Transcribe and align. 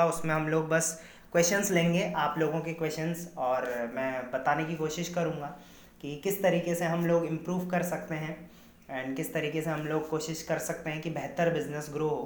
होगा 0.00 0.10
उसमें 0.10 0.34
हम 0.34 0.46
लोग 0.48 0.66
बस 0.68 0.86
क्वेश्चंस 1.32 1.70
लेंगे 1.70 2.02
आप 2.16 2.38
लोगों 2.38 2.60
के 2.60 2.72
क्वेश्चंस 2.72 3.34
और 3.38 3.66
मैं 3.94 4.30
बताने 4.30 4.64
की 4.64 4.74
कोशिश 4.74 5.08
करूँगा 5.08 5.46
कि 6.00 6.14
किस 6.24 6.42
तरीके 6.42 6.74
से 6.74 6.84
हम 6.84 7.06
लोग 7.06 7.24
इम्प्रूव 7.24 7.66
कर 7.66 7.82
सकते 7.82 8.14
हैं 8.14 8.34
एंड 8.90 9.16
किस 9.16 9.32
तरीके 9.34 9.62
से 9.62 9.70
हम 9.70 9.86
लोग 9.86 10.08
कोशिश 10.08 10.42
कर 10.42 10.58
सकते 10.58 10.90
हैं 10.90 11.00
कि 11.00 11.10
बेहतर 11.10 11.52
बिज़नेस 11.54 11.90
ग्रो 11.92 12.08
हो। 12.08 12.24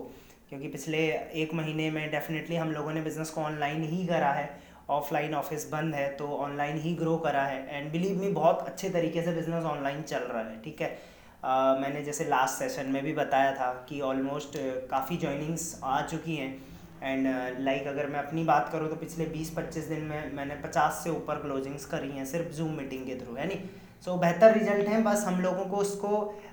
क्योंकि 0.49 0.69
पिछले 0.69 0.99
एक 1.43 1.53
महीने 1.55 1.91
में 1.91 2.11
डेफिनेटली 2.11 2.57
हम 2.57 2.73
लोगों 2.73 2.93
ने 2.93 3.01
बिज़नेस 3.01 3.31
को 3.31 3.41
ऑनलाइन 3.41 3.83
ही 3.83 4.07
करा 4.07 4.31
है 4.33 4.49
ऑफलाइन 4.91 5.35
ऑफ़िस 5.35 5.69
बंद 5.73 5.95
है 5.95 6.09
तो 6.17 6.29
ऑनलाइन 6.39 6.81
ही 6.81 6.95
ग्रो 6.95 7.17
करा 7.17 7.43
है 7.43 7.77
एंड 7.77 7.93
बिलीव 7.93 8.21
मी 8.21 8.33
बहुत 8.33 8.65
अच्छे 8.67 8.91
तरीके 8.91 9.23
से 9.23 9.33
बिज़नेस 9.33 9.65
ऑनलाइन 9.65 10.03
चल 10.03 10.19
रहा 10.19 10.43
है 10.43 10.63
ठीक 10.63 10.81
है? 10.81 10.97
uh, 10.97 11.81
मैंने 11.83 12.03
जैसे 12.03 12.25
लास्ट 12.25 12.59
सेशन 12.59 12.91
में 12.93 13.03
भी 13.05 13.13
बताया 13.13 13.53
था 13.55 13.73
कि 13.89 14.01
ऑलमोस्ट 14.01 14.59
काफ़ी 14.91 15.17
ज्वाइनिंग्स 15.17 15.81
आ 15.85 16.01
चुकी 16.07 16.37
हैं 16.37 16.68
एंड 17.03 17.27
लाइक 17.61 17.83
uh, 17.83 17.89
अगर 17.89 18.07
मैं 18.07 18.19
अपनी 18.19 18.45
बात 18.45 18.69
करूँ 18.73 18.89
तो 18.89 18.97
पिछले 18.97 19.27
20-25 19.27 19.89
दिन 19.89 20.01
में 20.03 20.33
मैंने 20.35 20.55
50 20.63 21.03
से 21.03 21.11
ऊपर 21.11 21.35
क्लोजिंग्स 21.35 21.85
करी 21.85 22.11
हैं 22.11 22.25
सिर्फ़ 22.27 22.49
जूम 22.57 22.73
मीटिंग 22.77 23.05
के 23.07 23.15
थ्रू 23.15 23.35
है 23.35 23.47
नी? 23.49 23.61
सो 24.05 24.11
so, 24.11 24.21
बेहतर 24.21 24.55
रिज़ल्ट 24.55 24.89
हैं 24.89 25.03
बस 25.05 25.25
हम 25.27 25.41
लोगों 25.41 25.65
को 25.65 25.77
उसको 25.77 26.09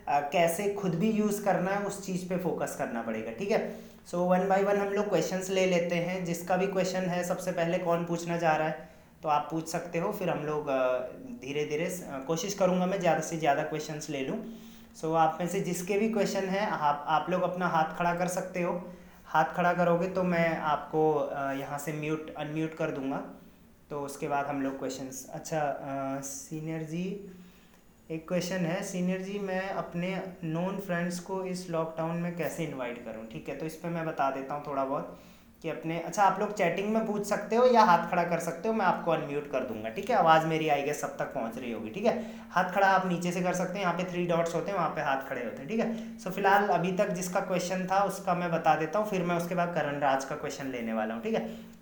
uh, 0.09 0.21
कैसे 0.31 0.73
खुद 0.73 0.95
भी 0.95 1.11
यूज़ 1.11 1.43
करना 1.45 1.71
है 1.71 1.85
उस 1.85 2.05
चीज़ 2.05 2.27
पे 2.29 2.37
फोकस 2.37 2.75
करना 2.79 3.01
पड़ेगा 3.01 3.31
ठीक 3.39 3.51
है? 3.51 3.59
सो 4.11 4.23
वन 4.25 4.47
बाय 4.47 4.63
वन 4.63 4.77
हम 4.77 4.93
लोग 4.93 5.09
क्वेश्चंस 5.09 5.49
ले 5.49 5.65
लेते 5.65 5.95
हैं। 5.95 6.23
जिसका 6.25 6.57
भी 6.57 6.67
क्वेश्चन 6.67 7.09
है 7.09 7.23
सबसे 7.23 7.51
पहले 7.51 7.77
कौन 7.79 8.05
पूछना 8.05 8.37
चाह 8.37 8.55
रहा 8.55 8.67
है 8.67 8.89
तो 9.23 9.29
आप 9.29 9.47
पूछ 9.51 9.67
सकते 9.69 9.99
हो। 9.99 10.11
फिर 10.11 10.29
हम 10.29 10.45
लोग 10.45 10.67
uh, 10.69 11.41
धीरे 11.41 11.65
धीरे 11.65 11.89
uh, 11.89 12.25
कोशिश 12.27 12.53
करूँगा 12.53 12.85
मैं 12.85 12.99
ज़्यादा 12.99 13.21
से 13.21 13.37
ज़्यादा 13.37 13.63
क्वेश्चंस 13.63 14.09
ले 14.09 14.25
लूँ। 14.27 14.37
सो 14.95 15.07
so, 15.07 15.15
आप 15.17 15.37
में 15.39 15.47
से 15.47 15.59
जिसके 15.61 15.97
भी 15.99 16.09
क्वेश्चन 16.09 16.45
हैं 16.49 16.67
आप 16.69 17.05
आप 17.09 17.29
लोग 17.29 17.41
अपना 17.41 17.67
हाथ 17.67 17.97
खड़ा 17.97 18.13
कर 18.15 18.27
सकते 18.27 18.61
हो। 18.61 18.73
हाथ 19.35 19.45
खड़ा 19.55 19.73
करोगे 19.73 20.07
तो 20.09 20.21
मैं 20.25 20.57
आपको 20.57 21.01
यहाँ 21.55 21.77
से 21.79 21.93
म्यूट 21.93 22.33
अनम्यूट 22.35 22.73
कर 22.73 22.91
दूँगा। 22.91 23.17
तो 23.89 23.99
उसके 24.01 24.27
बाद 24.27 24.45
हम 24.45 24.61
लोग 24.61 24.77
क्वेश्चन 24.79 25.09
अच्छा 25.33 26.21
सीनियर 26.23 26.83
जी, 26.83 27.03
एक 28.09 28.27
क्वेश्चन 28.27 28.65
है। 28.65 28.81
सीनियर 28.83 29.21
जी, 29.21 29.37
मैं 29.39 29.69
अपने 29.71 30.15
नॉन 30.43 30.79
फ्रेंड्स 30.79 31.19
को 31.19 31.43
इस 31.45 31.69
लॉकडाउन 31.69 32.15
में 32.17 32.35
कैसे 32.37 32.63
इनवाइट 32.63 33.03
करूँ? 33.05 33.25
ठीक 33.27 33.49
है 33.49 33.57
तो 33.57 33.65
इस 33.65 33.75
पर 33.75 33.89
मैं 33.89 34.05
बता 34.05 34.29
देता 34.31 34.53
हूँ 34.53 34.65
थोड़ा 34.67 34.85
बहुत। 34.85 35.19
कि 35.65 35.71
अपने 35.71 35.97
अच्छा 35.99 36.23
आप 36.23 36.39
लोग 36.39 36.53
चैटिंग 36.53 36.89
में 36.93 37.05
पूछ 37.05 37.25
सकते 37.25 37.55
हो 37.55 37.65
या 37.65 37.83
हाथ 37.83 38.09
खड़ा 38.09 38.23
कर 38.23 38.39
सकते 38.39 38.67
हो, 38.67 38.73
मैं 38.73 38.85
आपको 38.85 39.11
अनम्यूट 39.11 39.49
कर 39.51 39.59
दूँगा, 39.59 39.89
ठीक 39.89 40.09
है? 40.09 40.15
आवाज़ 40.15 40.45
मेरी 40.45 40.67
आई 40.69 40.81
गेस 40.81 41.01
सब 41.01 41.17
तक 41.17 41.33
पहुँच 41.33 41.57
रही 41.57 41.71
होगी, 41.71 41.89
ठीक 41.89 42.05
है? 42.05 42.13
हाथ 42.51 42.71
खड़ा 42.71 42.87
आप 42.87 43.07
नीचे 43.07 43.31
से 43.31 43.41
कर 43.41 43.53
सकते 43.53 43.73
हैं, 43.73 43.81
यहाँ 43.81 43.93
पे 43.93 44.03
थ्री 44.11 44.25
डॉट्स 44.25 44.55
होते 44.55 44.71
हैं, 44.71 44.77
वहाँ 44.77 44.89
पे 44.89 45.01
हाथ 45.01 45.27
खड़े 45.29 45.43
होते 45.45 45.57
हैं, 45.57 45.67
ठीक 45.67 45.79
है? 45.79 46.17
सो 46.19 46.29
फ़िलहाल 46.29 46.67
अभी 46.69 46.91
तक 46.91 47.09
जिसका 47.11 47.39
क्वेश्चन 47.39 47.87
था, 47.91 48.03
उसका 48.03 48.33
मैं 48.33 48.51
बता 48.51 48.75
देता 48.75 48.99
हूँ, 48.99 49.09
फिर 49.09 49.23
मैं 49.23 49.35
उसके 49.35 49.55
बाद 49.55 49.73
करण 49.75 49.99
राज 49.99 50.25
का 50.25 50.35
क्वेश्चन 50.35 50.67
लेने 50.67 50.93
वाला 50.93 51.13
हूँ, 51.13 51.23
ठीक 51.23 51.33
है? 51.33 51.74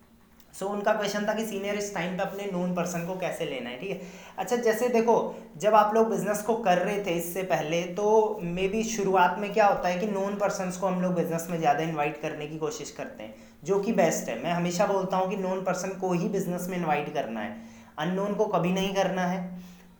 सो 0.54 0.68
उनका 0.68 0.94
क्वेश्चन 0.94 1.26
था 1.28 1.34
कि 1.34 1.46
सीनियर 1.46 1.76
इस 1.76 1.94
टाइम 1.94 2.18
पे 2.18 2.24
अपने 2.24 2.46
नोन 2.52 2.74
पर्सन 2.76 3.06
को 3.06 3.16
कैसे 3.20 3.46
लेना 3.46 3.70
है, 3.70 3.80
ठीक 3.80 3.90
है? 3.90 4.02
अच्छा 4.38 4.56
जैसे 4.58 4.88
देखो, 4.90 5.36
जब 5.58 5.76
आप 5.76 5.94
लोग 5.96 6.10
बिज़नेस 6.10 6.42
को 6.42 6.56
कर 6.58 6.78
रहे 6.80 7.04
थे 7.06 7.12
इससे 7.12 7.44
पहले 7.46 7.82
तो 7.94 8.40
मे 8.44 8.68
बी 8.68 8.84
शुरुआत 8.86 9.36
में 9.40 9.52
क्या 9.54 9.68
होता 9.68 9.90
है 9.90 10.00
कि 10.00 10.08
नोन 10.08 10.36
पर्सन 10.38 10.72
को 10.72 10.88
हम 10.88 11.02
लोग 11.02 11.14
बिज़नेस 11.14 11.48
में 11.50 11.58
ज़्यादा 11.60 11.84
इन्वाइट 11.84 12.22
करने 12.22 12.48
की 12.48 12.58
कोशिश 12.58 12.92
करते 12.92 13.24
हैं, 13.24 13.34
जो 13.64 13.80
कि 13.80 13.94
बेस्ट 13.94 14.30
है। 14.30 14.42
मैं 14.44 14.52
हमेशा 14.52 14.88
बोलता 14.88 15.18
हूँ 15.18 15.30
कि 15.30 15.38
नोन 15.38 15.64
पर्सन 15.64 15.98
को 16.02 16.12
ही 16.14 16.30
बिज़नेस 16.30 16.68
में 16.70 16.78
इन्वाइट 16.78 17.14
करना 17.14 17.40
है। 17.40 17.56
अननोन 18.00 18.34
को 18.36 18.46
कभी 18.48 18.72
नहीं 18.72 18.94
करना 18.96 19.26
है। 19.26 19.42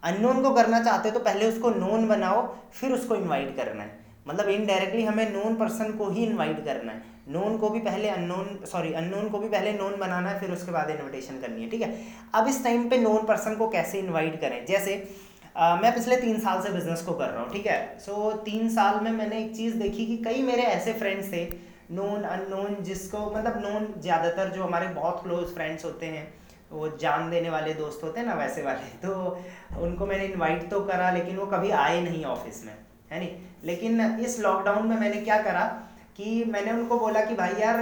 अननोन 0.04 0.42
को 0.44 0.52
करना 0.52 0.84
चाहते 0.84 1.12
तो 1.12 1.20
पहले 1.22 1.50
उसको 1.50 1.70
नोन 1.72 2.08
बनाओ, 2.08 2.48
फिर 2.72 2.92
उसको 2.92 3.16
इन्वाइट 3.16 3.56
करना 3.58 3.84
है। 3.84 4.02
मतलब 4.28 4.50
इनडायरेक्टली 4.50 5.04
हमें 5.04 5.32
नोन 5.34 5.56
पर्सन 5.56 5.92
को 5.94 6.10
ही 6.10 6.24
इन्वाइट 6.26 6.64
करना 6.66 6.92
है। 6.92 7.12
नोन 7.28 7.58
को 7.58 7.70
भी 7.70 7.80
पहले 7.80 8.10
अननोन 8.10 8.60
सॉरी 8.72 8.94
अननोन 8.94 9.30
को 9.30 9.38
भी 9.38 9.50
पहले 9.50 9.74
नोन 9.74 9.96
बनाना 10.00 10.30
है 10.30 10.40
फिर 10.40 10.52
उसके 10.52 10.72
बाद 10.72 10.90
इनविटेशन 10.90 11.40
करनी 11.40 11.64
है 11.64 11.70
ठीक 11.70 11.82
है? 11.82 11.98
अब 12.34 12.48
इस 12.48 12.64
टाइम 12.64 12.90
पे 12.90 12.98
नोन 12.98 13.26
पर्सन 13.26 13.56
को 13.56 13.68
कैसे 13.70 14.00
इनवाइट 14.00 14.42
करें? 14.42 14.66
जैसे 14.66 15.14
आ, 15.58 15.76
मैं 15.76 15.94
पिछले 15.94 16.16
तीन 16.18 16.40
साल 16.40 16.62
से 16.62 16.70
बिज़नेस 16.70 17.02
को 17.02 17.14
कर 17.14 17.30
रहा 17.30 17.44
हूँ 17.44 17.52
ठीक 17.54 17.66
है? 17.66 18.00
सो 18.00 18.32
so, 18.32 18.38
तीन 18.38 18.70
साल 18.70 19.00
में 19.00 19.12
मैंने 19.12 19.44
एक 19.44 19.56
चीज़ 19.56 19.76
देखी 19.76 20.06
कि 20.06 20.18
कई 20.18 20.42
मेरे 20.42 20.62
ऐसे 20.62 20.94
फ्रेंड्स 20.94 21.32
थे 21.34 21.46
नोन 21.92 22.24
अननोन 22.24 22.76
जिसको 22.84 23.32
मतलब 23.32 23.62
नोन 23.62 23.94
ज़्यादातर 24.02 24.50
जो 24.50 24.64
हमारे 24.64 24.88
बहुत 24.88 25.24
क्लोज 25.24 25.54
फ्रेंड्स 25.54 25.86
होते 25.86 26.06
हैं 26.06 26.34
वो 26.72 26.98
जान 26.98 27.30
देने 27.30 27.50
वाले 27.50 27.74
दोस्त 27.74 28.04
होते 28.04 28.20
हैं 28.20 28.28
ना 28.28 28.34
वैसे 28.34 28.62
वाले 28.62 29.08
तो 29.08 29.44
उनको 29.82 30.06
मैंने 30.06 30.26
इनवाइट 30.26 30.70
तो 30.70 30.80
करा 30.80 31.12
लेकिन 31.12 31.38
वो 31.38 31.46
कभी 31.46 31.70
आए 31.70 32.02
नहीं 32.02 32.26
ऑफ़िस 32.26 32.66
में 32.66 32.74
है 33.12 33.20
नहीं? 33.20 33.30
लेकिन 33.64 34.20
इस 34.20 34.40
लॉकडाउन 34.40 34.88
में 34.88 34.98
मैंने 34.98 35.22
क्या 35.22 35.42
करा 35.42 35.90
कि 36.18 36.44
मैंने 36.48 36.72
उनको 36.72 37.00
बोला 37.00 37.22
कि 37.22 37.36
भाई 37.36 37.54
यार 37.60 37.78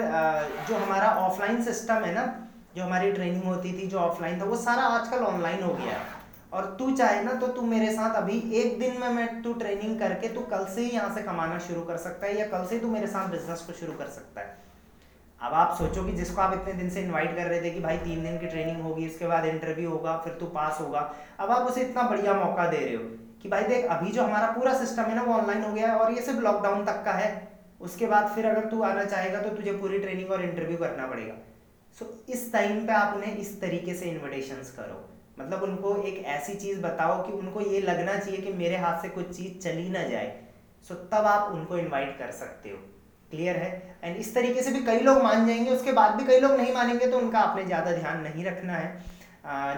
जो 0.70 0.76
हमारा 0.76 1.08
ऑफलाइन 1.20 1.62
सिस्टम 1.64 2.04
है 2.04 2.14
ना, 2.14 2.26
जो 2.76 2.84
हमारी 2.84 3.12
ट्रेनिंग 3.12 3.44
होती 3.44 3.72
थी, 3.74 3.88
जो 3.88 3.98
ऑफलाइन 4.00 4.40
था, 4.42 4.46
वो 4.46 4.56
सारा 4.58 4.84
आजकल 4.90 5.24
ऑनलाइन 5.26 5.64
हो 5.64 5.74
गया 5.74 5.94
है। 5.94 6.20
और 6.54 6.66
तू 6.80 6.90
चाहे 6.92 7.22
ना 7.24 7.34
तो 7.34 7.48
तू 7.48 7.62
मेरे 7.64 7.92
साथ 7.92 8.16
अभी 8.16 8.38
एक 8.56 8.80
दिन 8.80 9.00
में 9.02 9.10
मैं 9.10 9.42
तू 9.44 9.54
ट्रेनिंग 9.54 10.00
करके 10.00 10.28
तू 10.28 10.42
कल 10.52 10.66
से 10.66 10.82
ही 10.82 10.90
यहाँ 10.90 11.14
से 11.16 11.22
कमाना 11.22 11.58
शुरू 11.60 11.82
कर 11.82 11.98
सकता 11.98 12.28
है 12.28 12.38
या 12.40 12.46
कल 12.48 12.66
से 12.66 12.80
तू 12.80 12.88
मेरे 12.88 13.08
साथ 13.08 13.30
बिज़नेस 13.30 13.60
को 13.60 13.74
शुरू 13.74 13.94
कर 13.94 14.08
सकता 14.10 14.42
है। 14.42 14.58
अब 15.42 15.54
आप 15.54 15.76
सोचो 15.78 16.04
कि 16.04 16.12
जिसको 16.14 16.42
आप 16.42 16.54
इतने 16.54 16.74
दिन 16.74 16.90
से 16.90 17.02
इनवाइट 17.02 17.36
कर 17.36 17.46
रहे 17.46 17.62
थे 17.62 17.70
कि 17.70 17.80
भाई 17.80 17.98
तीन 17.98 18.24
दिन 18.24 18.38
की 18.40 18.48
ट्रेनिंग 18.48 18.82
होगी 18.82 19.08
उसके 19.08 19.28
बाद 19.28 19.46
इंटरव्यू 19.46 19.90
होगा, 19.90 20.18
फिर 20.18 20.34
तू 20.34 20.46
पास 20.48 20.82
होगा, 20.82 21.00
अब 21.40 21.52
आप 21.52 21.68
उसे 21.68 21.82
इतना 21.82 22.04
बढ़िया 22.04 22.34
मौका 22.34 22.68
दे 22.68 22.78
रहे 22.78 22.96
हो 22.96 23.04
कि 23.44 23.50
भाई 23.50 23.64
देख, 23.64 23.86
अभी 23.88 24.12
जो 24.12 24.24
हमारा 24.24 24.52
पूरा 24.52 24.74
सिस्टम 24.74 25.04
है 25.04 25.16
ना, 25.16 25.22
वो 25.22 25.34
ऑनलाइन 25.34 25.64
हो 25.64 25.74
गया 25.74 25.88
है 25.88 25.98
और 25.98 26.14
ये 26.14 26.22
सिर्फ़ 26.22 26.40
लॉकडाउन 26.40 26.86
तक 26.86 27.04
का 27.06 27.12
है। 27.14 27.51
उसके 27.82 28.08
बाद 28.08 28.28
फिर 28.36 28.46
अगर 28.46 28.70
तू 28.70 28.82
आना 28.84 29.04
चाहेगा 29.06 29.42
तो 29.42 29.50
तुझे 29.56 29.72
पूरी 29.74 30.00
ट्रेनिंग 30.00 30.32
और 30.32 30.44
इंटरव्यू 30.44 30.78
करना 30.78 31.08
पड़ेगा। 31.08 31.34
सो 31.98 32.06
so, 32.06 32.12
इस 32.30 32.52
टाइम 32.54 32.86
पे 32.88 32.94
आप 32.94 33.16
उन्हें 33.16 33.38
इस 33.38 33.60
तरीके 33.62 33.94
से 33.94 34.06
इन्विटेशंस 34.06 34.72
करो। 34.72 35.00
मतलब 35.40 35.64
उनको 35.64 35.96
एक 36.04 36.24
ऐसी 36.30 36.54
चीज़ 36.56 36.80
बताओ 36.82 37.22
कि 37.26 37.34
उनको 37.34 37.62
ये 37.64 37.80
लगना 37.82 38.16
चाहिए 38.16 38.42
कि 38.42 38.54
मेरे 38.56 38.78
हाथ 38.78 39.02
से 39.02 39.10
कुछ 39.10 39.36
चीज़ 39.38 39.58
चली 39.60 39.90
ना 39.90 40.04
जाए। 40.06 40.30
सो 40.90 40.94
so, 40.94 41.00
तब 41.12 41.26
आप 41.28 41.52
उनको 41.54 41.78
इनवाइट 41.78 42.18
कर 42.20 42.32
सकते 42.34 42.70
हो। 42.70 42.78
क्लियर 43.32 43.58
है? 43.58 43.98
एंड 44.04 44.18
इस 44.18 44.34
तरीके 44.36 44.62
से 44.62 44.72
भी 44.72 44.80
कई 44.86 45.00
लोग 45.00 45.22
मान 45.24 45.48
जाएँगे 45.48 45.72
उसके 45.72 45.92
बाद 45.94 46.16
भी 46.16 46.26
कई 46.28 46.40
लोग 46.40 46.52
नहीं 46.58 46.74
मानेंगे 46.74 47.08
तो 47.08 47.18
उनका 47.18 47.40
आपने 47.40 47.64
ज़्यादा 47.66 47.92
ध्यान 47.92 48.22
नहीं 48.22 48.46
रखना 48.46 48.74
है। 48.74 49.20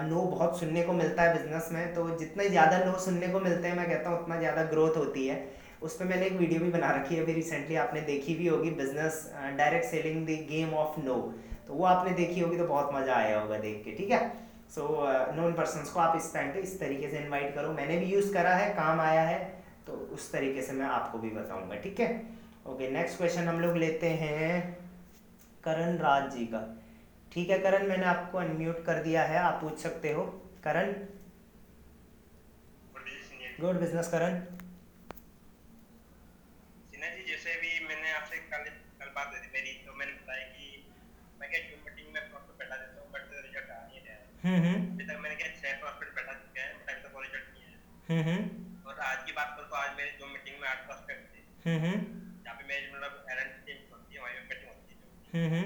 नो 0.08 0.22
बहुत 0.22 0.58
सुनने 0.60 0.82
को 0.82 0.92
मिलता 0.92 1.22
है 1.22 1.32
बिज़नेस 1.34 1.68
में 1.72 1.94
तो 1.94 2.08
जितने 2.18 2.48
ज़्यादा 2.48 2.78
नो 2.78 2.98
सुनने 3.00 3.28
को 3.28 3.40
मिलते 3.40 3.68
हैं 3.68 3.76
मैं 3.76 3.88
कहता 3.88 4.10
हूँ 4.10 4.18
उतना 4.22 4.38
ज़्यादा 4.38 4.62
ग्रोथ 4.70 4.96
होती 4.96 5.26
है। 5.26 5.36
उस 5.84 5.96
पर 5.96 6.04
मैंने 6.04 6.26
एक 6.26 6.32
वीडियो 6.32 6.60
भी 6.60 6.70
बना 6.70 6.90
रखी 6.96 7.14
है 7.14 7.22
अभी 7.22 7.32
रिसेंटली 7.32 7.74
आपने 7.78 8.00
देखी 8.02 8.34
भी 8.34 8.46
होगी 8.48 8.70
business 8.76 9.18
direct 9.56 9.86
selling 9.86 10.26
the 10.26 10.38
game 10.50 10.74
of 10.76 11.00
no 11.00 11.16
तो 11.66 11.74
वो 11.74 11.84
आपने 11.86 12.10
देखी 12.14 12.40
होगी 12.40 12.56
तो 12.58 12.66
बहुत 12.66 12.94
मज़ा 12.94 13.14
आया 13.14 13.40
होगा 13.40 13.58
देख 13.58 13.82
के 13.84 13.92
ठीक 13.96 14.10
है? 14.10 14.20
सो 14.74 14.86
नॉन 15.36 15.52
पर्सन 15.54 15.92
को 15.92 16.00
आप 16.00 16.16
इस 16.16 16.32
टाइम 16.34 16.52
पे 16.52 16.60
इस 16.60 16.78
तरीके 16.80 17.10
से 17.10 17.18
इन्वाइट 17.18 17.54
करो। 17.54 17.72
मैंने 17.72 17.98
भी 17.98 18.06
यूज़ 18.12 18.32
करा 18.34 18.54
है 18.54 18.72
काम 18.74 19.00
आया 19.00 19.22
है 19.22 19.38
तो 19.86 19.92
उस 20.14 20.30
तरीके 20.32 20.62
से 20.62 20.72
मैं 20.72 20.86
आपको 20.88 21.18
भी 21.18 21.30
बताऊँगा 21.30 21.76
ठीक 21.82 22.00
है? 22.00 22.08
ओके 22.66 22.90
नेक्स्ट 22.90 23.18
क्वेश्चन 23.18 23.48
हम 23.48 23.60
लोग 23.60 23.76
लेते 23.76 24.08
हैं 24.22 24.48
करण 25.64 25.96
राज 25.98 26.30
जी 26.34 26.46
का। 26.46 26.62
ठीक 27.32 27.50
है 27.50 27.58
करण 27.58 27.86
मैंने 27.88 28.04
आपको 28.06 28.38
अनम्यूट 28.38 28.84
कर 28.86 29.02
दिया 29.02 29.22
है 29.24 29.38
आप 29.38 29.60
पूछ 29.62 29.78
सकते 29.78 30.12
हो। 30.12 30.24
करण? 30.64 30.92
Good 33.60 33.80
business 33.80 34.08
Karan. 34.08 34.40
अभी 44.44 45.04
तक 45.08 45.18
मैंने 45.20 45.36
क्या 45.36 45.46
छह 45.58 45.76
प्रोस्पेक्ट 45.82 46.14
बैठा 46.16 46.32
चुके 46.38 46.60
हैं 46.60 46.70
अभी 46.70 46.94
तक 47.02 47.12
कोई 47.12 47.26
रिज़ल्ट 47.26 47.46
नहीं 47.52 47.62
है। 47.64 47.76
हम्म, 48.08 48.88
और 48.88 48.98
आज 49.10 49.22
की 49.26 49.32
बात 49.38 49.54
करूँ 49.56 49.68
तो 49.68 49.76
आज 49.76 49.94
मेरी 49.98 50.10
जो 50.18 50.26
मीटिंग 50.32 50.56
में 50.62 50.66
आठ 50.68 50.82
प्रोस्पेक्ट 50.88 51.22
थे 51.34 51.40
जहाँ 51.64 52.56
पे 52.58 52.66
मेरी 52.72 52.90
मतलब 52.94 53.30
एरन 53.34 53.48
टीम 53.68 53.78
होती 53.92 54.10
है 54.14 54.20
वहीं 54.24 54.34
पे 54.34 54.42
मीटिंग 54.50 54.68
होती 54.72 54.92
है। 54.96 55.62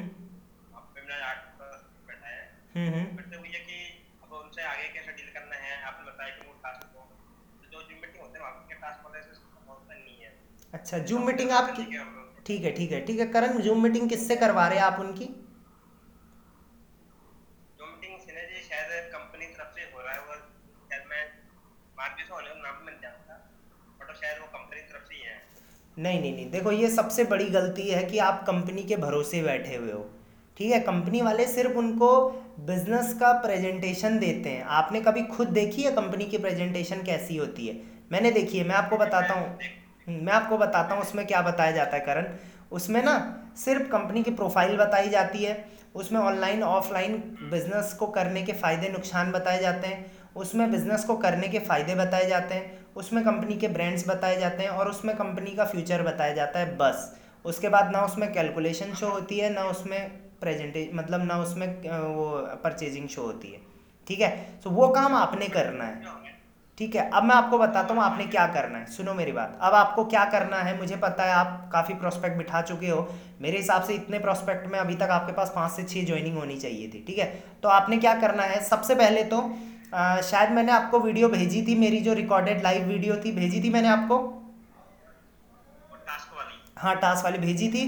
वहाँ 0.68 0.84
पे 0.94 1.00
मैंने 1.00 1.24
आठ 1.30 1.40
प्रोस्पेक्ट 1.56 2.06
बैठा 2.10 2.28
है। 2.28 3.02
बट 3.16 3.26
तो 3.32 3.42
ये 3.46 3.64
कि 3.66 3.80
अब 4.22 4.36
उनसे 4.42 4.62
आगे 4.74 4.86
कैसे 4.94 5.16
डील 5.18 5.34
करना 5.38 5.56
है 5.64 5.74
आपने 5.90 6.06
बताया 6.12 6.36
कि 6.36 6.46
वो 6.46 6.54
टास्क 6.62 6.86
को 6.94 7.02
तो 7.02 7.72
जो 7.72 7.82
जूम 7.82 7.98
मीटिंग 8.00 8.22
होते 8.22 8.38
हैं 8.38 8.44
वहाँ 8.46 8.54
पे 8.62 8.80
टास्क 8.86 9.04
वाले 9.04 9.18
नहीं 9.90 10.16
है। 10.22 10.30
अच्छा 10.72 11.02
जूम 11.10 11.26
मीटिंग 11.26 11.50
आप 11.58 11.74
ठीक 11.76 11.90
है 11.90 12.72
ठीक 12.78 12.92
है 12.92 13.04
ठीक 13.06 13.20
है। 13.20 13.26
करण 13.34 13.60
जूम 13.60 13.82
मीटिंग 13.82 14.08
किससे 14.08 14.36
करवा 14.46 14.68
रहे 14.68 14.78
हैं 14.78 14.86
आप 14.86 15.00
उनकी? 15.00 15.30
नहीं 25.98 26.20
नहीं 26.20 26.34
नहीं। 26.34 26.50
देखो, 26.50 26.72
ये 26.72 26.90
सबसे 26.90 27.24
बड़ी 27.24 27.44
गलती 27.44 27.82
है 27.82 28.04
कि 28.04 28.18
आप 28.18 28.44
कंपनी 28.46 28.82
के 28.82 28.96
भरोसे 28.96 29.42
बैठे 29.42 29.76
हुए 29.76 29.92
हो। 29.92 30.10
ठीक 30.56 30.72
है? 30.72 30.80
कंपनी 30.80 31.22
वाले 31.22 31.46
सिर्फ़ 31.46 31.72
उनको 31.72 32.30
बिज़नेस 32.60 33.14
का 33.14 33.32
प्रेजेंटेशन 33.32 34.18
देते 34.18 34.48
हैं। 34.48 34.64
आपने 34.64 35.00
कभी 35.00 35.22
खुद 35.22 35.48
देखी 35.48 35.82
है 35.82 35.92
कंपनी 35.92 36.24
की 36.24 36.38
प्रेजेंटेशन 36.38 37.02
कैसी 37.02 37.36
होती 37.36 37.66
है? 37.66 37.80
मैंने 38.12 38.30
देखी 38.30 38.58
है, 38.58 38.68
मैं 38.68 38.74
आपको 38.74 38.96
बताता 38.96 39.34
हूँ। 39.34 39.58
मैं 40.08 40.32
आपको 40.32 40.58
बताता 40.58 40.94
हूँ, 40.94 41.02
उसमें 41.02 41.26
क्या 41.26 41.42
बताया 41.42 41.70
जाता 41.70 41.96
है, 41.96 42.02
करण। 42.02 42.26
उसमें 42.72 43.02
ना 43.02 43.44
सिर्फ़ 43.56 43.82
कंपनी 43.82 44.22
की 44.22 44.30
प्रोफ़ाइल 44.30 44.76
बताई 44.76 45.08
जाती 45.08 45.44
है, 45.44 45.68
उसमें 45.94 46.20
ऑनलाइन, 46.20 46.62
ऑफलाइन 46.62 47.12
बिज़नेस 47.50 47.92
को 47.92 48.06
करने 48.06 48.42
के 48.42 48.52
फ़ायदे, 48.52 48.88
नुकसान 48.88 49.32
बताए 49.32 49.60
जाते 49.60 49.86
हैं, 49.86 50.12
उसमें 50.36 50.70
बिज़नेस 50.70 51.04
को 51.04 51.16
करने 51.16 51.48
के 51.48 51.58
फ़ायदे 51.58 51.94
बताए 51.94 52.26
जाते 52.26 52.54
हैं। 52.54 52.77
उसमें 52.96 53.24
कंपनी 53.24 53.56
के 53.56 53.68
ब्रांड्स 53.68 54.08
बताए 54.08 54.40
जाते 54.40 54.62
हैं 54.62 54.70
और 54.70 54.88
उसमें 54.88 55.16
कंपनी 55.16 55.50
का 55.50 55.64
फ्यूचर 55.64 56.02
बताया 56.02 56.32
जाता 56.32 56.58
है, 56.58 56.76
बस। 56.76 57.18
उसके 57.44 57.68
बाद 57.68 57.92
ना 57.92 58.04
उसमें 58.04 58.32
कैलकुलेशन 58.32 58.94
शो 58.94 59.08
होती 59.08 59.38
है, 59.38 59.52
ना 59.52 59.62
उसमें 59.62 60.08
प्रेजेंटे 60.40 60.90
मतलब 60.94 61.24
ना 61.26 61.38
उसमें 61.38 61.66
वो 62.14 62.26
परचेजिंग 62.64 63.08
शो 63.08 63.22
होती 63.22 63.48
है। 63.48 63.60
ठीक 64.06 64.20
है? 64.20 64.60
तो 64.64 64.70
वो 64.70 64.88
काम 64.88 65.14
आपने 65.14 65.46
करना 65.48 65.84
है। 65.84 66.26
ठीक 66.78 66.96
है? 66.96 67.10
अब 67.10 67.24
मैं 67.24 67.34
आपको 67.34 67.58
बताता 67.58 67.94
हूँ 67.94 68.02
आपने 68.02 68.24
क्या 68.26 68.46
करना 68.46 68.78
है। 68.78 68.86
सुनो 68.86 69.14
मेरी 69.14 69.32
बात। 69.32 69.58
अब 69.60 69.74
आपको 69.74 70.04
क्या 70.04 70.24
करना 70.24 70.56
है, 70.56 70.76
मुझे 70.78 70.96
पता 70.96 71.24
है 71.24 71.32
आप 71.32 71.70
काफ़ी 71.72 71.94
प्रोस्पेक्ट 71.94 72.36
बिठा 72.36 72.62
चुके 72.62 72.88
हो। 72.88 73.08
मेरे 73.40 73.58
हिसाब 73.58 73.82
से 73.82 73.94
इतने 73.94 74.18
प्रोस्पेक्ट 74.18 74.66
में 74.66 74.78
अभी 74.78 74.94
तक 74.94 75.08
आपके 75.10 75.32
पास 75.32 75.52
पाँच 75.56 75.72
से 75.72 75.82
छः 75.82 76.06
ज्वाइनिंग 76.06 76.38
होनी 76.38 76.56
चाहिए 76.56 76.88
थी। 76.88 77.04
ठीक 77.06 77.18
है? 77.18 77.26
तो 77.62 77.68
आपने 77.68 77.96
क्या 77.96 78.14
करना 78.14 78.42
है, 78.42 78.62
सबसे 78.64 78.94
पहले 78.94 79.24
तो 79.24 79.42
आ, 79.94 80.20
शायद 80.20 80.50
मैंने 80.50 80.72
आपको 80.72 80.98
वीडियो 80.98 81.28
भेजी 81.28 81.62
थी 81.66 81.74
मेरी 81.74 82.00
जो 82.00 82.12
रिकॉर्डेड 82.12 82.62
लाइव 82.62 82.86
वीडियो 82.86 83.16
थी 83.16 83.32
भेजी 83.32 83.62
थी 83.62 83.70
मैंने 83.70 83.88
आपको? 83.88 84.16
हाँ 86.76 86.94
टास्क 86.96 87.24
वाली 87.24 87.38
भेजी 87.38 87.68
थी। 87.68 87.84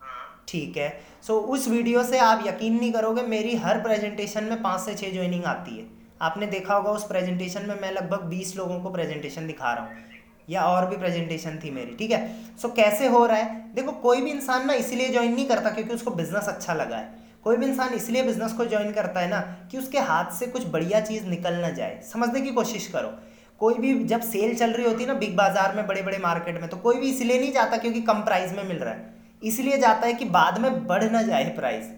हाँ। 0.00 0.44
ठीक 0.48 0.76
है। 0.76 0.88
सो 1.22 1.32
so, 1.32 1.44
उस 1.44 1.68
वीडियो 1.68 2.02
से 2.04 2.18
आप 2.18 2.42
यकीन 2.46 2.78
नहीं 2.78 2.92
करोगे 2.92 3.22
मेरी 3.22 3.54
हर 3.56 3.80
प्रेजेंटेशन 3.82 4.44
में 4.44 4.62
पाँच 4.62 4.80
से 4.80 4.94
छः 4.94 5.12
ज्वाइनिंग 5.12 5.44
आती 5.44 5.78
है। 5.78 5.86
आपने 6.22 6.46
देखा 6.46 6.74
होगा 6.74 6.90
उस 6.90 7.04
प्रेजेंटेशन 7.04 7.66
में 7.66 7.80
मैं 7.80 7.92
लगभग 7.92 8.22
बीस 8.24 8.56
लोगों 8.56 8.80
को 8.80 8.90
प्रेजेंटेशन 8.90 9.46
दिखा 9.46 9.72
रहा 9.72 9.84
हूँ। 9.84 10.04
या 10.50 10.62
और 10.62 10.86
भी 10.86 10.96
प्रेजेंटेशन 10.96 11.58
थी 11.64 11.70
मेरी 11.70 11.96
ठीक 11.96 12.10
है? 12.10 12.56
सो 12.56 12.68
so, 12.68 12.76
कैसे 12.76 13.06
हो 13.06 13.26
रहा 13.26 13.36
है? 13.36 13.74
देखो 13.74 13.92
कोई 13.92 14.20
भी 14.22 14.30
इंसान 14.30 14.66
ना 14.66 14.72
इसीलिए 14.72 15.08
ज्वाइन 15.08 15.34
नहीं 15.34 15.46
करता 15.46 15.70
क्योंकि 15.70 15.94
उसको 15.94 16.10
बिज़नेस 16.10 16.48
अच्छा 16.48 16.74
लगा 16.74 16.96
है। 16.96 17.25
कोई 17.46 17.56
भी 17.56 17.66
इंसान 17.66 17.92
इसलिए 17.94 18.22
बिज़नेस 18.22 18.52
को 18.52 18.64
ज्वाइन 18.66 18.90
करता 18.92 19.20
है 19.20 19.28
ना 19.30 19.40
कि 19.70 19.78
उसके 19.78 19.98
हाथ 20.00 20.30
से 20.34 20.46
कुछ 20.48 20.66
बढ़िया 20.68 21.00
चीज़ 21.00 21.26
निकल 21.26 21.54
ना 21.56 21.68
जाए। 21.70 22.00
समझने 22.04 22.40
की 22.40 22.50
कोशिश 22.52 22.86
करो। 22.86 23.12
कोई 23.60 23.74
भी 23.74 23.92
जब 24.04 24.20
सेल 24.22 24.54
चल 24.56 24.70
रही 24.70 24.86
होती 24.86 25.02
है 25.02 25.08
ना 25.08 25.14
बिग 25.14 25.36
बाज़ार 25.36 25.76
में 25.76 25.86
बड़े 25.86 26.02
बड़े 26.02 26.18
मार्केट 26.18 26.60
में 26.60 26.68
तो 26.68 26.76
कोई 26.78 26.96
भी 26.96 27.10
इसलिए 27.10 27.38
नहीं 27.40 27.52
जाता 27.52 27.76
क्योंकि 27.76 28.00
कम 28.02 28.22
प्राइस 28.22 28.52
में 28.52 28.62
मिल 28.64 28.76
रहा 28.78 28.94
है। 28.94 29.14
इसलिए 29.42 29.78
जाता 29.78 30.06
है 30.06 30.14
कि 30.14 30.24
बाद 30.26 30.58
में 30.58 30.86
बढ़ 30.86 31.04
ना 31.04 31.22
जाए 31.22 31.44
प्राइस 31.56 31.88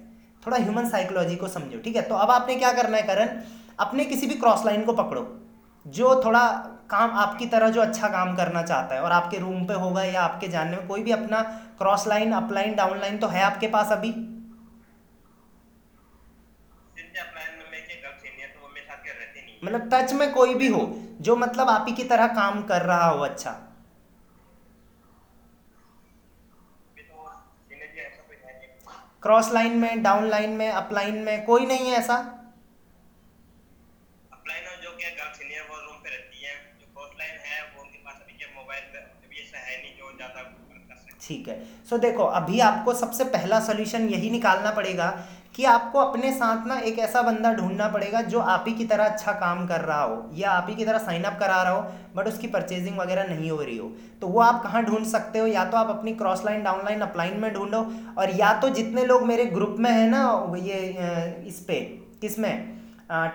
थोड़ा 0.43 0.59
ह्यूमन 0.59 0.89
साइकोलॉजी 0.89 1.37
को 1.37 1.49
समझो, 1.49 1.79
ठीक 1.79 1.97
है? 1.97 2.03
तो 2.03 2.15
अब 2.17 2.31
आपने 2.31 2.57
क्या 2.57 2.73
करना 2.75 2.97
है 2.97 3.03
करण? 3.05 3.41
अपने 3.79 4.05
किसी 4.05 4.27
भी 4.27 4.35
क्रॉस 4.37 4.67
लाइन 4.67 4.85
को 4.85 4.93
पकड़ो। 4.95 5.27
जो 5.87 6.15
थोड़ा 6.25 6.47
काम, 6.91 7.11
आपकी 7.13 7.47
तरह 7.47 7.69
जो 7.69 7.81
अच्छा 7.81 8.09
काम 8.09 8.37
करना 8.37 8.63
चाहता 8.65 8.95
है 8.95 9.03
और 9.03 9.13
आपके 9.15 9.39
रूम 9.39 9.67
पे 9.67 9.75
होगा 9.77 10.05
या 10.05 10.23
आपके 10.23 10.49
जानने 10.49 10.77
में 10.77 10.87
कोई 10.89 11.03
भी 11.03 11.11
अपना 11.13 11.43
cross 11.79 12.07
line 12.09 12.33
upline 12.35 12.75
down 12.77 12.99
line 13.01 13.19
तो 13.19 13.27
है 13.29 13.43
आपके 13.43 13.67
पास 13.69 13.93
अभी? 13.93 14.15
मतलब 19.65 19.89
टच 19.93 20.13
में 20.13 20.33
कोई 20.33 20.55
भी 20.55 20.69
हो 20.69 20.81
जो 21.21 21.37
मतलब 21.37 21.69
आप 21.69 21.87
ही 21.89 21.95
की 21.95 22.05
तरह 22.05 22.27
काम 22.27 22.63
कर 22.63 22.83
रहा 22.83 23.09
हो 23.09 23.25
अच्छा। 23.25 23.51
क्रॉस 29.23 29.53
लाइन 29.53 29.79
में 29.79 30.03
डाउन 30.03 30.29
लाइन 30.29 30.51
में 30.51 30.69
अपलाइन 30.71 31.15
में 31.19 31.45
कोई 31.45 31.67
नहीं 31.67 31.91
है 31.91 31.97
ऐसा? 31.97 32.19
ठीक 41.21 41.49
है। 41.49 41.57
सो 41.85 41.97
so, 41.97 42.03
देखो 42.03 42.23
अभी 42.23 42.61
आपको 42.61 42.95
सबसे 42.95 43.25
पहला 43.25 43.61
सोल्यूशन 43.61 44.09
यही 44.09 44.31
निकालना 44.31 44.71
पड़ेगा 44.71 45.09
कि 45.59 45.65
आपको 45.65 45.99
अपने 45.99 46.31
साथ 46.33 46.67
ना 46.67 46.79
एक 46.81 46.99
ऐसा 46.99 47.21
बंदा 47.23 47.53
ढूंढना 47.53 47.87
पड़ेगा 47.89 48.21
जो 48.25 48.41
आप 48.41 48.65
ही 48.69 48.75
की 48.75 48.85
तरह 48.85 49.05
अच्छा 49.05 49.33
काम 49.35 49.67
कर 49.67 49.81
रहा 49.81 50.03
हो 50.03 50.31
या 50.35 50.51
आप 50.51 50.67
ही 50.71 50.75
की 50.77 50.85
तरह 50.85 50.99
साइन 50.99 51.23
अप 51.23 51.39
करा 51.41 51.63
रहा 51.63 51.73
हो 51.73 51.81
बट 52.17 52.27
उसकी 52.29 52.47
परचेजिंग 52.47 52.99
वगैरह 52.99 53.29
नहीं 53.29 53.51
हो 53.51 53.61
रही 53.63 53.77
हो। 53.79 53.91
तो 54.21 54.27
वो 54.27 54.41
आप 54.41 54.63
कहाँ 54.63 54.85
ढूंढ 54.85 55.07
सकते 55.07 55.39
हो? 55.39 55.47
या 55.47 55.65
तो 55.65 55.77
आप 55.77 55.89
अपनी 55.91 56.13
cross 56.13 56.45
line 56.45 56.63
down 56.63 56.85
line 56.85 57.01
upline 57.01 57.41
में 57.41 57.53
ढूंढो 57.55 57.81
और 58.19 58.31
या 58.37 58.53
तो 58.61 58.69
जितने 58.71 59.05
लोग 59.05 59.27
मेरे 59.27 59.47
ग्रुप 59.49 59.77
में 59.79 59.91
है 59.91 60.09
ना, 60.11 60.23
ये 60.57 61.45
इस 61.49 61.59
पे, 61.61 61.81
किसमें? 62.21 62.79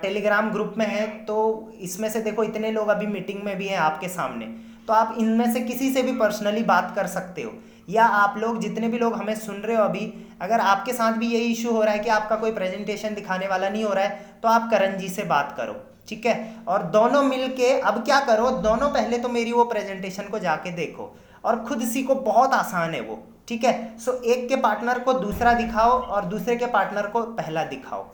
टेलीग्राम 0.02 0.52
ग्रुप 0.52 0.74
में 0.78 0.86
है 0.86 1.06
तो 1.26 1.38
इसमें 1.82 2.10
से 2.10 2.22
देखो 2.22 2.44
इतने 2.44 2.72
लोग 2.72 2.88
अभी 2.90 3.08
मीटिंग 3.10 3.44
में 3.44 3.56
भी 3.58 3.68
हैं 3.68 3.78
आपके 3.80 4.08
सामने। 4.10 4.46
तो 4.88 4.94
आप 4.94 5.16
इनमें 5.20 5.52
से 5.54 5.60
किसी 5.62 5.94
से 5.94 6.04
भी 6.04 6.12
पर्सनली 6.18 6.64
बात 6.66 6.94
कर 6.96 7.08
सकते 7.10 7.42
हो। 7.42 7.52
या 7.90 8.06
आप 8.06 8.38
लोग 8.38 8.60
जितने 8.62 8.88
भी 8.88 8.98
लोग 8.98 9.14
हमें 9.14 9.36
सुन 9.36 9.56
रहे 9.56 9.76
हो 9.78 9.84
अभी, 9.84 10.14
अगर 10.42 10.60
आपके 10.62 10.94
साथ 10.94 11.14
भी 11.14 11.28
यही 11.28 11.52
इशू 11.52 11.72
हो 11.72 11.84
रहा 11.84 11.94
है 11.94 12.00
कि 12.00 12.10
आपका 12.10 12.36
कोई 12.36 12.52
प्रेजेंटेशन 12.52 13.16
दिखाने 13.16 13.48
वाला 13.48 13.70
नहीं 13.70 13.84
हो 13.84 13.94
रहा 13.94 14.04
है 14.04 14.40
तो 14.44 14.50
आप 14.50 14.70
करण 14.72 14.98
जी 14.98 15.10
से 15.10 15.24
बात 15.26 15.54
करो, 15.58 15.76
ठीक 16.08 16.26
है? 16.26 16.54
और 16.68 16.84
दोनों 16.92 17.24
मिल 17.24 17.48
के 17.50 17.80
अब 17.82 18.04
क्या 18.06 18.20
करो, 18.22 18.50
दोनों 18.52 18.90
पहले 18.90 19.18
तो 19.18 19.30
मेरी 19.30 19.52
वो 19.52 19.66
प्रेजेंटेशन 19.66 20.24
को 20.24 20.40
जाके 20.40 20.72
देखो, 20.74 21.16
और 21.46 21.64
खुद 21.64 21.84
सीखो 21.84 22.16
बहुत 22.16 22.54
आसान 22.54 22.94
है 22.94 23.02
वो, 23.02 23.24
ठीक 23.48 23.64
है? 23.64 23.98
सो 24.00 24.12
एक 24.14 24.48
के 24.50 24.56
पार्टनर 24.58 25.00
को 25.00 25.14
दूसरा 25.16 25.54
दिखाओ 25.54 25.90
और 25.92 26.26
दूसरे 26.26 26.56
के 26.56 26.66
पार्टनर 26.68 27.08
को 27.08 27.22
पहला 27.34 27.64
दिखाओ। 27.66 28.06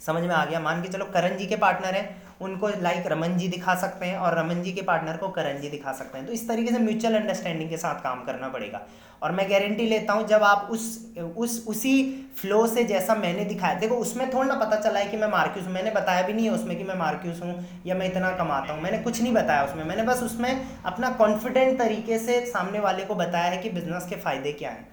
समझ 0.00 0.22
में 0.22 0.34
आ 0.34 0.44
गया? 0.44 0.60
मान 0.60 0.82
के 0.82 0.88
चलो 0.88 1.04
करण 1.04 1.36
जी 1.36 1.46
के 1.46 1.56
पार्टनर 1.56 1.94
हैं 1.94 2.25
उनको 2.40 2.68
लाइक 2.82 3.06
रमन 3.06 3.36
जी 3.38 3.48
दिखा 3.48 3.74
सकते 3.74 4.06
हैं 4.06 4.18
और 4.18 4.38
रमन 4.38 4.62
जी 4.62 4.72
के 4.72 4.82
पार्टनर 4.82 5.16
को 5.16 5.28
करण 5.28 5.60
जी 5.60 5.68
दिखा 5.68 5.92
सकते 5.92 6.18
हैं। 6.18 6.26
तो 6.26 6.32
इस 6.32 6.46
तरीके 6.48 6.72
से 6.72 6.78
म्यूचुअल 6.78 7.14
अंडरस्टैंडिंग 7.14 7.70
के 7.70 7.76
साथ 7.76 8.02
काम 8.02 8.24
करना 8.24 8.48
पड़ेगा। 8.48 8.80
और 9.22 9.32
मैं 9.32 9.48
गारंटी 9.50 9.86
लेता 9.86 10.12
हूँ, 10.12 10.26
जब 10.26 10.42
आप 10.42 10.68
उस 10.70 11.14
उस, 11.36 11.66
उसी 11.68 12.26
फ्लो 12.36 12.66
से 12.66 12.84
जैसा 12.84 13.14
मैंने 13.14 13.44
दिखाया, 13.44 13.74
देखो 13.74 13.94
उसमें 13.94 14.28
थोड़ा 14.34 14.44
ना 14.44 14.54
पता 14.54 14.80
चला 14.80 15.00
है 15.00 15.06
कि 15.06 15.16
मैं 15.16 15.28
मार्क्यूस 15.28 15.66
मैंने 15.66 15.90
बताया 15.90 16.22
भी 16.22 16.32
नहीं 16.32 16.46
है 16.46 16.52
उसमें 16.52 16.76
कि 16.78 16.84
मैं 16.84 16.94
मार्क्यूस 16.94 17.40
हूँ 17.42 17.82
या 17.86 17.94
मैं 17.94 18.06
इतना 18.06 18.30
कमाता 18.30 18.72
हूँ। 18.72 18.82
मैंने 18.82 18.98
कुछ 18.98 19.22
नहीं 19.22 19.32
बताया 19.32 19.64
उसमें। 19.64 19.84
मैंने 19.84 20.02
बस 20.02 20.22
उसमें 20.22 20.66
अपना 20.84 21.10
कॉन्फिडेंट 21.10 21.78
तरीके 21.78 22.18
से 22.18 22.44
सामने 22.46 22.80
वाले 22.80 23.04
को 23.04 23.14
बताया 23.14 23.50
है 23.50 23.58
कि 23.58 23.70
बिज़नेस 23.70 24.06
के 24.08 24.16
फ़ायदे 24.16 24.52
क्या 24.52 24.70
हैं। 24.70 24.88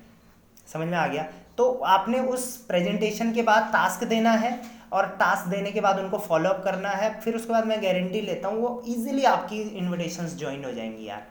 समझ 0.73 0.87
में 0.87 0.97
आ 0.97 1.07
गया? 1.07 1.27
तो 1.57 1.71
आपने 1.85 2.19
उस 2.19 2.45
प्रेजेंटेशन 2.57 3.33
के 3.33 3.41
बाद 3.41 3.63
टास्क 3.63 4.03
देना 4.03 4.31
है 4.31 4.51
और 4.93 5.05
टास्क 5.19 5.47
देने 5.49 5.71
के 5.71 5.81
बाद 5.81 5.99
उनको 5.99 6.17
फॉलोअप 6.19 6.61
करना 6.63 6.89
है 6.91 7.09
फिर 7.21 7.35
उसके 7.35 7.53
बाद 7.53 7.67
मैं 7.67 7.81
गारंटी 7.83 8.21
लेता 8.21 8.47
हूँ 8.47 8.61
वो 8.61 8.83
इजीली 8.87 9.23
आपकी 9.27 9.61
इनविटेशन 9.61 10.27
ज्वाइन 10.37 10.65
हो 10.65 10.71
जाएँगी 10.71 11.07
यार। 11.07 11.27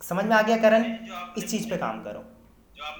समझ 0.00 0.24
में 0.24 0.36
आ 0.36 0.42
गया 0.42 0.56
करण? 0.58 0.84
इस 1.38 1.50
चीज़ 1.50 1.68
पे 1.70 1.76
काम 1.76 2.02
करो। 2.04 2.24
जो 2.76 2.84
आप 2.84 2.96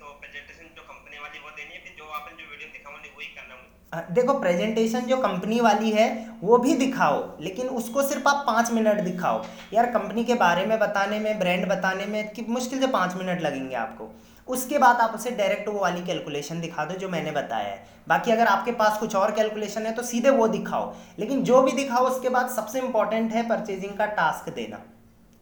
तो 0.00 0.12
प्रेजेंटेशन 0.20 0.74
जो 0.76 0.82
कंपनी 0.82 1.18
वाली 1.18 1.38
वो 1.38 1.50
देनी 1.50 1.74
है 1.74 1.96
जो 1.98 2.04
आपने 2.10 2.36
जो 2.36 2.50
वीडियो 2.50 2.68
दिखा 2.72 2.90
वही 2.90 3.26
करना 3.28 4.00
देखो 4.14 4.32
प्रेजेंटेशन 4.40 5.06
जो 5.06 5.16
कंपनी 5.18 5.60
वाली 5.60 5.90
है 5.90 6.06
वो 6.40 6.56
भी 6.58 6.74
दिखाओ 6.76 7.20
लेकिन 7.40 7.68
उसको 7.78 8.02
सिर्फ़ 8.02 8.28
आप 8.28 8.42
पाँच 8.46 8.70
मिनट 8.72 9.00
दिखाओ। 9.02 9.44
यार 9.72 9.86
कंपनी 9.92 10.24
के 10.24 10.34
बारे 10.36 10.66
में 10.66 10.78
बताने 10.78 11.18
में 11.20 11.38
ब्रांड 11.38 11.66
बताने 11.68 12.06
में 12.06 12.28
कि 12.30 12.42
मुश्किल 12.48 12.80
से 12.80 12.86
पाँच 12.88 13.14
मिनट 13.16 13.40
लगेंगे 13.42 13.76
आपको। 13.76 14.10
उसके 14.48 14.78
बाद 14.78 15.00
आप 15.00 15.14
उसे 15.14 15.30
डायरेक्ट 15.32 15.68
वो 15.68 15.78
वाली 15.80 16.02
कैलकुलेशन 16.04 16.60
दिखा 16.60 16.84
दो 16.84 16.94
जो 16.96 17.08
मैंने 17.08 17.30
बताया 17.32 17.68
है। 17.68 17.84
बाकी 18.08 18.32
अगर 18.32 18.46
आपके 18.46 18.72
पास 18.72 18.98
कुछ 18.98 19.14
और 19.16 19.30
कैलकुलेशन 19.30 19.86
है 19.86 19.92
तो 19.94 20.02
सीधे 20.04 20.30
वो 20.32 20.48
दिखाओ। 20.48 20.92
लेकिन 21.18 21.42
जो 21.44 21.62
भी 21.62 21.72
दिखाओ, 21.74 22.06
उसके 22.06 22.28
बाद 22.28 22.48
सबसे 22.50 22.80
इंपॉर्टेंट 22.80 23.32
है 23.32 23.48
परचेजिंग 23.48 23.96
का 23.98 24.06
टास्क 24.06 24.52
देना। 24.54 24.82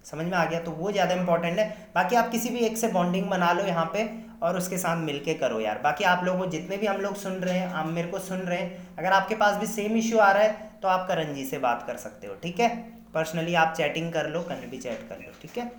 समझ 0.05 0.25
में 0.27 0.33
आ 0.33 0.45
गया? 0.45 0.61
तो 0.61 0.71
वो 0.71 0.91
ज़्यादा 0.93 1.15
इंपॉर्टेंट 1.15 1.59
है। 1.59 1.69
बाकी 1.95 2.17
आप 2.17 2.31
किसी 2.31 2.49
भी 2.49 2.59
एक 2.61 2.77
से 2.79 2.89
बॉन्डिंग 2.91 3.29
बना 3.31 3.53
लो 3.53 3.65
यहाँ 3.65 3.85
पे 3.95 4.09
और 4.43 4.57
उसके 4.57 4.79
साथ 4.79 4.97
मिलके 4.99 5.35
करो 5.35 5.61
यार। 5.61 5.79
बाकी 5.79 6.05
आप 6.07 6.25
लोगों, 6.25 6.49
जितने 6.51 6.77
भी 6.77 6.87
हम 6.87 6.97
लोग 6.99 7.17
सुन 7.17 7.33
रहे 7.35 7.59
हैं, 7.59 7.69
आप 7.69 7.87
मेरे 7.89 8.09
को 8.09 8.19
सुन 8.21 8.39
रहे 8.39 8.59
हैं, 8.59 8.97
अगर 8.99 9.13
आपके 9.13 9.35
पास 9.35 9.57
भी 9.57 9.67
सेम 9.69 9.97
इश्यू 9.97 10.19
आ 10.19 10.31
रहा 10.33 10.43
है 10.43 10.73
तो 10.83 10.89
आप 10.89 11.07
करण 11.09 11.35
जी 11.35 11.45
से 11.45 11.59
बात 11.59 11.85
कर 11.87 11.97
सकते 11.99 12.27
हो, 12.27 12.35
ठीक 12.35 12.61
है? 12.61 12.69
पर्सनली 13.15 13.55
आप 13.55 13.75
चैटिंग 13.77 14.13
कर 14.13 14.29
लो, 14.29 14.41
कहीं 14.43 14.71
भी 14.71 14.79
चैट 14.79 15.09
कर 15.09 15.19
लो, 15.19 15.33
ठीक 15.43 15.59
है? 15.59 15.73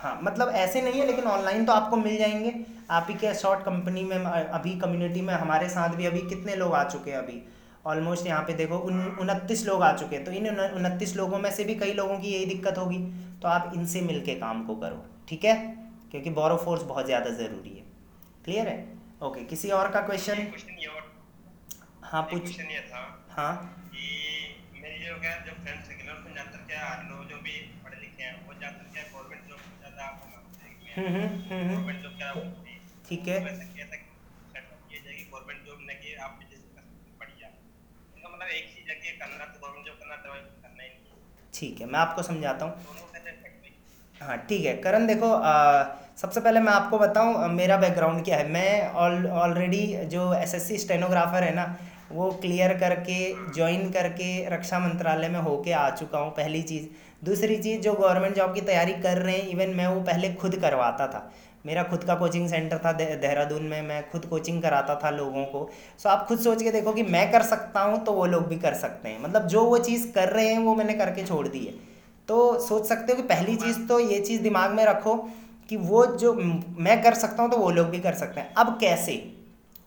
हाँ 0.00 0.18
मतलब 0.22 0.48
ऐसे 0.56 0.82
नहीं 0.82 1.00
है 1.00 1.06
लेकिन 1.06 1.24
ऑनलाइन 1.26 1.64
तो 1.64 1.72
आपको 1.72 1.96
मिल 1.96 2.16
जाएँगे। 2.18 2.54
आप 2.90 3.06
ही 3.10 3.14
के 3.16 3.32
शॉर्ट 3.34 3.64
कंपनी 3.64 4.02
में 4.04 4.16
अभी 4.16 4.70
कम्युनिटी 4.80 5.20
में 5.20 5.32
हमारे 5.34 5.68
साथ 5.68 5.94
भी 5.96 6.06
अभी 6.06 6.20
कितने 6.28 6.54
लोग 6.56 6.74
आ 6.74 6.82
चुके 6.84 7.10
हैं 7.10 7.18
अभी? 7.18 7.42
ऑलमोस्ट 7.86 8.26
यहाँ 8.26 8.42
पे 8.44 8.52
देखो 8.54 8.78
उन 8.80 9.00
उनतीस 9.20 9.66
लोग 9.66 9.82
आ 9.82 9.92
चुके 9.96 10.16
हैं। 10.16 10.24
तो 10.24 10.32
इन 10.32 10.48
उनतीस 10.48 11.14
लोगों 11.16 11.38
में 11.38 11.50
से 11.50 11.64
भी 11.64 11.74
कई 11.76 11.92
लोगों 11.94 12.18
की 12.18 12.28
यही 12.28 12.46
दिक्कत 12.46 12.78
होगी। 12.78 12.98
तो 13.42 13.48
आप 13.48 13.72
इनसे 13.74 14.00
मिल 14.02 14.20
के 14.24 14.34
काम 14.36 14.64
को 14.66 14.74
करो 14.76 15.04
ठीक 15.28 15.44
है? 15.44 15.54
क्योंकि 16.10 16.30
बोरो 16.30 16.56
फोर्स 16.56 16.82
बहुत 16.84 17.06
ज़्यादा 17.06 17.30
ज़रूरी 17.32 17.70
है। 17.70 17.84
क्लियर 18.44 18.68
है? 18.68 18.78
ओके 19.22 19.44
किसी 19.46 19.70
और 19.72 19.90
का 19.90 20.00
क्वेश्चन 20.02 20.46
हाँ 22.02 22.22
पूछ। 22.24 22.60
हाँ। 23.30 23.52
मेरी 24.74 25.04
जो 25.04 25.20
क्या 25.20 25.36
जो 25.46 25.52
फ्रेंड्स 25.54 25.88
क्या 26.66 26.88
लोग 27.02 27.28
जो 27.28 27.36
भी 27.38 27.52
पढ़े 27.84 28.00
लिखे 28.00 28.22
हैं 28.22 28.34
वो 28.46 28.54
क्या 28.54 28.70
गवर्नमेंट 28.70 29.42
हम्म, 30.00 31.08
हम्म, 31.08 31.50
हम्म, 31.50 31.92
ठीक 33.08 33.28
है? 33.28 33.38
ठीक 41.54 41.80
है 41.80 41.86
मैं 41.86 41.98
आपको 42.00 42.22
समझाता 42.22 42.64
हूँ। 42.64 42.74
हाँ 44.20 44.36
ठीक 44.48 44.64
है। 44.66 44.74
करण 44.82 45.06
देखो 45.06 45.30
आ, 45.32 45.52
सबसे 46.16 46.40
पहले 46.40 46.60
मैं 46.60 46.72
आपको 46.72 46.98
बताऊँ 46.98 47.48
मेरा 47.52 47.76
बैकग्राउंड 47.76 48.24
क्या 48.24 48.36
है? 48.36 48.48
मैं 48.48 48.88
ऑलरेडी 49.44 49.86
जो 50.14 50.32
एसएससी 50.34 50.78
स्टेनोग्राफर 50.78 51.42
है 51.42 51.54
ना 51.54 51.64
वो 52.12 52.30
क्लियर 52.32 52.72
करके 52.78 53.18
ज्वाइन 53.54 53.90
करके 53.90 54.48
रक्षा 54.48 54.78
मंत्रालय 54.78 55.28
में 55.28 55.40
होके 55.40 55.72
आ 55.72 55.88
चुका 55.90 56.18
हूँ, 56.18 56.30
पहली 56.30 56.62
चीज़। 56.62 56.86
दूसरी 57.24 57.56
चीज़, 57.56 57.80
जो 57.80 57.92
गवर्नमेंट 57.92 58.36
जॉब 58.36 58.54
की 58.54 58.60
तैयारी 58.60 58.92
कर 58.92 59.18
रहे 59.18 59.36
हैं 59.36 59.48
इवन 59.48 59.74
मैं 59.76 59.86
वो 59.86 60.00
पहले 60.00 60.32
खुद 60.32 60.56
करवाता 60.56 61.06
था। 61.06 61.30
मेरा 61.66 61.82
खुद 61.82 62.04
का 62.04 62.14
कोचिंग 62.14 62.48
सेंटर 62.48 62.78
था 62.78 62.92
देहरादून 62.92 63.62
में, 63.62 63.80
मैं 63.82 64.10
खुद 64.10 64.24
कोचिंग 64.24 64.62
कराता 64.62 64.94
था 64.94 65.10
लोगों 65.10 65.44
को। 65.44 65.68
सो 65.98 66.08
आप 66.08 66.26
खुद 66.28 66.38
सोच 66.38 66.62
के 66.62 66.70
देखो 66.70 66.92
कि 66.92 67.02
मैं 67.02 67.30
कर 67.32 67.42
सकता 67.42 67.80
हूँ 67.80 68.04
तो 68.04 68.12
वो 68.12 68.26
लोग 68.26 68.46
भी 68.46 68.56
कर 68.58 68.74
सकते 68.74 69.08
हैं। 69.08 69.22
मतलब 69.22 69.46
जो 69.46 69.64
वो 69.64 69.78
चीज़ 69.78 70.10
कर 70.12 70.28
रहे 70.28 70.46
हैं, 70.48 70.58
वो 70.58 70.74
मैंने 70.74 70.92
करके 70.92 71.26
छोड़ 71.26 71.46
दी 71.48 71.64
है। 71.66 71.72
तो 72.28 72.58
सोच 72.60 72.86
सकते 72.86 73.12
हो 73.12 73.16
कि 73.16 73.28
पहली 73.28 73.56
चीज़ 73.56 73.86
तो 73.88 74.00
ये 74.00 74.20
चीज़ 74.20 74.42
दिमाग 74.42 74.70
में 74.70 74.84
रखो 74.84 75.14
कि 75.68 75.76
वो 75.76 76.06
जो 76.06 76.32
मैं 76.34 77.02
कर 77.02 77.14
सकता 77.14 77.42
हूँ 77.42 77.50
तो 77.50 77.56
वो 77.56 77.70
लोग 77.70 77.86
भी 77.86 77.98
कर 77.98 78.14
सकते 78.14 78.40
हैं। 78.40 78.54
अब 78.54 78.78
कैसे? 78.80 79.39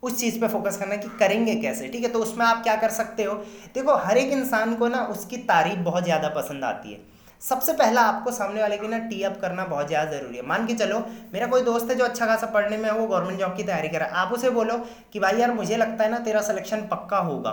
उस 0.03 0.19
चीज़ 0.19 0.39
पे 0.41 0.48
फोकस 0.48 0.77
करना 0.77 0.95
कि 0.95 1.10
करेंगे 1.19 1.55
कैसे, 1.55 1.88
ठीक 1.88 2.03
है? 2.03 2.10
तो 2.10 2.19
उसमें 2.19 2.45
आप 2.45 2.63
क्या 2.63 2.75
कर 2.75 2.89
सकते 2.89 3.24
हो? 3.24 3.33
देखो, 3.75 3.95
हर 3.98 4.17
एक 4.17 4.31
इंसान 4.31 4.75
को 4.75 4.88
ना 4.88 5.03
उसकी 5.07 5.38
तारीफ़ 5.38 5.79
बहुत 5.79 6.03
ज़्यादा 6.03 6.29
पसंद 6.29 6.63
आती 6.63 6.93
है। 6.93 7.00
सबसे 7.41 7.74
पहला 7.74 8.01
आपको 8.01 8.31
सामने 8.31 8.62
वाले 8.62 8.77
की 8.77 8.88
ना 8.88 8.98
टी 9.00 9.22
अप 9.24 9.39
करना 9.41 9.65
बहुत 9.65 9.88
ज़्यादा 9.88 10.12
ज़रूरी 10.12 10.38
है। 10.38 10.45
मान 10.48 10.67
के 10.67 10.74
चलो, 10.74 11.00
मेरा 11.33 11.48
कोई 11.48 11.62
दोस्त 11.62 11.89
है 11.89 11.95
जो 11.95 12.05
अच्छा 12.05 12.25
खासा 12.25 12.48
पढ़ने 12.48 12.77
में 12.77 12.89
है, 12.89 12.98
वो 13.00 13.07
गवर्नमेंट 13.07 13.39
जॉब 13.39 13.55
की 13.57 13.63
तैयारी 13.63 13.89
कर 13.89 14.00
रहा 14.00 14.10
है। 14.10 14.15
आप 14.15 14.33
उसे 14.33 14.50
बोलो 14.50 14.77
कि 15.13 15.19
भाई 15.19 15.38
यार, 15.38 15.53
मुझे 15.53 15.77
लगता 15.77 16.03
है 16.03 16.12
ना 16.12 16.19
तेरा 16.19 16.41
सिलेक्शन 16.41 16.88
पक्का 16.88 17.17
होगा। 17.22 17.51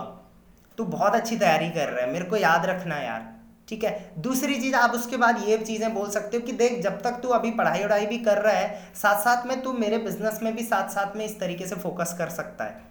तू 0.77 0.83
बहुत 0.85 1.15
अच्छी 1.15 1.37
तैयारी 1.37 1.69
कर 1.69 1.89
रहा 1.89 2.05
है, 2.05 2.11
मेरे 2.11 2.25
को 2.25 2.37
याद 2.37 2.65
रखना 2.65 2.97
यार। 2.97 3.30
ठीक 3.71 3.83
है? 3.83 4.11
दूसरी 4.19 4.59
चीज़ 4.61 4.75
आप 4.75 4.91
उसके 4.91 5.17
बाद 5.17 5.43
ये 5.47 5.57
चीज़ें 5.59 5.93
बोल 5.93 6.09
सकते 6.11 6.37
हो 6.37 6.45
कि 6.45 6.51
देख 6.53 6.81
जब 6.83 7.01
तक 7.01 7.19
तू 7.23 7.29
अभी 7.31 7.51
पढ़ाई 7.53 7.83
वढ़ाई 7.83 8.05
भी 8.05 8.17
कर 8.19 8.37
रहा 8.37 8.53
है 8.53 8.93
साथ 8.95 9.19
साथ 9.19 9.45
में 9.47 9.61
तू 9.61 9.73
मेरे 9.75 9.97
बिज़नेस 9.99 10.39
में 10.43 10.55
भी 10.55 10.63
साथ 10.65 10.89
साथ 10.89 11.15
में 11.17 11.25
इस 11.25 11.39
तरीके 11.39 11.67
से 11.67 11.75
फोकस 11.77 12.15
कर 12.17 12.29
सकता 12.31 12.63
है। 12.63 12.89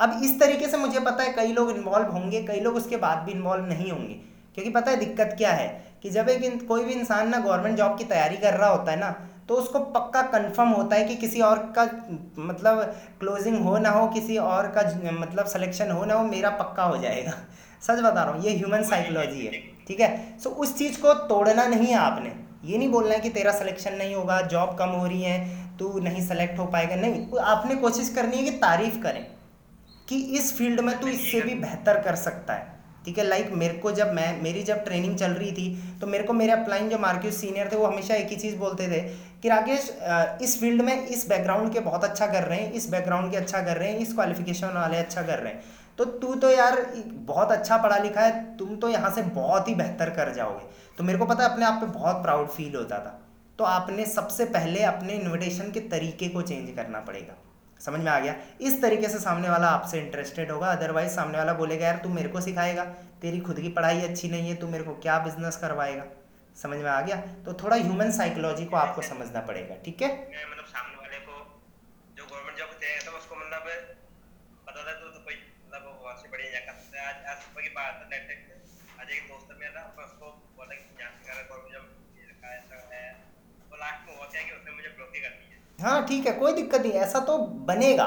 अब 0.00 0.20
इस 0.24 0.38
तरीके 0.40 0.68
से 0.68 0.76
मुझे 0.78 1.00
पता 1.00 1.22
है 1.22 1.32
कई 1.32 1.52
लोग 1.52 1.70
इन्वॉल्व 1.70 2.06
होंगे 2.08 2.42
कई 2.42 2.60
लोग 2.60 2.76
उसके 2.76 2.96
बाद 2.98 3.18
भी 3.18 3.32
इन्वॉल्व 3.32 3.66
नहीं 3.66 3.90
होंगे। 3.90 4.14
क्योंकि 4.54 4.70
पता 4.70 4.90
है 4.90 4.96
दिक्कत 4.96 5.34
क्या 5.38 5.52
है 5.52 5.68
कि 6.02 6.10
जब 6.10 6.28
एक 6.28 6.66
कोई 6.68 6.84
भी 6.84 6.92
इंसान 6.92 7.28
ना 7.28 7.38
गवर्नमेंट 7.38 7.76
जॉब 7.76 7.98
की 7.98 8.04
तैयारी 8.04 8.36
कर 8.36 8.54
रहा 8.54 8.70
होता 8.70 8.90
है 8.92 8.98
ना 9.00 9.10
तो 9.48 9.54
उसको 9.54 9.78
पक्का 9.94 10.22
कंफर्म 10.32 10.68
होता 10.70 10.96
है 10.96 11.04
कि 11.04 11.16
किसी 11.16 11.40
और 11.40 11.58
का 11.78 11.84
मतलब 12.38 12.80
क्लोजिंग 13.20 13.56
हो 13.64 13.76
ना 13.78 13.90
हो 13.90 14.06
किसी 14.08 14.36
और 14.38 14.68
का 14.76 14.82
मतलब 15.12 15.46
सिलेक्शन 15.46 15.90
हो 15.90 16.04
ना 16.04 16.14
हो 16.14 16.24
मेरा 16.26 16.50
पक्का 16.58 16.84
हो 16.84 16.96
जाएगा। 16.96 17.32
सच 17.82 17.98
बता 18.00 18.22
रहा 18.22 18.32
हूँ 18.32 18.44
ये 18.44 18.56
ह्यूमन 18.56 18.82
साइकोलॉजी 18.84 19.46
है। 19.46 19.52
ठीक 19.88 20.00
है? 20.00 20.38
सो 20.38 20.50
उस 20.50 20.76
चीज़ 20.78 21.00
को 21.00 21.14
तोड़ना 21.28 21.66
नहीं 21.66 21.86
है 21.86 21.94
आपने। 21.96 22.32
ये 22.64 22.78
नहीं 22.78 22.88
बोलना 22.88 23.14
है 23.14 23.20
कि 23.20 23.30
तेरा 23.30 23.52
सिलेक्शन 23.52 23.94
नहीं 23.94 24.14
होगा 24.14 24.40
जॉब 24.48 24.76
कम 24.78 24.88
हो 24.90 25.06
रही 25.06 25.22
है 25.22 25.76
तू 25.78 25.98
नहीं 26.00 26.26
सेलेक्ट 26.26 26.58
हो 26.58 26.66
पाएगा। 26.66 26.96
नहीं 26.96 27.38
आपने 27.44 27.74
कोशिश 27.76 28.08
करनी 28.14 28.36
है 28.36 28.44
कि 28.44 28.50
तारीफ़ 28.58 29.00
करें 29.02 29.24
कि 30.08 30.16
इस 30.36 30.52
फ़ील्ड 30.58 30.80
में 30.80 30.98
तू 31.00 31.06
इससे 31.08 31.40
भी 31.40 31.54
बेहतर 31.56 32.00
कर 32.02 32.14
सकता 32.18 32.54
है। 32.54 32.70
ठीक 33.04 33.18
है? 33.18 33.24
लाइक 33.24 33.50
मेरे 33.52 33.74
को 33.74 33.92
जब 33.92 34.12
मैं 34.14 34.42
मेरी 34.42 34.62
जब 34.62 34.84
ट्रेनिंग 34.84 35.16
चल 35.18 35.30
रही 35.32 35.52
थी 35.52 35.98
तो 36.00 36.06
मेरे 36.06 36.24
को 36.24 36.32
मेरे 36.32 36.52
अपलाइन 36.52 36.88
जो 36.88 36.98
मार्केट 36.98 37.32
सीनियर 37.32 37.68
थे 37.72 37.76
वो 37.76 37.86
हमेशा 37.86 38.14
एक 38.14 38.28
ही 38.28 38.36
चीज़ 38.36 38.56
बोलते 38.56 38.88
थे 38.88 39.00
कि 39.42 39.48
राकेश 39.48 39.90
इस 40.42 40.58
फ़ील्ड 40.60 40.82
में 40.82 41.06
इस 41.06 41.28
बैकग्राउंड 41.28 41.72
के 41.72 41.80
बहुत 41.80 42.04
अच्छा 42.04 42.26
कर 42.26 42.42
रहे 42.42 42.58
हैं 42.58 42.72
इस 42.72 42.90
बैकग्राउंड 42.90 43.30
के 43.30 43.36
अच्छा 43.36 43.62
कर 43.62 43.76
रहे 43.76 43.90
हैं 43.90 43.98
इस 43.98 44.12
क्वालिफिकेशन 44.14 44.72
वाले 44.74 44.96
अच्छा 44.96 45.22
कर 45.22 45.38
रहे 45.38 45.52
हैं। 45.52 45.62
तो 45.98 46.04
तू 46.04 46.34
तो 46.34 46.50
यार 46.50 46.80
बहुत 47.06 47.52
अच्छा 47.52 47.76
पढ़ा 47.76 47.98
लिखा 47.98 48.20
है, 48.20 48.56
तुम 48.56 48.76
तो 48.76 48.88
यहाँ 48.88 49.10
से 49.10 49.22
बहुत 49.22 49.68
ही 49.68 49.74
बेहतर 49.74 50.10
कर 50.10 50.32
जाओगे। 50.34 50.64
तो 50.98 51.04
मेरे 51.04 51.18
को 51.18 51.26
पता 51.26 51.44
है, 51.44 51.50
अपने 51.50 51.64
आप 51.64 51.80
पे 51.80 51.86
बहुत 51.88 52.22
प्राउड 52.22 52.48
फील 52.48 52.76
होता 52.76 52.98
था। 52.98 53.18
तो 53.58 53.64
आपने 53.64 54.06
सबसे 54.06 54.44
पहले 54.48 54.82
अपने 54.84 55.12
इन्विटेशन 55.12 55.70
के 55.72 55.80
तरीके 55.88 56.28
को 56.28 56.42
चेंज 56.42 56.74
करना 56.76 57.00
पड़ेगा। 57.00 57.34
समझ 57.80 58.00
में 58.00 58.10
आ 58.12 58.18
गया? 58.20 58.34
इस 58.60 58.80
तरीके 58.82 59.08
से 59.08 59.18
सामने 59.18 59.48
वाला 59.48 59.68
आपसे 59.68 60.00
इंटरेस्टेड 60.00 60.50
होगा 60.50 60.66
अदरवाइज़ 60.68 61.12
सामने 61.12 61.38
वाला 61.38 61.52
बोलेगा, 61.52 61.86
यार, 61.86 61.96
तू 61.96 62.08
मेरे 62.08 62.28
को 62.28 62.40
सिखाएगा। 62.40 62.84
तेरी 63.22 63.40
खुद 63.40 63.60
की 63.60 63.68
पढ़ाई 63.70 64.00
अच्छी 64.00 64.28
नहीं 64.28 64.48
है, 64.48 64.54
तू 64.56 64.68
मेरे 64.68 64.84
को 64.84 64.94
क्या 64.96 65.18
बिज़नेस 65.18 65.56
करवाएगा? 65.56 66.04
समझ 66.56 66.78
में 66.78 66.90
आ 66.90 67.00
गया? 67.00 67.16
तो 67.44 67.52
थोड़ा 67.54 67.76
ह्यूमन 67.76 68.10
साइकोलॉजी 68.12 68.64
को 68.64 68.76
आपको 68.76 69.02
समझना 69.02 69.40
पड़ेगा, 69.40 69.74
ठीक 69.84 70.02
है? 70.02 70.08
मतलब 70.50 70.64
सामने 70.66 70.96
वाले 70.96 71.18
को 71.20 71.34
जो 72.16 72.24
गवर्नमेंट 72.24 72.58
जॉब 72.58 72.68
चाहिए 72.80 72.98
था 72.98 73.18
उसको 73.18 73.36
मतलब 73.36 73.62
पता 74.66 74.80
था 74.80 74.92
तो, 74.92 75.08
तो 75.08 75.24
कोई 75.24 75.34
मतलब 75.34 76.00
वहाँ 76.04 76.16
से 76.16 76.28
बढ़िया 76.28 76.60
कर 76.60 76.72
सकते 76.72 76.98
हैं 76.98 77.06
आज 77.06 77.16
आज 77.30 77.38
सुबह 77.42 77.61
की 77.72 77.76
बात 77.76 78.12
है 78.12 79.16
दोस्त 79.28 79.48
मेरा 79.60 79.82
उसको 79.98 80.26
बोला 80.56 80.74
कि 80.74 81.00
यहाँ 81.00 81.12
से 81.18 81.42
गवर्नमेंट 81.42 81.72
जॉब 81.72 81.86
रखा 82.28 82.48
ऐसा 82.56 82.76
है। 82.92 83.06
लास्ट 83.78 84.00
में 84.06 84.44
कि 84.44 84.52
उसने 84.52 84.72
मुझे 84.72 84.88
ब्लॉक 84.88 85.14
ही 85.14 85.20
कर 85.20 85.28
दिया। 85.30 85.86
हाँ 85.86 86.06
ठीक 86.06 86.26
है, 86.26 86.32
कोई 86.32 86.52
दिक्कत 86.52 86.80
नहीं, 86.80 86.92
ऐसा 86.92 87.20
तो 87.20 87.38
बनेगा। 87.66 88.06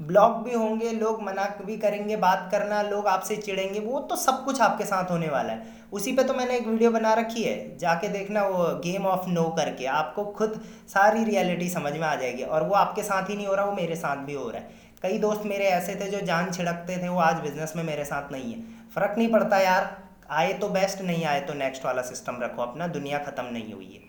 ब्लॉक 0.00 0.36
भी 0.44 0.54
होंगे, 0.54 0.90
लोग 0.92 1.22
मना 1.22 1.44
भी 1.62 1.76
करेंगे, 1.76 2.16
बात 2.16 2.48
करना, 2.52 2.82
लोग 2.82 3.06
आपसे 3.06 3.36
चिड़ेंगे 3.36 3.80
वो 3.80 4.00
तो 4.00 4.16
सब 4.16 4.44
कुछ 4.44 4.60
आपके 4.60 4.84
साथ 4.84 5.10
होने 5.10 5.28
वाला 5.28 5.52
है। 5.52 5.72
उसी 5.92 6.12
पे 6.12 6.24
तो 6.24 6.34
मैंने 6.34 6.56
एक 6.56 6.66
वीडियो 6.66 6.90
बना 6.90 7.12
रखी 7.14 7.42
है, 7.42 7.56
जाके 7.78 8.08
देखना 8.08 8.42
वो 8.46 8.64
गेम 8.84 9.06
ऑफ़ 9.06 9.28
नो 9.28 9.48
करके। 9.56 9.86
आपको 9.94 10.24
खुद 10.32 10.60
सारी 10.88 11.24
रियलिटी 11.24 11.68
समझ 11.70 11.92
में 11.92 12.06
आ 12.06 12.14
जाएगी, 12.14 12.42
और 12.42 12.62
वो 12.62 12.74
आपके 12.74 13.02
साथ 13.02 13.30
ही 13.30 13.36
नहीं 13.36 13.46
हो 13.46 13.54
रहा, 13.54 13.64
वो 13.64 13.72
मेरे 13.72 13.96
साथ 13.96 14.24
भी 14.26 14.34
हो 14.34 14.48
रहा 14.50 14.62
है। 14.62 14.82
कई 15.02 15.18
दोस्त 15.18 15.42
मेरे 15.44 15.64
ऐसे 15.66 15.94
थे 15.94 16.10
जो 16.10 16.20
जान 16.26 16.50
छिड़कते 16.52 16.96
थे, 16.96 17.08
वो 17.08 17.18
आज 17.20 17.40
बिज़नेस 17.40 17.72
में 17.76 17.82
मेरे 17.84 18.04
साथ 18.04 18.32
नहीं 18.32 18.52
है। 18.52 18.83
फ़र्क 18.94 19.18
नहीं 19.18 19.28
पड़ता 19.32 19.58
यार। 19.58 19.84
आए 20.30 20.52
तो 20.52 20.68
बेस्ट 20.68 21.00
नहीं 21.00 21.24
आए 21.24 21.40
तो 21.40 21.54
नेक्स्ट 21.54 21.84
वाला 21.84 22.02
सिस्टम 22.02 22.38
रखो 22.42 22.62
अपना 22.62 22.86
दुनिया 22.88 23.18
ख़त्म 23.18 23.44
नहीं 23.52 23.72
हुई 23.74 23.92
है। 23.94 24.00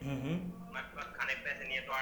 हम्म 0.04 0.37
खाने 1.12 1.34
के 1.34 1.40
पैसे 1.40 1.64
नहीं 1.64 1.76
है 1.76 1.80
तो 1.80 1.92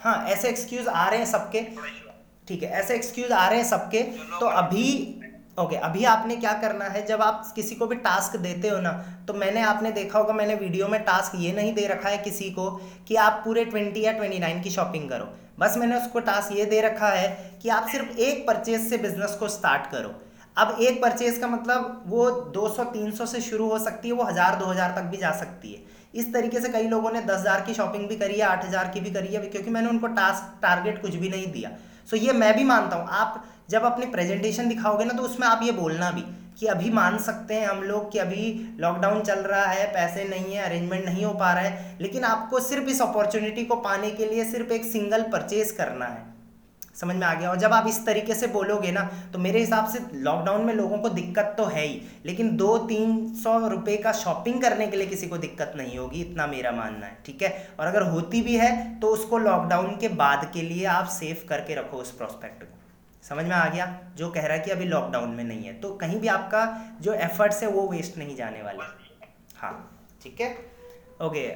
हाँ 0.00 0.26
ऐसे 0.28 0.48
एक्सक्यूज 0.48 0.88
आ 0.88 1.08
रहे 1.08 1.18
हैं 1.18 1.26
सबके। 1.26 1.60
ठीक 2.48 2.62
है 2.62 2.68
ऐसे 2.70 2.94
एक्सक्यूज 2.94 3.32
आ 3.32 3.48
रहे 3.48 3.58
हैं 3.58 3.66
सबके। 3.66 4.02
तो 4.40 4.46
अभी 4.46 4.84
ओके 5.60 5.74
okay, 5.74 5.84
अभी 5.84 6.04
आपने 6.06 6.36
क्या 6.36 6.52
करना 6.60 6.84
है? 6.86 7.04
जब 7.06 7.22
आप 7.22 7.52
किसी 7.54 7.74
को 7.74 7.86
भी 7.86 7.96
टास्क 7.98 8.36
देते 8.38 8.68
हो 8.68 8.78
ना 8.80 8.92
तो 9.28 9.34
मैंने 9.34 9.62
आपने 9.64 9.90
देखा 9.92 10.18
होगा 10.18 10.32
मैंने 10.34 10.54
वीडियो 10.56 10.88
में 10.88 11.02
टास्क 11.04 11.32
ये 11.36 11.52
नहीं 11.52 11.72
दे 11.74 11.86
रखा 11.88 12.08
है 12.08 12.18
किसी 12.20 12.50
को 12.52 12.70
कि 13.08 13.16
आप 13.18 13.40
पूरे 13.44 13.64
ट्वेंटी 13.66 14.04
या 14.04 14.12
ट्वेंटी 14.12 14.38
नाइन 14.38 14.60
की 14.62 14.70
शॉपिंग 14.70 15.08
करो। 15.10 15.28
बस 15.58 15.76
मैंने 15.78 15.96
उसको 15.96 16.20
टास्क 16.22 16.56
ये 16.56 16.64
दे 16.66 16.80
रखा 16.80 17.08
है 17.10 17.28
कि 17.62 17.68
आप 17.70 17.88
सिर्फ़ 17.88 18.18
एक 18.20 18.46
परचेज 18.46 18.88
से 18.88 18.98
बिज़नेस 18.98 19.36
को 19.40 19.48
स्टार्ट 19.50 19.90
करो। 19.92 20.14
अब 20.56 20.76
एक 20.80 21.02
परचेज 21.02 21.38
का 21.38 21.46
मतलब 21.48 22.02
वो 22.06 22.30
200-300 22.54 23.26
से 23.26 23.40
शुरू 23.42 23.68
हो 23.68 23.78
सकती 23.80 24.08
है 24.08 24.14
वो 24.14 24.24
हज़ार 24.24 24.56
दो 24.56 24.66
हज़ार 24.66 24.94
तक 24.96 25.10
भी 25.10 25.16
जा 25.16 25.30
सकती 25.34 25.72
है। 25.72 25.98
इस 26.14 26.32
तरीके 26.32 26.60
से 26.60 26.68
कई 26.70 26.88
लोगों 26.88 27.10
ने 27.10 27.20
दस 27.22 27.38
हज़ार 27.40 27.60
की 27.60 27.74
शॉपिंग 27.74 28.08
भी 28.08 28.16
करी 28.16 28.34
है 28.34 28.46
आठ 28.46 28.64
हज़ार 28.64 28.88
की 28.88 29.00
भी 29.00 29.10
करी 29.10 29.34
है 29.34 29.46
क्योंकि 29.46 29.70
मैंने 29.70 29.88
उनको 29.88 30.06
टास्क 30.16 30.58
टारगेट 30.62 31.00
कुछ 31.02 31.14
भी 31.14 31.28
नहीं 31.28 31.46
दिया। 31.52 31.70
सो 32.10 32.16
ये 32.16 32.32
मैं 32.34 32.56
भी 32.56 32.64
मानता 32.64 32.96
हूँ 32.96 33.08
आप 33.12 33.42
जब 33.70 33.82
अपनी 33.84 34.06
प्रेजेंटेशन 34.08 34.68
दिखाओगे 34.68 35.04
ना 35.04 35.14
तो 35.14 35.22
उसमें 35.22 35.46
आप 35.48 35.60
ये 35.62 35.72
बोलना 35.72 36.10
भी 36.10 36.24
कि 36.60 36.66
अभी 36.66 36.90
मान 36.92 37.18
सकते 37.18 37.54
हैं 37.54 37.66
हम 37.66 37.82
लोग 37.82 38.10
कि 38.12 38.18
अभी 38.18 38.76
लॉकडाउन 38.80 39.20
चल 39.22 39.38
रहा 39.40 39.64
है, 39.64 39.86
पैसे 39.92 40.24
नहीं 40.24 40.54
है 40.54 40.62
अरेंजमेंट 40.62 41.04
नहीं 41.04 41.24
हो 41.24 41.32
पा 41.34 41.52
रहा 41.52 41.62
है, 41.62 41.96
लेकिन 42.00 42.24
आपको 42.24 42.60
सिर्फ़ 42.60 42.88
इस 42.90 43.02
अपॉर्चुनिटी 43.02 43.64
को 43.64 43.76
पाने 43.78 44.10
के 44.10 44.26
लिए 44.26 44.44
सिर्फ़ 44.46 44.72
एक 44.72 44.84
सिंगल 44.86 45.22
परचेज 45.32 45.70
करना 45.72 46.06
है। 46.06 46.28
समझ 46.94 47.14
में 47.16 47.26
आ 47.26 47.32
गया? 47.34 47.50
और 47.50 47.58
जब 47.58 47.72
आप 47.72 47.86
इस 47.88 48.04
तरीके 48.06 48.34
से 48.34 48.46
बोलोगे 48.48 48.90
ना 48.92 49.02
तो 49.32 49.38
मेरे 49.38 49.60
हिसाब 49.60 49.86
से 49.88 49.98
लॉकडाउन 50.16 50.64
में 50.64 50.74
लोगों 50.74 50.98
को 50.98 51.08
दिक्कत 51.10 51.54
तो 51.58 51.64
है 51.66 51.86
ही, 51.86 52.00
लेकिन 52.26 52.56
दो 52.56 52.76
तीन 52.88 53.32
सौ 53.34 53.56
रुपये 53.68 53.96
का 53.98 54.12
शॉपिंग 54.14 54.60
करने 54.62 54.86
के 54.86 54.96
लिए 54.96 55.06
किसी 55.06 55.26
को 55.26 55.38
दिक्कत 55.38 55.72
नहीं 55.76 55.96
होगी, 55.98 56.20
इतना 56.20 56.46
मेरा 56.46 56.72
मानना 56.72 57.06
है, 57.06 57.16
ठीक 57.26 57.42
है? 57.42 57.68
और 57.80 57.86
अगर 57.86 58.08
होती 58.08 58.42
भी 58.42 58.56
है 58.56 59.00
तो 59.00 59.08
उसको 59.10 59.38
लॉकडाउन 59.38 59.96
के 59.96 60.08
बाद 60.16 60.50
के 60.54 60.62
लिए 60.64 60.84
आप 60.88 61.08
सेव 61.12 61.46
करके 61.48 61.74
रखो 61.74 61.96
उस 61.98 62.10
प्रोस्पेक्ट 62.12 62.62
को। 62.62 62.78
समझ 63.28 63.44
में 63.44 63.56
आ 63.56 63.68
गया? 63.68 63.86
जो 64.14 64.30
कह 64.30 64.46
रहा 64.46 64.56
है 64.56 64.62
कि 64.62 64.70
अभी 64.70 64.84
लॉकडाउन 64.84 65.30
में 65.30 65.44
नहीं 65.44 65.64
है। 65.64 65.80
तो 65.80 65.94
कहीं 65.96 66.20
भी 66.20 66.28
आपका 66.28 66.64
जो 67.00 67.12
एफर्ट्स 67.12 67.62
है 67.62 67.68
वो 67.68 67.88
वेस्ट 67.88 68.18
नहीं 68.18 68.36
जाने 68.36 68.62
वाले। 68.62 68.78
हाँ 69.56 69.74
ठीक 70.22 70.40
है? 70.40 70.52
ओके 71.20 71.46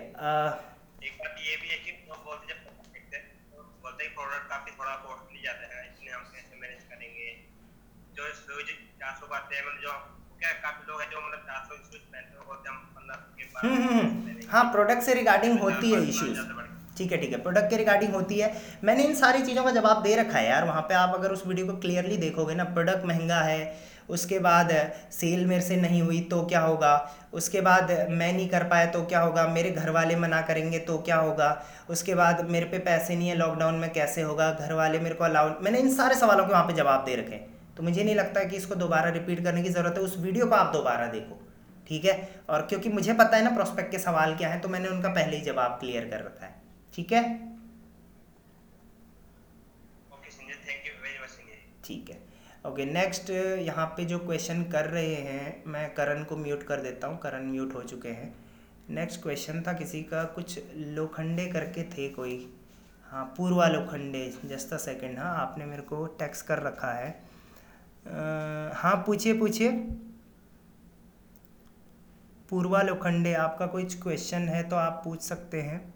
मतलब 9.64 9.80
जो 9.82 9.92
क्या 10.40 10.52
काफ़ी 10.52 10.86
लोग 10.86 11.02
जो 11.02 11.20
मतलब 11.26 11.40
चार 11.40 11.64
सौ 11.64 11.76
शूज़ 11.76 12.02
पहनते 12.12 12.38
हैं 12.38 12.46
बोलते 12.46 12.68
हम 12.68 12.76
पंद्रह 12.96 13.16
के 13.38 13.44
बाद 13.44 14.50
हाँ 14.50 14.64
प्रोडक्ट 14.72 15.02
से 15.02 15.14
रिगार्डिंग 15.14 15.58
होती 15.60 15.92
है 15.92 16.02
इश्यूज़ 16.08 16.40
ठीक 16.96 17.12
है 17.12 17.18
ठीक 17.18 17.32
है। 17.32 17.38
प्रोडक्ट 17.38 17.70
के 17.70 17.76
रिगार्डिंग 17.76 18.12
होती 18.14 18.38
है। 18.38 18.52
मैंने 18.84 19.04
इन 19.04 19.14
सारी 19.14 19.42
चीज़ों 19.42 19.64
का 19.64 19.70
जवाब 19.72 20.02
दे 20.02 20.14
रखा 20.16 20.38
है 20.38 20.48
यार। 20.48 20.64
वहाँ 20.64 20.82
पे 20.82 20.94
आप 20.96 21.14
अगर 21.14 21.32
उस 21.32 21.46
वीडियो 21.46 21.66
को 21.66 21.76
क्लियरली 21.78 22.16
देखोगे 22.18 22.54
ना 22.54 22.64
प्रोडक्ट 22.66 23.06
महँगा 23.06 23.40
है, 23.40 23.74
उसके 24.10 24.38
बाद 24.38 24.70
सेल 25.12 25.44
मेरे 25.46 25.62
से 25.62 25.76
नहीं 25.76 26.00
हुई 26.02 26.20
तो 26.30 26.42
क्या 26.44 26.60
होगा? 26.60 26.94
उसके 27.34 27.60
बाद, 27.60 27.90
मैं 28.10 28.32
नहीं 28.32 28.48
कर 28.48 28.64
पाया 28.64 28.86
तो 28.86 29.02
क्या 29.04 29.20
होगा? 29.20 29.46
मेरे 29.48 29.70
घर 29.72 29.90
वाले 29.90 30.16
मना 30.16 30.40
करेंगे 30.42 30.78
तो 30.80 30.98
क्या 31.00 31.16
होगा? 31.18 31.48
उसके 31.90 32.14
बाद 32.14 32.44
मेरे 32.50 32.66
पे 32.66 32.78
पैसे 32.80 33.16
नहीं 33.16 33.28
है 33.28 33.36
लॉकडाउन 33.36 33.74
में 33.74 33.90
कैसे 33.92 34.22
होगा? 34.22 34.50
घर 34.52 34.72
वाले 34.74 34.98
मेरे 34.98 35.14
को 35.14 35.24
अलाउ 35.24 35.50
मैंने 35.62 35.78
इन 35.78 35.94
सारे 35.94 36.14
सवालों 36.16 36.44
के 36.44 36.52
वहाँ 36.52 36.64
पे 36.64 36.72
जवाब 36.74 37.04
दे 37.04 37.14
रखे 37.16 37.36
तो 37.76 37.82
मुझे 37.82 38.02
नहीं 38.02 38.14
लगता 38.14 38.42
कि 38.44 38.56
इसको 38.56 38.74
दोबारा 38.76 39.10
रिपीट 39.10 39.42
करने 39.44 39.62
की 39.62 39.70
ज़रूरत 39.70 39.94
है। 39.98 40.02
उस 40.02 40.18
वीडियो 40.18 40.46
को 40.46 40.54
आप 40.54 40.72
दोबारा 40.72 41.06
देखो, 41.08 41.40
ठीक 41.86 42.04
है? 42.04 42.28
और 42.50 42.66
क्योंकि 42.68 42.88
मुझे 42.90 43.12
पता 43.14 43.36
है 43.36 43.44
ना 43.44 43.50
प्रोस्पेक्ट 43.50 43.90
के 43.90 43.98
सवाल 44.00 44.34
क्या 44.36 44.48
है 44.48 44.60
तो 44.60 44.68
मैंने 44.68 44.88
उनका 44.88 45.08
पहले 45.10 45.36
ही 45.36 45.42
जवाब 45.44 45.76
क्लियर 45.80 46.04
कर 46.04 46.20
रखा 46.20 46.46
है। 46.46 46.62
ठीक 46.94 47.12
है? 47.12 47.22
ठीक 51.84 52.10
है। 52.10 52.18
ओके 52.66 52.84
नेक्स्ट 52.84 53.30
यहाँ 53.30 53.86
पे 53.86 54.04
जो 54.04 54.18
क्वेश्चन 54.18 54.62
कर 54.62 54.86
रहे 54.86 55.14
हैं 55.14 55.62
मैं 55.66 55.88
करण 55.94 56.22
को 56.24 56.36
म्यूट 56.36 56.62
कर 56.62 56.80
देता 56.80 57.06
हूँ। 57.06 57.18
करण 57.18 57.50
म्यूट 57.50 57.74
हो 57.74 57.82
चुके 57.82 58.08
हैं। 58.08 58.34
नेक्स्ट 58.90 59.22
क्वेश्चन 59.22 59.62
था 59.62 59.72
किसी 59.72 60.02
का? 60.02 60.24
कुछ 60.24 60.58
लोखंडे 60.76 61.46
करके 61.46 61.82
थे 61.90 62.08
कोई? 62.08 62.36
हाँ 63.06 63.24
Purva 63.36 63.66
Lokhande 63.68 64.32
just 64.44 64.72
a 64.72 64.76
second 64.76 65.18
हाँ 65.18 65.34
आपने 65.36 65.64
मेरे 65.64 65.82
को 65.82 66.04
टैक्स 66.18 66.42
कर 66.42 66.58
रखा 66.58 66.92
है। 66.92 67.10
आ, 67.10 68.70
हाँ 68.74 68.94
पूछिए 69.06 69.38
पूछिए। 69.38 69.70
पूर्वा 72.50 72.82
लोखंडे 72.82 73.34
आपका 73.34 73.66
कुछ 73.66 74.02
क्वेश्चन 74.02 74.48
है 74.48 74.62
तो 74.68 74.76
आप 74.76 75.00
पूछ 75.04 75.20
सकते 75.22 75.62
हैं। 75.62 75.93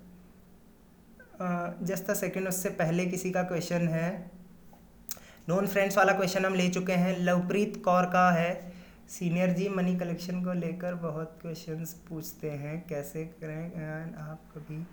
जस्ट 1.40 2.10
द 2.10 2.14
सेकेंड 2.14 2.48
उससे 2.48 2.68
पहले 2.76 3.06
किसी 3.06 3.30
का 3.30 3.42
क्वेश्चन 3.42 3.88
है। 3.88 4.30
नॉन 5.48 5.66
फ्रेंड्स 5.66 5.96
वाला 5.98 6.12
क्वेश्चन 6.12 6.44
हम 6.44 6.54
ले 6.54 6.68
चुके 6.68 6.92
हैं। 6.92 7.18
लवप्रीत 7.18 7.80
कौर 7.84 8.04
का 8.04 8.30
है। 8.30 8.72
सीनियर 9.08 9.50
जी 9.50 9.68
मनी 9.68 9.96
कलेक्शन 9.98 10.42
को 10.44 10.52
लेकर 10.52 10.94
बहुत 10.94 11.38
क्वेश्चंस 11.42 11.92
पूछते 12.08 12.50
हैं। 12.50 12.84
कैसे 12.88 13.24
करें 13.40 14.14
आप 14.20 14.40
कभी 14.54 14.84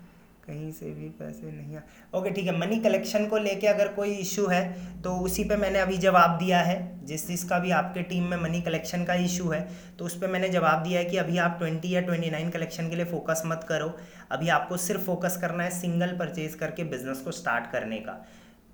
कहीं 0.46 0.70
से 0.72 0.90
भी 0.92 1.08
पैसे 1.18 1.50
नहीं 1.52 1.76
आ 1.76 1.80
ओके 2.14 2.30
ठीक 2.30 2.46
है 2.46 2.56
मनी 2.58 2.78
कलेक्शन 2.80 3.26
को 3.28 3.38
लेके 3.38 3.66
अगर 3.66 3.88
कोई 3.92 4.12
इशू 4.16 4.46
है 4.46 4.62
तो 5.02 5.14
उसी 5.20 5.44
पे 5.44 5.56
मैंने 5.56 5.78
अभी 5.80 5.96
जवाब 5.98 6.36
दिया 6.38 6.58
है, 6.60 6.76
जिस 7.04 7.26
जिसका 7.28 7.58
भी 7.58 7.70
आपके 7.72 8.02
टीम 8.04 8.24
में 8.24 8.36
मनी 8.38 8.60
कलेक्शन 8.62 9.04
का 9.04 9.14
इशू 9.22 9.48
है 9.48 9.60
तो 9.98 10.04
उस 10.04 10.16
पर 10.20 10.28
मैंने 10.28 10.48
जवाब 10.48 10.82
दिया 10.82 11.00
है 11.00 11.04
कि 11.06 11.16
अभी 11.16 11.38
आप 11.38 11.56
ट्वेंटी 11.58 11.94
या 11.94 12.00
ट्वेंटी 12.02 12.30
नाइन 12.30 12.50
कलेक्शन 12.50 12.90
के 12.90 12.96
लिए 12.96 13.04
फोकस 13.06 13.42
मत 13.46 13.64
करो, 13.68 13.92
अभी 14.30 14.48
आपको 14.50 14.76
सिर्फ़ 14.78 15.02
फोकस 15.02 15.38
करना 15.40 15.64
है 15.64 15.70
सिंगल 15.72 16.16
परचेज 16.18 16.54
करके 16.54 16.84
बिज़नेस 16.86 17.20
को 17.20 17.32
स्टार्ट 17.32 17.70
करने 17.72 17.98
का। 18.00 18.12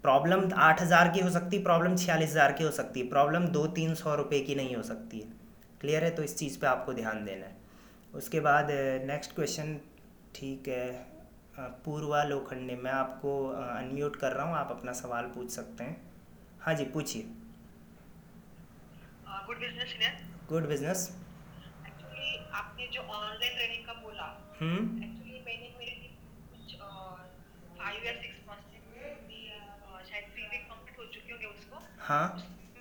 प्रॉब्लम 0.05 0.49
आठ 0.59 0.83
हज़ार 0.83 1.09
की 1.09 1.21
हो 1.21 1.31
सकती 1.31 1.59
प्रॉब्लम 1.61 1.97
छियालीस 1.97 2.31
हज़ार 2.31 2.53
की 2.53 2.65
हो 2.65 2.71
सकती 2.73 3.01
है 3.01 3.09
प्रॉब्लम 3.09 3.47
दो 3.51 3.67
तीन 3.77 3.95
सौ 3.95 4.15
रुपये 4.17 4.41
की 4.41 4.55
नहीं 4.55 4.75
हो 4.77 4.83
सकती 4.85 5.21
है। 5.21 5.27
क्लियर 5.81 6.05
है? 6.05 6.11
तो 6.11 6.23
इस 6.23 6.37
चीज़ 6.39 6.59
पे 6.59 6.67
आपको 6.67 6.93
ध्यान 6.95 7.25
देना 7.25 7.47
है। 7.47 7.57
उसके 8.15 8.41
बाद 8.41 8.69
नेक्स्ट 9.07 9.35
क्वेश्चन 9.35 9.77
ठीक 10.35 10.69
है। 10.69 11.12
पूर्वा 11.59 12.23
लोखंडे 12.25 12.75
मैं 12.77 12.91
आपको 12.93 13.33
अनम्यूट 13.49 14.17
कर 14.17 14.33
रहा 14.33 14.47
हूँ 14.47 14.57
आप 14.57 14.71
अपना 14.71 14.93
सवाल 15.01 15.25
पूछ 15.35 15.51
सकते 15.51 15.85
हैं। 15.85 15.97
हाँ 16.61 16.75
जी 16.75 16.85
पूछिए। 16.95 17.23
Good 19.47 19.59
business 19.61 19.95
good 20.49 20.67
business 20.69 21.01
actually 21.89 22.37
आपने 22.61 22.87
जो 22.95 23.03
ऑनलाइन 23.03 23.55
ट्रेनिंग 23.57 23.85
का 23.87 23.93
बोला 24.03 24.27
एक्चुअली 24.55 24.71
हम्म। 24.71 25.45
मैंने 25.47 25.69
मेरे 25.79 25.95
कुछ 26.53 26.75
फाइव 27.79 28.07
या 28.07 28.13
सिक्स 28.13 28.39
हाँ 32.03 32.27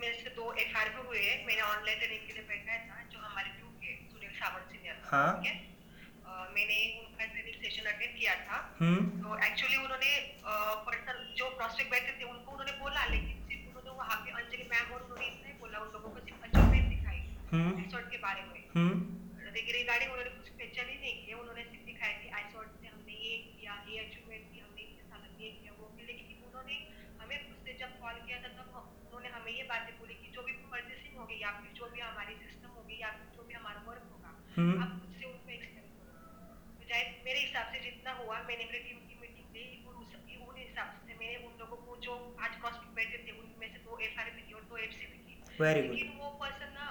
मेरे 0.01 0.13
से 0.13 0.29
दो 0.35 0.51
एफ़ 0.53 0.77
आर 0.77 0.87
हुए 0.97 1.25
मैंने 1.47 1.61
ऑनलाइन 1.63 1.97
ट्रेनिंग 1.99 2.27
के 2.27 2.33
लिए 2.33 2.45
था 2.87 3.03
जो 3.11 3.19
हमारे 3.19 3.49
ग्रुप 3.57 3.75
के 3.83 3.95
सुनील 4.05 4.31
सावंत 4.39 4.71
सीनियर 4.71 4.95
हाँ। 5.05 5.27
ठीक 5.35 5.51
है? 5.51 5.59
मैंने 6.55 6.77
उनका 6.99 7.25
ट्रेनिंग 7.25 7.61
सेशन 7.63 7.89
अटेंड 7.91 8.10
किया 8.21 8.33
था 8.45 8.57
हम्म। 8.79 9.05
तो 9.21 9.37
एक्चुअली 9.45 9.77
उन्होंने 9.77 10.11
पर्सन 10.87 11.23
जो 11.37 11.49
प्रोस्पेक्ट 11.57 11.91
बैठे 11.91 12.11
थे 12.19 12.29
उनको 12.31 12.51
उन्होंने 12.51 12.73
बोला 12.79 13.05
लेकिन 13.07 13.39
सिर्फ़ 13.47 13.65
उन्होंने 13.69 13.97
वहाँ 13.97 14.17
पे 14.25 14.35
अंजलि 14.41 14.67
मैम 14.71 14.93
और 14.93 15.01
उन्होंने 15.01 15.27
इतना 15.27 15.57
बोला 15.61 15.79
उन 15.85 15.89
लोगों 15.95 16.09
को 16.09 16.19
सिर्फ़ 16.27 16.45
अचीवमेंट 16.49 16.85
दिखाई 16.89 17.19
आईसॉट 17.19 18.01
हम्म। 18.01 18.11
के 18.11 18.17
बारे 18.25 18.43
में 18.49 18.61
हम्म। 18.75 19.19
रिगार्डिंग 19.71 20.11
उन्होंने 20.11 20.31
कुछ 20.35 20.49
क्वेश्चन 20.51 20.89
ही 20.89 20.97
नहीं 20.97 21.15
किया 21.23 21.37
उन्होंने 21.37 21.63
सिर्फ़ 21.63 21.85
दिखाया 21.85 22.13
कि 22.19 22.29
आईसॉट 22.35 22.77
से 22.81 22.87
हमने 22.87 23.17
ये 23.21 23.33
किया 23.47 23.73
ये 23.87 23.97
अचीवमेंट 24.03 24.45
की 24.51 24.59
हमने 24.59 24.81
इतने 24.83 25.09
साल 25.09 25.25
ये 25.41 25.49
किया 25.55 25.73
वो 25.79 25.89
किया 25.95 26.07
लेकिन 26.07 26.45
उन्होंने 26.49 26.77
हमें 27.21 27.37
उससे 27.39 27.77
जब 27.81 27.99
कॉल 28.01 28.21
किया 28.27 28.39
था 28.43 28.53
तब 28.59 28.77
उन्होंने 28.77 29.33
हमें 29.37 29.51
ये 29.53 29.65
बातें 29.73 29.93
बोली 29.99 30.19
कि 30.21 30.31
जो 30.37 30.43
भी 30.43 30.57
परचेसिंग 30.71 31.17
होगी 31.23 31.41
या 31.41 31.51
फिर 31.59 31.73
जो 31.81 31.89
भी 31.95 32.01
हमारी 32.01 32.37
सिस्टम 32.45 32.79
होगी 32.79 33.01
या 33.01 33.11
फिर 33.17 33.35
जो 33.37 33.47
भी 33.49 33.59
हमारा 33.59 33.83
वर्क 33.89 34.07
होगा 34.13 34.33
हम्म। 34.55 34.81
आप 34.83 34.95
उससे 35.09 35.25
उनको 35.27 35.51
एक्सटेंड 35.51 35.89
करो 35.97 36.21
तो 36.77 36.89
चाहे 36.89 37.03
मेरे 37.27 37.39
हिसाब 37.41 37.73
से 37.73 37.83
जितना 37.89 38.17
हुआ 38.21 38.40
मैंने 38.51 38.65
मेरी 38.67 38.79
टीम 38.85 38.97
की 39.07 39.15
मीटिंग 39.19 39.47
ली 39.55 39.65
उन 40.45 40.55
हिसाब 40.57 40.87
से 41.07 41.13
मैंने 41.19 41.35
उन 41.47 41.53
लोगों 41.59 41.77
को 41.83 41.93
जो 42.05 42.15
आज 42.45 42.55
कॉस्टिंग 42.63 42.95
बैठे 42.95 43.19
थे 43.27 43.35
उनमें 43.41 43.67
से 43.73 43.79
दो 43.83 43.99
एफ़ 44.07 44.17
आर 44.21 44.31
थी 44.39 44.53
और 44.53 44.65
दो 44.71 44.79
एफ़ 44.85 44.95
सी 44.95 45.05
थी। 45.11 45.35
लेकिन 45.59 46.09
वो 46.23 46.31
पर्सन 46.41 46.73
ना 46.79 46.87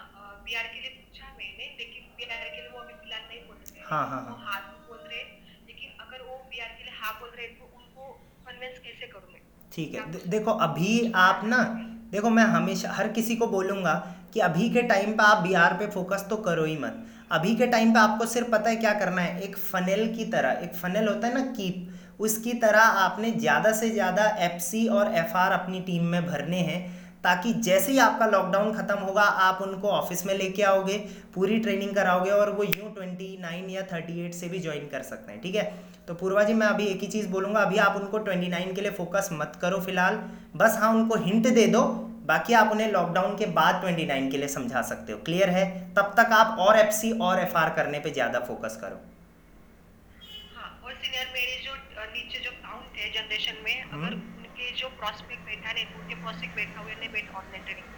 बी 0.46 0.55
आर 0.61 0.70
के 0.75 0.81
लिए 0.85 0.92
पूछा 1.01 1.29
मैंने 1.40 1.66
लेकिन 1.81 2.07
बी 2.16 2.29
आर 2.37 2.46
के 2.46 2.61
लिए 2.61 2.70
वो 2.70 2.81
अभी 2.85 2.94
फ़िलहाल 3.03 3.27
नहीं 3.27 3.42
बोल 3.49 3.59
रहे। 3.61 3.85
हाँ, 3.90 4.07
हाँ, 4.09 4.23
हाँ. 4.23 4.31
वो 4.31 4.38
हाथ 4.46 4.73
बोल 4.88 5.03
रहे 5.03 5.23
लेकिन 5.68 6.01
अगर 6.07 6.25
वो 6.31 6.38
बी 6.51 6.64
आर 6.66 6.73
के 6.79 6.88
लिए 6.88 6.96
हाँ 7.03 7.12
बोल 7.20 7.31
रहे 7.37 7.46
तो 7.61 7.70
उनको 7.81 8.09
कन्विंस 8.49 8.79
कैसे 8.87 9.12
करूँ 9.12 9.33
मैं? 9.33 9.42
ठीक 9.73 9.94
है 9.94 10.29
देखो 10.31 10.57
अभी 10.68 10.94
आप 11.25 11.44
ना 11.46 11.62
देखो 12.12 12.31
मैं 12.38 12.44
हमेशा 12.57 12.92
हर 12.92 13.12
किसी 13.20 13.37
को 13.37 13.46
बोलूँगा 13.49 13.94
कि 14.35 14.40
अभी 14.46 14.68
के 14.70 14.83
टाइम 14.88 15.12
पे 15.18 15.25
आप 15.25 15.42
बिहार 15.42 15.79
पे 15.79 15.87
फोकस 15.92 16.27
तो 16.31 16.37
करो 16.49 16.64
ही 16.64 16.77
मत। 16.79 17.07
अभी 17.31 17.55
के 17.57 17.66
टाइम 17.66 17.93
पे 17.95 17.99
आपको 17.99 18.27
सिर्फ़ 18.27 18.49
पता 18.51 18.71
है 18.71 18.77
क्या 18.77 18.93
करना 18.95 19.23
है? 19.23 19.40
एक 19.40 19.57
फनेल 19.57 20.07
की 20.14 20.25
तरह, 20.25 20.61
एक 20.62 20.75
फनेल 20.75 21.09
होता 21.09 21.27
है 21.27 21.35
ना 21.35 21.40
कीप 21.53 22.21
उसकी 22.21 22.53
तरह 22.55 22.81
आपने 22.81 23.31
ज़्यादा 23.33 23.73
से 23.73 23.90
ज़्यादा 23.90 24.25
एफसी 24.45 24.87
और 24.88 25.12
एफआर 25.14 25.53
अपनी 25.53 25.81
टीम 25.81 26.05
में 26.05 26.27
भरने 26.27 26.59
हैं, 26.59 26.81
ताकि 27.25 27.53
जैसे 27.61 27.93
ही 27.93 27.99
आपका 27.99 28.27
लॉकडाउन 28.27 28.73
ख़त्म 28.75 28.99
होगा, 28.99 29.23
आप 29.23 29.62
उनको 29.62 29.88
ऑफ़िस 29.88 30.27
में 30.27 30.35
लेके 30.35 30.62
आओगे, 30.62 30.97
पूरी 31.35 31.59
ट्रेनिंग 31.59 31.95
कराओगे 31.95 32.31
और 32.31 32.51
वो 32.51 32.64
यूँ 32.64 32.93
ट्वेंटी 32.95 33.37
नाइन 33.40 33.71
या 33.71 33.83
थर्टी 33.93 34.21
एट 34.25 34.35
से 34.35 34.49
भी 34.49 34.59
ज्वाइन 34.59 34.88
कर 34.88 35.03
सकते 35.05 35.33
हैं, 35.33 35.40
ठीक 35.40 35.55
है? 35.55 35.64
तो 36.09 36.14
पूर्वा 36.14 36.45
जी, 36.45 36.55
मैं 36.55 36.66
अभी 36.66 36.87
एक 36.87 37.01
ही 37.01 37.07
चीज़ 37.09 37.29
बोलूँगा, 37.29 37.61
अभी 37.61 37.79
आप 37.79 37.97
उनको 37.97 38.19
ट्वेंटी 38.19 38.49
नाइन 38.49 38.75
के 38.75 38.81
लिए 38.81 38.90
फोकस 38.90 39.29
मत 39.33 39.59
करो 39.62 39.81
फ़िलहाल। 39.81 40.21
बस 40.57 40.79
हाँ 40.81 40.93
उनको 40.95 41.16
हिंट 41.21 41.49
दे 41.49 41.66
दो 41.69 41.83
बाकी 42.31 42.55
आप 42.55 42.73
उन्हें 42.73 42.90
लॉकडाउन 42.93 43.37
के 43.37 43.47
बाद 43.55 43.81
ट्वेंटी 43.81 44.07
नाइन 44.07 44.31
के 44.31 44.38
लिए 44.38 44.49
समझा 44.51 44.83
सकते 44.88 45.12
हो। 45.12 45.19
क्लियर 45.25 45.51
है? 45.51 45.64
तब 45.95 46.14
तक 46.16 46.33
आप 46.35 46.59
और 46.61 46.79
एफसी 46.79 47.12
और 47.21 47.40
एफआर 47.40 47.71
करने 47.77 47.99
पर 48.01 48.12
ज़्यादा 48.12 48.40
फोकस 48.49 48.79
करो। 48.83 48.99
हाँ, 50.57 50.71
और 50.85 50.93
सीनियर 50.95 51.27
मेरे 51.35 51.61
जो 51.64 51.73
नीचे 52.12 52.38
जो 52.40 52.51
काउंट 52.53 52.97
है 52.97 53.11
जनरेशन 53.12 53.57
में 53.64 53.83
हम्म। 53.83 54.07
अगर 54.07 54.14
उनके 54.14 54.71
जो 54.77 54.88
प्रॉस्पेक्ट 54.90 55.43
बैठा 55.47 55.73
नहीं 55.73 55.85
उनके 55.97 56.14
प्रॉस्पेक्ट 56.16 56.55
बैठा 56.57 56.81
हुए 56.81 56.95
नहीं 56.95 57.09
बैठा 57.12 57.38
ऑनलाइन 57.38 57.64
ट्रेनिंग 57.64 57.88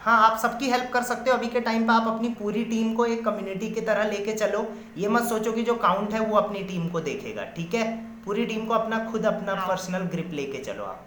हाँ। 0.00 0.16
आप 0.20 0.38
सबकी 0.38 0.70
हेल्प 0.70 0.90
कर 0.92 1.02
सकते 1.04 1.30
हो। 1.30 1.36
अभी 1.36 1.48
के 1.48 1.60
टाइम 1.62 1.86
पे 1.86 1.92
आप 1.92 2.06
अपनी 2.08 2.28
पूरी 2.38 2.64
टीम 2.66 2.94
को 2.94 3.06
एक 3.08 3.24
कम्युनिटी 3.24 3.70
की 3.70 3.80
तरह 3.82 4.10
लेके 4.10 4.32
चलो। 4.34 4.62
ये 4.98 5.08
मत 5.08 5.28
सोचो 5.28 5.52
कि 5.52 5.62
जो 5.64 5.74
काउंट 5.84 6.12
है 6.14 6.20
वो 6.22 6.36
अपनी 6.38 6.62
टीम 6.64 6.88
को 6.88 7.00
देखेगा 7.02 7.44
ठीक 7.56 7.74
है? 7.74 7.84
पूरी 8.24 8.46
टीम 8.46 8.66
को 8.66 8.74
अपना 8.74 8.98
खुद 9.06 9.26
अपना 9.26 9.54
हाँ। 9.54 9.68
पर्सनल 9.68 10.08
ग्रिप 10.10 10.30
लेके 10.32 10.58
चलो 10.64 10.84
आप। 10.86 11.06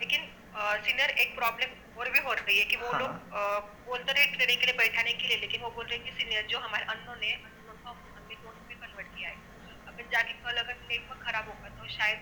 लेकिन 0.00 0.20
सीनियर 0.62 1.10
एक 1.18 1.34
प्रॉब्लम 1.36 2.00
और 2.00 2.10
भी 2.10 2.20
हो 2.24 2.32
रही 2.34 2.58
है 2.58 2.64
कि 2.64 2.76
वो 2.76 2.88
हाँ। 2.88 3.00
लोग 3.00 3.10
बोलते 3.86 4.12
रहे 4.12 4.26
ट्रेनिंग 4.34 4.60
के 4.60 4.66
लिए 4.66 4.76
बैठाने 4.76 5.12
के 5.12 5.28
लिए 5.28 5.38
लेकिन 5.38 5.62
वो 5.62 5.70
बोल 5.70 5.84
रहे 5.84 5.98
हैं 5.98 6.04
कि 6.04 6.12
सीनियर 6.18 6.46
जो 6.50 6.58
हमारे 6.60 6.84
अननोन 6.86 7.18
ने 7.20 7.32
अननोन 7.32 7.76
को 7.78 7.90
हमने 7.90 8.36
में 8.68 8.78
कन्वर्ट 8.78 9.08
किया 9.08 9.28
है 9.28 9.36
अगर 9.88 10.08
जाके 10.12 10.32
कल 10.40 10.62
अगर 10.62 10.76
नेटवर्क 10.84 11.26
खराब 11.26 11.48
होगा 11.48 11.74
तो 11.76 11.88
शायद 11.90 12.18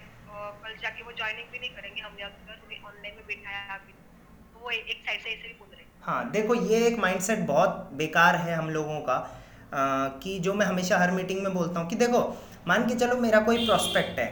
कल 0.65 0.77
जाके 0.83 1.03
वो 1.03 1.13
ज्वाइनिंग 1.15 1.53
भी 1.53 1.59
नहीं 1.59 1.71
करेंगे 1.73 2.03
हमने 2.03 2.23
अगर 2.25 2.85
ऑनलाइन 2.85 3.15
में 3.15 3.27
बैठाया 3.27 3.75
अभी 3.75 3.93
तो 3.93 4.61
वो 4.61 4.71
एक 4.73 4.99
साइड 4.99 5.21
से 5.21 5.31
ऐसे 5.31 5.49
भी 5.49 5.55
बोल 5.55 5.69
रहे 5.71 5.83
हैं 5.83 5.89
हाँ 6.03 6.21
देखो 6.33 6.55
ये 6.67 6.87
एक 6.87 6.99
माइंडसेट 7.01 7.47
बहुत 7.47 7.91
बेकार 7.97 8.37
है 8.39 8.55
हम 8.55 8.71
लोगों 8.73 9.01
का 9.03 9.15
आ, 9.15 10.09
कि 10.23 10.39
जो 10.41 10.55
मैं 10.55 10.67
हमेशा 10.67 10.99
हर 10.99 11.11
मीटिंग 11.13 11.43
में 11.43 11.53
बोलता 11.55 11.81
हूँ 11.81 11.89
कि 11.89 11.97
देखो 11.99 12.29
मान 12.67 12.89
के 12.89 12.95
चलो 12.99 13.17
मेरा 13.21 13.41
कोई 13.43 13.67
प्रोस्पेक्ट 13.67 14.19
है 14.19 14.31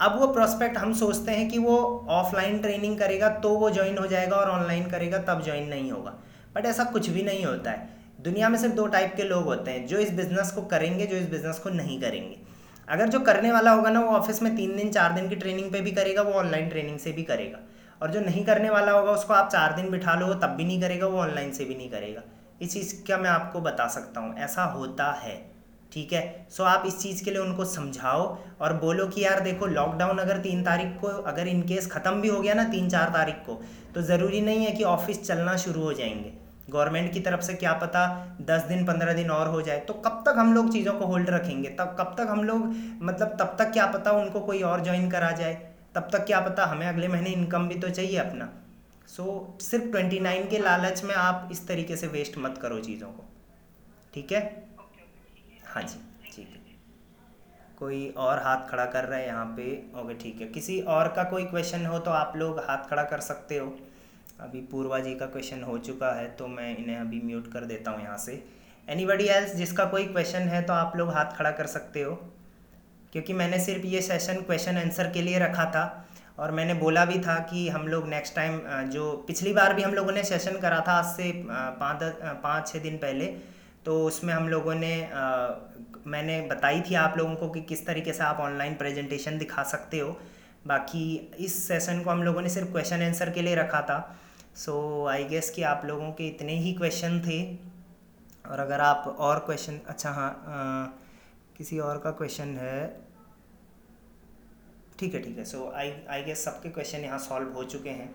अब 0.00 0.20
वो 0.20 0.26
प्रोस्पेक्ट 0.26 0.76
हम 0.76 0.92
सोचते 0.92 1.32
हैं 1.32 1.50
कि 1.50 1.58
वो 1.58 2.06
ऑफलाइन 2.08 2.58
ट्रेनिंग 2.58 2.98
करेगा 2.98 3.28
तो 3.28 3.48
वो 3.48 3.70
ज्वाइन 3.70 3.98
हो 3.98 4.06
जाएगा 4.06 4.36
और 4.36 4.50
ऑनलाइन 4.50 4.90
करेगा, 4.90 5.18
तब 5.18 5.42
ज्वाइन 5.44 5.68
नहीं 5.68 5.92
होगा। 5.92 6.14
बट 6.54 6.66
ऐसा 6.66 6.84
कुछ 6.84 7.08
भी 7.08 7.22
नहीं 7.22 7.44
होता 7.44 7.70
है। 7.70 7.88
दुनिया 8.20 8.48
में 8.48 8.58
सिर्फ़ 8.58 8.74
दो 8.74 8.86
टाइप 8.86 9.14
के 9.16 9.22
लोग 9.22 9.44
होते 9.44 9.70
हैं, 9.70 9.86
जो 9.86 9.98
इस 9.98 10.12
बिज़नेस 10.12 10.50
को 10.50 10.62
करेंगे, 10.62 11.06
जो 11.06 11.16
इस 11.16 11.30
बिज़नेस 11.30 11.58
को 11.58 11.70
नहीं 11.70 12.00
करेंगे। 12.00 12.38
अगर 12.88 13.08
जो 13.08 13.20
करने 13.20 13.52
वाला 13.52 13.70
होगा 13.70 13.90
ना, 13.90 14.00
वो 14.00 14.16
ऑफ़िस 14.16 14.42
में 14.42 14.56
तीन 14.56 14.76
दिन, 14.76 14.90
चार 14.90 15.12
दिन 15.12 15.28
की 15.28 15.36
ट्रेनिंग 15.36 15.72
पे 15.72 15.80
भी 15.80 15.90
करेगा, 15.90 16.22
वो 16.22 16.32
ऑनलाइन 16.32 16.68
ट्रेनिंग 16.68 16.98
से 16.98 17.12
भी 17.12 17.22
करेगा। 17.22 17.58
और 18.02 18.10
जो 18.10 18.20
नहीं 18.20 18.44
करने 18.44 18.70
वाला 18.70 18.92
होगा, 18.92 19.12
उसको 19.12 19.34
आप 19.34 19.50
चार 19.50 19.72
दिन 19.72 19.90
बिठा 19.90 20.14
लो 20.14 20.34
तब 20.34 20.48
भी 20.48 20.64
नहीं 20.64 20.80
करेगा, 20.80 21.06
वो 21.06 21.18
ऑनलाइन 21.18 21.52
से 21.52 21.64
भी 21.64 21.74
नहीं 21.74 21.90
करेगा। 21.90 22.22
इस 22.62 22.72
चीज़ 22.72 23.08
का 23.08 23.18
मैं 23.18 23.30
आपको 23.30 23.60
बता 23.60 23.88
सकता 23.88 24.20
हूँ, 24.20 24.36
ऐसा 24.36 24.64
होता 24.64 25.12
है। 25.12 25.53
ठीक 25.94 26.12
है? 26.12 26.46
सो 26.50 26.64
आप 26.64 26.84
इस 26.86 26.98
चीज़ 26.98 27.24
के 27.24 27.30
लिए 27.30 27.40
उनको 27.40 27.64
समझाओ 27.64 28.38
और 28.60 28.72
बोलो 28.72 29.06
कि 29.06 29.24
यार 29.24 29.40
देखो 29.40 29.66
लॉकडाउन 29.66 30.18
अगर 30.18 30.38
तीन 30.38 30.62
तारीख 30.64 30.96
को, 31.00 31.06
अगर 31.06 31.48
इन 31.48 31.62
केस 31.62 31.90
ख़त्म 31.92 32.20
भी 32.20 32.28
हो 32.28 32.40
गया 32.40 32.54
ना 32.54 32.64
तीन 32.64 32.88
चार 32.90 33.08
तारीख 33.08 33.34
को 33.34 33.62
तो 33.94 34.02
ज़रूरी 34.02 34.40
नहीं 34.40 34.64
है 34.64 34.72
कि 34.72 34.84
ऑफ़िस 34.84 35.22
चलना 35.26 35.56
शुरू 35.56 35.82
हो 35.82 35.92
जाएँगे। 35.92 36.32
गवर्नमेंट 36.70 37.12
की 37.12 37.20
तरफ़ 37.20 37.40
से 37.40 37.54
क्या 37.54 37.72
पता 37.72 38.36
दस 38.42 38.62
दिन, 38.62 38.84
पंद्रह 38.86 39.12
दिन 39.12 39.30
और 39.30 39.48
हो 39.48 39.62
जाए। 39.62 39.80
तो 39.80 39.94
कब 39.94 40.22
तक 40.26 40.34
हम 40.38 40.54
लोग 40.54 40.72
चीज़ों 40.72 40.92
को 40.92 41.06
होल्ड 41.06 41.30
रखेंगे? 41.30 41.68
तब, 41.68 41.96
कब 42.00 42.14
तक 42.18 42.26
हम 42.30 42.44
लोग 42.44 42.74
मतलब 43.02 43.36
तब 43.40 43.56
तक 43.58 43.70
क्या 43.72 43.86
पता 43.86 44.12
उनको 44.12 44.40
कोई 44.40 44.62
और 44.62 44.84
ज्वाइन 44.84 45.10
करा 45.10 45.30
जाए? 45.30 45.54
तब 45.94 46.08
तक 46.12 46.18
क्या 46.18 46.40
पता 46.40 46.66
हमें 46.66 46.86
अगले 46.86 47.08
महीने 47.08 47.30
इनकम 47.30 47.68
भी 47.68 47.74
तो 47.74 47.90
चाहिए 47.90 48.16
अपना। 48.16 48.48
सो 49.06 49.56
सिर्फ़ 49.60 49.84
ट्वेंटी 49.84 50.20
नाइन 50.20 50.48
के 50.48 50.58
लालच 50.58 51.04
में 51.04 51.14
आप 51.14 51.48
इस 51.52 51.68
तरीके 51.68 51.96
से 51.96 52.06
वेस्ट 52.06 52.38
मत 52.38 52.58
करो 52.62 52.80
चीज़ों 52.80 53.08
को। 53.08 53.24
ठीक 54.14 54.32
है? 54.32 54.63
हाँ 55.74 55.82
जी, 55.82 55.96
ठीक 56.26 56.48
है। 56.48 56.62
कोई 57.78 58.08
और 58.18 58.38
हाथ 58.38 58.68
खड़ा 58.68 58.84
कर 58.86 59.04
रहा 59.04 59.18
है 59.18 59.26
यहाँ 59.26 59.46
पे, 59.56 59.64
ओके, 59.94 60.14
ठीक 60.14 60.40
है। 60.40 60.46
किसी 60.48 60.80
और 60.80 61.08
का 61.08 61.22
कोई 61.30 61.44
क्वेश्चन 61.44 61.86
हो 61.86 61.98
तो 61.98 62.10
आप 62.12 62.36
लोग 62.36 62.58
हाथ 62.60 62.88
खड़ा 62.90 63.02
कर 63.04 63.20
सकते 63.20 63.56
हो। 63.58 63.66
अभी 64.40 64.60
पूर्वा 64.70 64.98
जी 64.98 65.14
का 65.14 65.26
क्वेश्चन 65.26 65.62
हो 65.62 65.78
चुका 65.80 66.10
है 66.12 66.26
तो 66.36 66.46
मैं 66.48 66.76
इन्हें 66.76 66.96
अभी 66.96 67.20
म्यूट 67.24 67.50
कर 67.52 67.64
देता 67.64 67.90
हूँ 67.90 68.02
यहाँ 68.02 68.18
से। 68.18 68.42
एनीबडी 68.88 69.24
एल्स 69.28 69.54
जिसका 69.56 69.84
कोई 69.86 70.04
क्वेश्चन 70.06 70.48
है 70.48 70.62
तो 70.62 70.72
आप 70.72 70.96
लोग 70.96 71.10
हाथ 71.14 71.36
खड़ा 71.36 71.50
कर 71.52 71.66
सकते 71.68 72.02
हो। 72.02 72.14
क्योंकि 73.12 73.32
मैंने 73.32 73.58
सिर्फ़ 73.60 73.86
ये 73.86 74.00
सेशन 74.02 74.40
क्वेश्चन 74.42 74.78
आंसर 74.78 75.10
के 75.10 75.22
लिए 75.22 75.38
रखा 75.38 75.64
था, 75.66 75.84
और 76.38 76.50
मैंने 76.50 76.74
बोला 76.74 77.04
भी 77.04 77.18
था 77.20 77.38
कि 77.50 77.68
हम 77.68 77.86
लोग 77.88 78.08
नेक्स्ट 78.08 78.34
टाइम 78.36 78.60
जो 78.90 79.10
पिछली 79.26 79.52
बार 79.52 79.74
भी 79.74 79.82
हम 79.82 79.94
लोगों 79.94 80.12
ने 80.12 80.22
सेशन 80.24 80.58
करा 80.60 80.80
था, 80.88 80.92
आज 80.92 81.04
से 81.06 81.32
पाँच 81.46 82.02
पाँच 82.42 82.68
छः 82.68 82.82
दिन 82.82 82.96
पहले 82.98 83.26
तो 83.86 84.04
उसमें 84.06 84.32
हम 84.34 84.48
लोगों 84.48 84.74
ने 84.74 84.92
आ, 85.04 85.48
मैंने 86.06 86.40
बताई 86.42 86.80
थी 86.80 86.94
आप 86.94 87.18
लोगों 87.18 87.34
को 87.34 87.48
कि 87.50 87.60
किस 87.62 87.86
तरीके 87.86 88.12
से 88.12 88.22
आप 88.24 88.40
ऑनलाइन 88.40 88.74
प्रेजेंटेशन 88.74 89.38
दिखा 89.38 89.62
सकते 89.62 89.98
हो। 89.98 90.16
बाकी 90.66 91.14
इस 91.38 91.56
सेशन 91.68 92.02
को 92.02 92.10
हम 92.10 92.22
लोगों 92.22 92.40
ने 92.42 92.48
सिर्फ़ 92.48 92.70
क्वेश्चन 92.72 93.02
आंसर 93.02 93.30
के 93.30 93.42
लिए 93.42 93.54
रखा 93.54 93.80
था। 93.82 93.98
सो 94.56 95.06
आई 95.06 95.24
गेस 95.24 95.50
कि 95.50 95.62
आप 95.62 95.82
लोगों 95.84 96.10
के 96.12 96.26
इतने 96.28 96.56
ही 96.58 96.72
क्वेश्चन 96.72 97.20
थे। 97.20 97.40
और 98.44 98.60
अगर 98.60 98.80
आप 98.80 99.16
और 99.18 99.38
क्वेश्चन 99.38 99.78
अच्छा 99.88 100.10
हाँ 100.10 101.00
किसी 101.58 101.78
और 101.78 101.98
का 101.98 102.10
क्वेश्चन 102.10 102.56
है। 102.56 102.86
ठीक 104.98 105.14
है 105.14 105.20
ठीक 105.22 105.38
है। 105.38 105.44
सो 105.44 105.70
आई 105.76 105.92
आई 106.10 106.22
गेस 106.24 106.44
सबके 106.44 106.68
क्वेश्चन 106.68 106.98
यहाँ 106.98 107.18
सॉल्व 107.18 107.52
हो 107.52 107.64
चुके 107.64 107.90
हैं। 107.90 108.14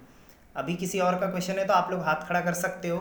अभी 0.56 0.76
किसी 0.76 1.00
और 1.00 1.20
का 1.20 1.30
क्वेश्चन 1.32 1.60
है 1.60 1.66
तो 1.66 1.74
आप 1.74 1.92
लोग 1.92 2.02
हाथ 2.02 2.28
खड़ा 2.28 2.42
कर 2.42 2.54
सकते 2.56 2.90
हो। 2.90 3.00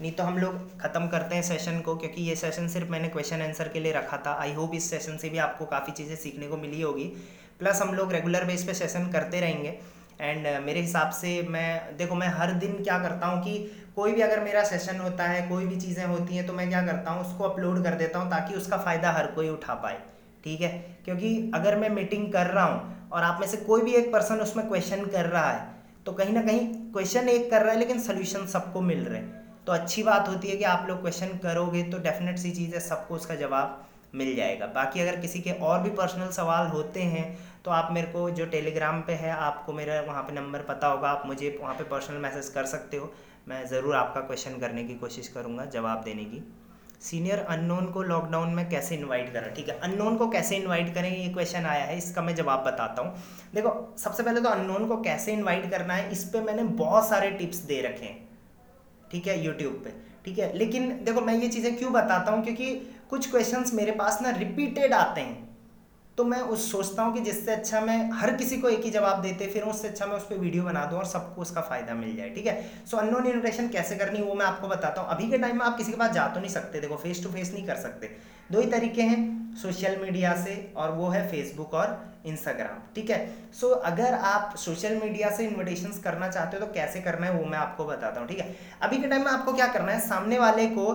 नहीं 0.00 0.12
तो 0.12 0.24
हम 0.24 0.38
लोग 0.38 0.80
ख़त्म 0.80 1.06
करते 1.08 1.34
हैं 1.34 1.42
सेशन 1.42 1.80
को 1.80 1.94
क्योंकि 1.96 2.22
ये 2.22 2.34
सेशन 2.36 2.68
सिर्फ़ 2.68 2.90
मैंने 2.90 3.08
क्वेश्चन 3.08 3.42
आंसर 3.42 3.68
के 3.68 3.80
लिए 3.80 3.92
रखा 3.92 4.16
था। 4.16 4.32
आई 4.40 4.52
होप 4.54 4.74
इस 4.74 4.88
सेशन 4.90 5.16
से 5.16 5.28
भी 5.28 5.38
आपको 5.38 5.64
काफ़ी 5.66 5.92
चीज़ें 5.92 6.14
सीखने 6.16 6.46
को 6.46 6.56
मिली 6.56 6.80
होगी। 6.82 7.04
प्लस 7.60 7.82
हम 7.82 7.94
लोग 7.94 8.12
रेगुलर 8.12 8.44
बेस 8.44 8.64
पे 8.64 8.74
सेशन 8.74 9.10
करते 9.12 9.40
रहेंगे। 9.40 9.78
एंड 10.20 10.46
uh, 10.46 10.60
मेरे 10.62 10.80
हिसाब 10.80 11.10
से 11.10 11.30
मैं 11.50 11.96
देखो 11.96 12.14
मैं 12.14 12.28
हर 12.28 12.52
दिन 12.54 12.82
क्या 12.82 12.98
करता 12.98 13.26
हूँ 13.26 13.42
कि 13.44 13.58
कोई 13.96 14.12
भी 14.12 14.20
अगर 14.20 14.40
मेरा 14.40 14.62
सेशन 14.64 15.00
होता 15.00 15.24
है 15.24 15.46
कोई 15.48 15.66
भी 15.66 15.76
चीज़ें 15.80 16.04
होती 16.04 16.36
हैं 16.36 16.46
तो 16.46 16.52
मैं 16.52 16.68
क्या 16.68 16.82
करता 16.86 17.10
हूँ 17.10 17.20
उसको 17.20 17.44
अपलोड 17.44 17.82
कर 17.84 17.94
देता 17.94 18.18
हूँ 18.18 18.30
ताकि 18.30 18.54
उसका 18.54 18.76
फ़ायदा 18.78 19.10
हर 19.12 19.26
कोई 19.32 19.48
उठा 19.48 19.74
पाए। 19.74 19.98
ठीक 20.44 20.60
है? 20.60 20.68
क्योंकि 21.04 21.50
अगर 21.54 21.76
मैं 21.76 21.88
मीटिंग 21.90 22.32
कर 22.32 22.46
रहा 22.48 22.64
हूँ 22.64 23.08
और 23.12 23.22
आप 23.22 23.40
में 23.40 23.46
से 23.48 23.56
कोई 23.58 23.82
भी 23.82 23.94
एक 23.94 24.12
पर्सन 24.12 24.40
उसमें 24.40 24.66
क्वेश्चन 24.68 25.04
कर 25.06 25.26
रहा 25.26 25.50
है 25.50 25.68
तो 26.06 26.12
कहीं 26.12 26.32
ना 26.32 26.42
कहीं 26.42 26.66
क्वेश्चन 26.92 27.28
एक 27.28 27.50
कर 27.50 27.62
रहा 27.62 27.72
है 27.72 27.78
लेकिन 27.78 28.00
सोल्यूशन 28.00 28.46
सबको 28.48 28.80
मिल 28.82 29.04
रहे 29.04 29.20
हैं। 29.20 29.38
तो 29.70 29.74
अच्छी 29.74 30.02
बात 30.02 30.28
होती 30.28 30.48
है 30.48 30.56
कि 30.56 30.64
आप 30.64 30.86
लोग 30.88 31.00
क्वेश्चन 31.00 31.36
करोगे 31.38 31.82
तो 31.82 31.98
डेफिनेट 31.98 32.38
सी 32.38 32.50
चीज़ 32.50 32.72
है, 32.74 32.80
सबको 32.80 33.14
उसका 33.14 33.34
जवाब 33.34 33.84
मिल 34.14 34.34
जाएगा। 34.36 34.66
बाकी 34.68 35.00
अगर 35.00 35.16
किसी 35.16 35.40
के 35.40 35.50
और 35.62 35.80
भी 35.80 35.90
पर्सनल 35.90 36.30
सवाल 36.30 36.66
होते 36.68 37.02
हैं 37.02 37.26
तो 37.64 37.70
आप 37.70 37.92
मेरे 37.92 38.06
को 38.06 38.28
जो 38.30 38.46
टेलीग्राम 38.46 39.00
पे 39.00 39.12
है, 39.14 39.30
आपको 39.32 39.72
मेरा 39.72 40.00
वहाँ 40.00 40.22
पे 40.22 40.32
नंबर 40.34 40.62
पता 40.64 40.86
होगा, 40.86 41.08
आप 41.08 41.22
मुझे 41.26 41.56
वहाँ 41.60 41.74
पे 41.74 41.84
पर्सनल 41.84 42.16
मैसेज 42.16 42.48
कर 42.48 42.64
सकते 42.66 42.96
हो। 42.96 43.12
मैं 43.48 43.64
ज़रूर 43.66 43.94
आपका 43.96 44.20
क्वेश्चन 44.22 44.58
करने 44.60 44.84
की 44.84 44.94
कोशिश 44.96 45.28
करूँगा, 45.28 45.64
जवाब 45.66 46.02
देने 46.04 46.24
की। 46.24 46.42
सीनियर 47.02 47.38
अननोन 47.40 47.86
को 47.88 48.02
लॉकडाउन 48.04 48.54
में 48.54 48.68
कैसे 48.70 48.94
इनवाइट 48.94 49.32
करें? 49.32 49.52
ठीक 49.54 49.68
है 49.68 49.78
अननोन 49.80 50.16
को 50.16 50.28
कैसे 50.30 50.56
इनवाइट 50.56 50.92
करें? 50.94 51.10
ये 51.10 51.28
क्वेश्चन 51.28 51.66
आया 51.66 51.84
है, 51.84 51.96
इसका 51.98 52.22
मैं 52.22 52.34
जवाब 52.34 52.64
बताता 52.64 53.02
हूँ। 53.02 53.14
देखो, 53.54 53.94
सबसे 53.98 54.22
पहले 54.22 54.40
तो 54.40 54.48
अननोन 54.48 54.88
को 54.88 54.96
कैसे 55.02 55.32
इनवाइट 55.32 55.70
करना 55.70 55.94
है, 55.94 56.10
इस 56.12 56.24
पर 56.24 56.42
मैंने 56.42 56.62
बहुत 56.82 57.08
सारे 57.08 57.30
टिप्स 57.32 57.58
दे 57.64 57.80
रखे 57.82 58.04
हैं। 58.04 58.28
ठीक 59.10 59.26
है 59.26 59.44
यूट्यूब 59.44 59.80
पे, 59.84 59.92
ठीक 60.24 60.38
है? 60.38 60.56
लेकिन 60.58 60.90
देखो, 61.04 61.20
मैं 61.20 61.34
ये 61.34 61.48
चीज़ें 61.48 61.76
क्यों 61.76 61.92
बताता 61.92 62.32
हूँ? 62.32 62.42
क्योंकि 62.44 62.74
कुछ 63.10 63.30
क्वेश्चंस 63.30 63.74
मेरे 63.74 63.92
पास 63.92 64.18
ना 64.22 64.30
रिपीटेड 64.30 64.92
आते 64.94 65.20
हैं। 65.20 65.48
तो 66.18 66.24
मैं 66.24 66.40
उस 66.44 66.70
सोचता 66.72 67.02
हूँ 67.02 67.14
कि 67.14 67.20
जिससे 67.20 67.52
अच्छा 67.52 67.80
मैं 67.80 68.10
हर 68.12 68.34
किसी 68.36 68.56
को 68.56 68.68
एक 68.68 68.84
ही 68.84 68.90
जवाब 68.90 69.20
देते, 69.22 69.46
फिर 69.46 69.62
उससे 69.62 69.88
अच्छा 69.88 70.06
मैं 70.06 70.16
उस 70.16 70.22
पर 70.22 70.38
वीडियो 70.38 70.64
बना 70.64 70.84
दूँ 70.84 70.98
और 70.98 71.04
सबको 71.06 71.42
उसका 71.42 71.60
फ़ायदा 71.60 71.94
मिल 71.94 72.16
जाए, 72.16 72.30
ठीक 72.30 72.46
है? 72.46 72.70
सो 72.86 72.96
अननोन 72.96 73.26
इन्विटेशन 73.26 73.68
कैसे 73.68 73.96
करनी, 73.96 74.20
वो 74.20 74.34
मैं 74.34 74.46
आपको 74.46 74.68
बताता 74.68 75.00
हूँ। 75.00 75.10
अभी 75.10 75.30
के 75.30 75.38
टाइम 75.38 75.58
में 75.58 75.64
आप 75.66 75.76
किसी 75.76 75.92
के 75.92 75.98
पास 75.98 76.12
जा 76.12 76.26
तो 76.28 76.40
नहीं 76.40 76.50
सकते, 76.50 76.80
देखो 76.80 76.96
फेस 76.96 77.22
टू 77.24 77.30
फेस 77.30 77.52
नहीं 77.54 77.66
कर 77.66 77.76
सकते। 77.76 78.10
दो 78.52 78.60
ही 78.60 78.66
तरीके 78.66 79.02
हैं। 79.02 79.39
सोशल 79.56 79.96
मीडिया 80.02 80.34
से 80.36 80.54
और 80.76 80.90
वो 80.92 81.08
है 81.08 81.26
फेसबुक 81.30 81.74
और 81.74 81.98
इंस्टाग्राम 82.26 82.78
ठीक 82.94 83.10
है? 83.10 83.18
सो 83.52 83.66
so, 83.66 83.80
अगर 83.82 84.14
आप 84.14 84.54
सोशल 84.58 84.96
मीडिया 84.96 85.30
से 85.30 85.46
इन्विटेशंस 85.46 85.98
करना 85.98 86.28
चाहते 86.28 86.56
हो 86.56 86.66
तो 86.66 86.72
कैसे 86.72 87.00
करना 87.00 87.26
है 87.26 87.32
वो 87.32 87.44
मैं 87.46 87.58
आपको 87.58 87.84
बताता 87.84 88.20
हूँ 88.20 88.28
ठीक 88.28 88.38
है? 88.38 88.54
अभी 88.82 88.98
के 88.98 89.08
टाइम 89.08 89.24
में 89.24 89.30
आपको 89.32 89.52
क्या 89.52 89.66
करना 89.68 89.92
है? 89.92 90.00
सामने 90.00 90.38
वाले 90.38 90.66
को 90.68 90.86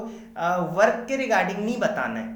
वर्क 0.77 1.05
के 1.07 1.15
रिगार्डिंग 1.17 1.59
नहीं 1.59 1.77
बताना 1.79 2.19
है 2.19 2.33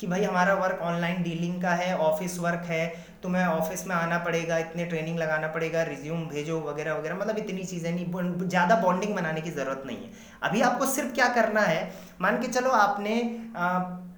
कि 0.00 0.06
भाई 0.06 0.24
हमारा 0.24 0.54
वर्क 0.54 0.80
ऑनलाइन 0.82 1.22
डीलिंग 1.22 1.60
का 1.62 1.70
है 1.70 1.96
ऑफ़िस 1.98 2.38
वर्क 2.38 2.64
है 2.66 2.86
तुम्हें 3.22 3.44
ऑफ़िस 3.44 3.86
में 3.86 3.94
आना 3.96 4.18
पड़ेगा 4.24 4.58
इतने 4.58 4.84
ट्रेनिंग 4.84 5.18
लगाना 5.18 5.48
पड़ेगा 5.48 5.82
रिज्यूम 5.82 6.20
भेजो 6.28 6.58
वगैरह 6.60 6.94
वगैरह 6.94 7.16
मतलब 7.16 7.38
इतनी 7.38 7.64
चीज़ें 7.64 7.90
नहीं 7.92 8.48
ज़्यादा 8.48 8.76
बॉन्डिंग 8.80 9.14
बनाने 9.14 9.40
की 9.40 9.50
ज़रूरत 9.50 9.82
नहीं 9.86 9.96
है। 9.96 10.10
अभी 10.42 10.60
आपको 10.60 10.86
सिर्फ़ 10.86 11.14
क्या 11.14 11.28
करना 11.34 11.60
है? 11.62 11.90
मान 12.20 12.40
के 12.42 12.48
चलो 12.48 12.70
आपने 12.72 13.14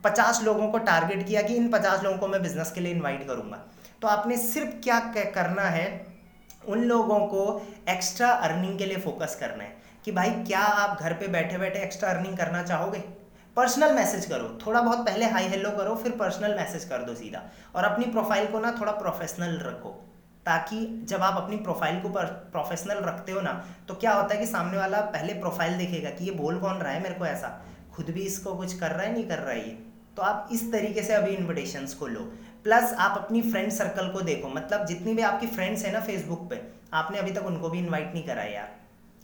पचास 0.05 0.43
लोगों 0.43 0.69
को 0.69 0.79
टारगेट 0.81 1.27
किया 1.27 1.43
कि 1.43 1.55
इन 1.55 1.69
पचास 1.71 2.03
लोगों 2.05 2.19
को 2.19 2.29
मैं 2.29 2.43
बिज़नेस 2.43 2.71
के 2.71 2.81
लिए 2.81 2.93
इन्वाइट 2.93 3.27
करूँगा। 3.27 3.57
तो 4.03 4.09
आपने 4.09 4.37
सिर्फ़ 4.39 4.71
क्या 4.83 4.99
करना 5.11 5.63
है, 5.63 5.87
उन 6.69 6.85
लोगों 6.85 7.19
को 7.27 7.45
एक्स्ट्रा 7.89 8.31
अर्निंग 8.31 8.79
के 8.79 8.87
लिए 8.87 8.97
फोकस 8.99 9.37
करना 9.41 9.65
है 9.65 9.77
कि 10.05 10.13
भाई 10.13 10.31
क्या 10.43 10.61
आप 10.61 11.01
घर 11.01 11.13
पे 11.13 11.29
बैठे 11.29 11.59
बैठे 11.59 11.79
एक्स्ट्रा 11.81 12.11
अर्निंग 12.11 12.37
करना 12.37 12.63
चाहोगे? 12.63 12.99
पर्सनल 13.57 13.93
मैसेज 13.95 14.27
करो, 14.27 14.49
थोड़ा 14.59 14.81
बहुत 14.81 14.99
पहले 15.07 15.27
हाई 15.27 15.49
हेलो 15.49 15.71
करो, 15.71 15.95
फिर 15.95 16.13
पर्सनल 16.13 16.55
मैसेज 16.57 16.85
कर 16.85 17.03
दो 17.03 17.15
सीधा। 17.15 17.43
और 17.77 17.85
अपनी 17.85 18.05
प्रोफ़ाइल 18.07 18.47
को 18.47 18.61
ना 18.61 18.73
थोड़ा 18.81 18.93
प्रोफेशनल 18.95 19.59
रखो, 19.61 19.91
ताकि 20.47 20.87
जब 21.05 21.23
आप 21.23 21.43
अपनी 21.43 21.57
प्रोफ़ाइल 21.59 22.01
को 22.01 22.09
प्रोफेशनल 22.09 23.03
रखते 23.05 23.33
हो 23.33 23.41
ना 23.41 23.53
तो 23.89 23.95
क्या 23.95 24.13
होता 24.13 24.35
है 24.35 24.41
कि 24.41 24.47
सामने 24.47 24.77
वाला 24.77 25.01
पहले 25.11 25.35
प्रोफ़ाइल 25.37 25.77
देखेगा 25.79 26.11
कि 26.11 26.25
ये 26.25 26.31
बोल 26.33 26.59
कौन 26.59 26.77
रहा 26.77 26.93
है 26.93 27.03
मेरे 27.03 27.15
को 27.15 27.27
ऐसा। 27.27 27.49
खुद 27.93 28.11
भी 28.11 28.23
इसको 28.23 28.55
कुछ 28.55 28.79
कर 28.79 28.91
रहा 28.91 29.03
है, 29.03 29.13
नहीं 29.13 29.29
कर 29.29 29.39
रहा 29.39 29.53
है 29.53 29.69
ये। 29.69 29.79
तो 30.17 30.23
आप 30.23 30.49
इस 30.53 30.73
तरीके 30.73 31.03
से 31.03 31.13
अभी 31.13 31.31
इन्विटेशंस 31.31 31.95
को 31.95 32.07
लो। 32.07 32.21
प्लस 32.65 32.93
आप 32.93 33.19
अपनी 33.19 33.43
फ्रेंड 33.43 33.71
सर्कल 33.73 34.09
को 34.09 34.21
देखो। 34.21 34.49
मतलब 34.49 34.87
जितनी 34.87 35.15
भी 35.15 35.23
आपकी 35.23 35.47
फ्रेंड्स 35.47 35.85
हैं 35.85 35.93
ना 35.93 36.01
फेसबुक 36.01 36.51
पे, 36.51 36.63
आपने 36.93 37.19
अभी 37.19 37.31
तक 37.31 37.45
उनको 37.45 37.69
भी 37.69 37.79
इनवाइट 37.79 38.13
नहीं 38.15 38.25
करा 38.25 38.43
यार। 38.43 38.77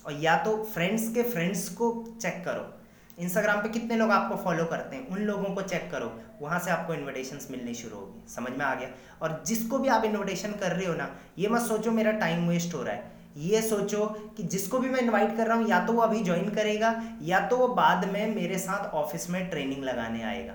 और 0.07 0.12
या 0.12 0.37
तो 0.37 0.64
फ्रेंड्स 0.64 1.09
के 1.14 1.22
फ्रेंड्स 1.22 1.68
को 1.68 2.05
चेक 2.22 2.42
करो। 2.44 2.72
इंस्टाग्राम 3.18 3.62
पे 3.62 3.68
कितने 3.68 3.96
लोग 3.96 4.11
आपको 4.11 4.37
फॉलो 4.37 4.64
करते 4.64 4.96
हैं, 4.96 5.09
उन 5.09 5.18
लोगों 5.18 5.55
को 5.55 5.62
चेक 5.62 5.90
करो। 5.92 6.20
वहाँ 6.42 6.59
से 6.59 6.70
आपको 6.70 6.94
इन्विटेशंस 6.94 7.49
मिलनी 7.51 7.75
शुरू 7.75 7.96
होगी। 7.96 8.33
समझ 8.35 8.51
में 8.51 8.64
आ 8.64 8.75
गया? 8.75 8.88
और 9.22 9.42
जिसको 9.46 9.79
भी 9.79 9.88
आप 9.88 10.05
इन्विटेशन 10.05 10.53
कर 10.53 10.72
रहे 10.72 10.87
हो 10.87 10.94
ना, 10.94 11.11
ये 11.38 11.49
मत 11.49 11.61
सोचो 11.61 11.90
मेरा 11.90 12.12
टाइम 12.12 12.49
वेस्ट 12.49 12.75
हो 12.75 12.83
रहा 12.83 12.94
है। 12.94 13.12
ये 13.37 13.62
सोचो 13.62 14.07
कि 14.37 14.42
जिसको 14.42 14.79
भी 14.79 14.88
मैं 14.88 15.01
इनवाइट 15.01 15.37
कर 15.37 15.46
रहा 15.46 15.57
हूँ, 15.57 15.68
या 15.68 15.87
तो 15.87 15.92
वो 15.92 16.03
अभी 16.03 16.20
ज्वाइन 16.20 16.49
करेगा, 16.51 17.03
या 17.22 17.40
तो 17.40 17.57
वो 17.57 17.68
बाद 17.68 18.12
में 18.12 18.35
मेरे 18.35 18.59
साथ 18.59 18.94
ऑफ़िस 18.94 19.31
में 19.31 19.51
ट्रेनिंग 19.51 19.85
लगाने 19.85 20.22
आएगा। 20.22 20.55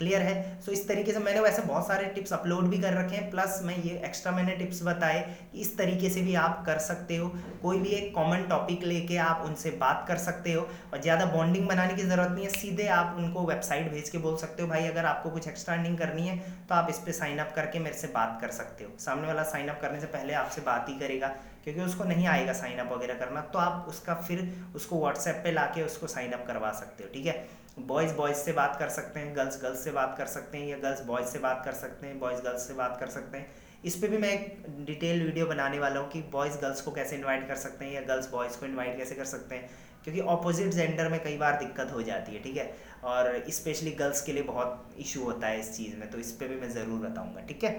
क्लियर 0.00 0.22
है. 0.22 0.34
सो 0.60 0.66
so, 0.66 0.72
इस 0.72 0.86
तरीके 0.88 1.12
से 1.12 1.18
मैंने 1.18 1.40
वैसे 1.40 1.62
बहुत 1.62 1.86
सारे 1.86 2.04
टिप्स 2.14 2.32
अपलोड 2.32 2.68
भी 2.68 2.78
कर 2.78 2.94
रखे 2.94 3.16
हैं. 3.16 3.30
प्लस 3.30 3.60
मैं 3.64 3.76
ये 3.78 3.96
एक्स्ट्रा 4.04 4.32
मैंने 4.32 4.52
टिप्स 4.56 4.82
बताए 4.82 5.20
कि 5.52 5.60
इस 5.60 5.76
तरीके 5.78 6.10
से 6.10 6.20
भी 6.22 6.34
आप 6.42 6.62
कर 6.66 6.78
सकते 6.80 7.16
हो. 7.16 7.28
कोई 7.62 7.78
भी 7.80 7.88
एक 7.90 8.14
कॉमन 8.14 8.46
टॉपिक 8.50 8.84
लेके 8.84 9.16
आप 9.24 9.42
उनसे 9.46 9.70
बात 9.80 10.04
कर 10.08 10.16
सकते 10.18 10.52
हो. 10.52 10.66
और 10.92 11.02
ज़्यादा 11.02 11.26
बॉन्डिंग 11.34 11.68
बनाने 11.68 11.94
की 11.94 12.02
ज़रूरत 12.02 12.30
नहीं 12.30 12.44
है. 12.44 12.50
सीधे 12.52 12.86
आप 12.90 13.16
उनको 13.18 13.44
वेबसाइट 13.46 13.90
भेज 13.92 14.08
के 14.08 14.18
बोल 14.18 14.36
सकते 14.36 14.62
हो 14.62 14.68
भाई 14.68 14.88
अगर 14.88 15.04
आपको 15.06 15.30
कुछ 15.30 15.48
एक्स्ट्रा 15.48 15.74
अर्निंग 15.74 15.98
करनी 15.98 16.26
है 16.28 16.38
तो 16.68 16.74
आप 16.74 16.90
इस 16.90 16.98
पर 16.98 17.12
साइन 17.12 17.38
अप 17.38 17.52
करके 17.56 17.78
मेरे 17.78 17.96
से 17.96 18.06
बात 18.14 18.38
कर 18.40 18.50
सकते 18.52 18.84
हो. 18.84 18.90
सामने 19.00 19.26
वाला 19.26 19.42
साइन 19.52 19.68
अप 19.68 19.80
करने 19.82 20.00
से 20.00 20.06
पहले 20.08 20.34
आपसे 20.40 20.60
बात 20.62 20.88
ही 20.88 20.98
करेगा 20.98 21.28
क्योंकि 21.64 21.80
उसको 21.82 22.04
नहीं 22.04 22.26
आएगा 22.28 22.52
साइन 22.54 22.78
अप 22.78 22.92
वगैरह 22.92 23.14
करना. 23.16 23.40
तो 23.42 23.58
आप 23.58 23.86
उसका 23.88 24.14
फिर 24.26 24.48
उसको 24.76 25.00
व्हाट्सएप 25.00 25.40
पे 25.44 25.52
लाके 25.52 25.82
उसको 25.82 26.06
साइन 26.08 26.32
अप 26.32 26.46
करवा 26.46 26.72
सकते 26.74 27.04
हो 27.04 27.10
ठीक 27.14 27.26
है? 27.26 27.38
बॉयज़ 27.78 28.12
बॉयज़ 28.14 28.36
से 28.36 28.52
बात 28.52 28.76
कर 28.78 28.88
सकते 28.88 29.20
हैं 29.20 29.34
गर्ल्स 29.36 29.60
गर्ल्स 29.62 29.84
से 29.84 29.90
बात 29.92 30.14
कर 30.18 30.26
सकते 30.26 30.58
हैं 30.58 30.66
या 30.68 30.76
गर्ल्स 30.78 31.00
बॉयज़ 31.06 31.28
से 31.28 31.38
बात 31.38 31.62
कर 31.64 31.72
सकते 31.74 32.06
हैं 32.06 32.18
बॉयज़ 32.20 32.40
गर्ल्स 32.42 32.66
से 32.68 32.74
बात 32.74 32.96
कर 33.00 33.06
सकते 33.08 33.38
हैं। 33.38 33.46
इस 33.84 33.96
पर 33.96 34.08
भी 34.08 34.18
मैं 34.18 34.32
एक 34.32 34.64
डिटेल 34.86 35.22
वीडियो 35.22 35.46
बनाने 35.46 35.78
वाला 35.78 36.00
हूँ 36.00 36.10
कि 36.10 36.22
बॉयज़ 36.32 36.58
गर्ल्स 36.58 36.80
को 36.80 36.90
कैसे 36.92 37.16
इनवाइट 37.16 37.46
कर 37.48 37.56
सकते 37.56 37.84
हैं 37.84 37.92
या 37.92 38.00
गर्ल्स 38.08 38.30
बॉयज़ 38.30 38.58
को 38.60 38.66
इनवाइट 38.66 38.96
कैसे 38.96 39.14
कर 39.14 39.24
सकते 39.26 39.54
हैं। 39.54 39.70
क्योंकि 40.04 40.20
ऑपोजिट 40.32 40.72
जेंडर 40.72 41.08
में 41.08 41.22
कई 41.24 41.36
बार 41.38 41.58
दिक्कत 41.58 41.92
हो 41.92 42.02
जाती 42.02 42.34
है, 42.34 42.42
ठीक 42.42 42.56
है? 42.56 42.74
और 43.04 43.44
स्पेशली 43.50 43.90
गर्ल्स 43.92 44.22
के 44.22 44.32
लिए 44.32 44.42
बहुत 44.42 44.94
इशू 44.98 45.24
होता 45.24 45.46
है 45.46 45.60
इस 45.60 45.76
चीज़ 45.76 45.96
में 45.96 46.10
तो 46.10 46.18
इस 46.18 46.32
पर 46.32 46.48
भी 46.48 46.60
मैं 46.60 46.70
ज़रूर 46.70 47.00
बताऊँगा, 47.00 47.40
ठीक 47.40 47.64
है? 47.64 47.72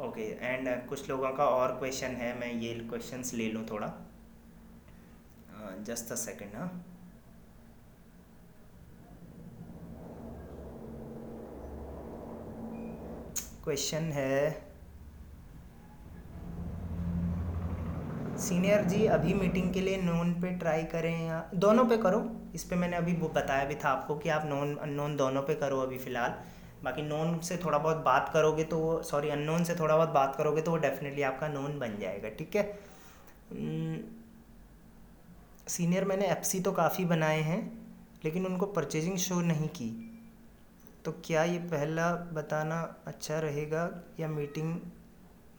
ओके 0.00 0.22
एंड 0.42 0.68
कुछ 0.88 1.08
लोगों 1.10 1.30
का 1.30 1.44
और 1.46 1.78
क्वेश्चन 1.78 2.16
है, 2.16 2.38
मैं 2.40 2.52
ये 2.52 2.74
क्वेश्चंस 2.80 3.34
ले 3.34 3.48
लूँ 3.52 3.66
थोड़ा। 3.70 3.92
जस्ट 5.84 6.12
अ 6.12 6.14
सेकेंड 6.16 6.54
हाँ। 6.54 6.70
क्वेश्चन 13.66 14.02
है। 14.02 14.50
सीनियर 18.38 18.82
जी 18.82 19.06
अभी 19.06 19.34
मीटिंग 19.34 19.72
के 19.74 19.80
लिए 19.80 19.96
नोन 20.02 20.32
पे 20.32 20.50
ट्राई 20.50 20.82
करें 20.82 21.26
या 21.26 21.50
दोनों 21.54 21.84
पे 21.84 21.96
करो। 21.96 22.50
इस 22.54 22.64
पर 22.64 22.76
मैंने 22.76 22.96
अभी 22.96 23.12
वो 23.12 23.28
बताया 23.28 23.64
भी 23.64 23.74
था 23.74 23.88
आपको 23.88 24.16
कि 24.16 24.28
आप 24.28 24.42
नोन 24.46 24.76
अननोन 24.76 25.16
दोनों 25.16 25.42
पे 25.42 25.54
करो 25.54 25.78
अभी 25.78 25.98
फ़िलहाल। 25.98 26.30
बाकी 26.84 27.02
नोन 27.02 27.38
से 27.38 27.56
थोड़ा 27.56 27.78
बहुत 27.78 27.96
बात 27.96 28.30
करोगे 28.32 28.64
तो 28.64 28.78
वो 28.78 29.02
सॉरी 29.02 29.28
अननोन 29.28 29.64
से 29.64 29.74
थोड़ा 29.74 29.96
बहुत 29.96 30.08
बात 30.08 30.36
करोगे 30.36 30.62
तो 30.62 30.70
वो 30.70 30.76
डेफिनेटली 30.76 31.22
आपका 31.22 31.48
नोन 31.48 31.78
बन 31.78 31.98
जाएगा 32.00 32.28
ठीक 32.28 32.56
है? 32.56 32.78
सीनियर 35.68 36.02
hmm, 36.02 36.10
मैंने 36.10 36.26
एफ़ 36.26 36.62
तो 36.62 36.72
काफ़ी 36.72 37.04
बनाए 37.04 37.40
हैं 37.40 37.88
लेकिन 38.24 38.46
उनको 38.46 38.66
परचेजिंग 38.66 39.16
शो 39.16 39.40
नहीं 39.40 39.68
की। 39.68 40.05
तो 41.06 41.12
क्या 41.24 41.42
ये 41.44 41.58
पहला 41.70 42.10
बताना 42.34 42.80
अच्छा 43.06 43.38
रहेगा 43.40 43.88
या 44.20 44.28
मीटिंग 44.28 44.74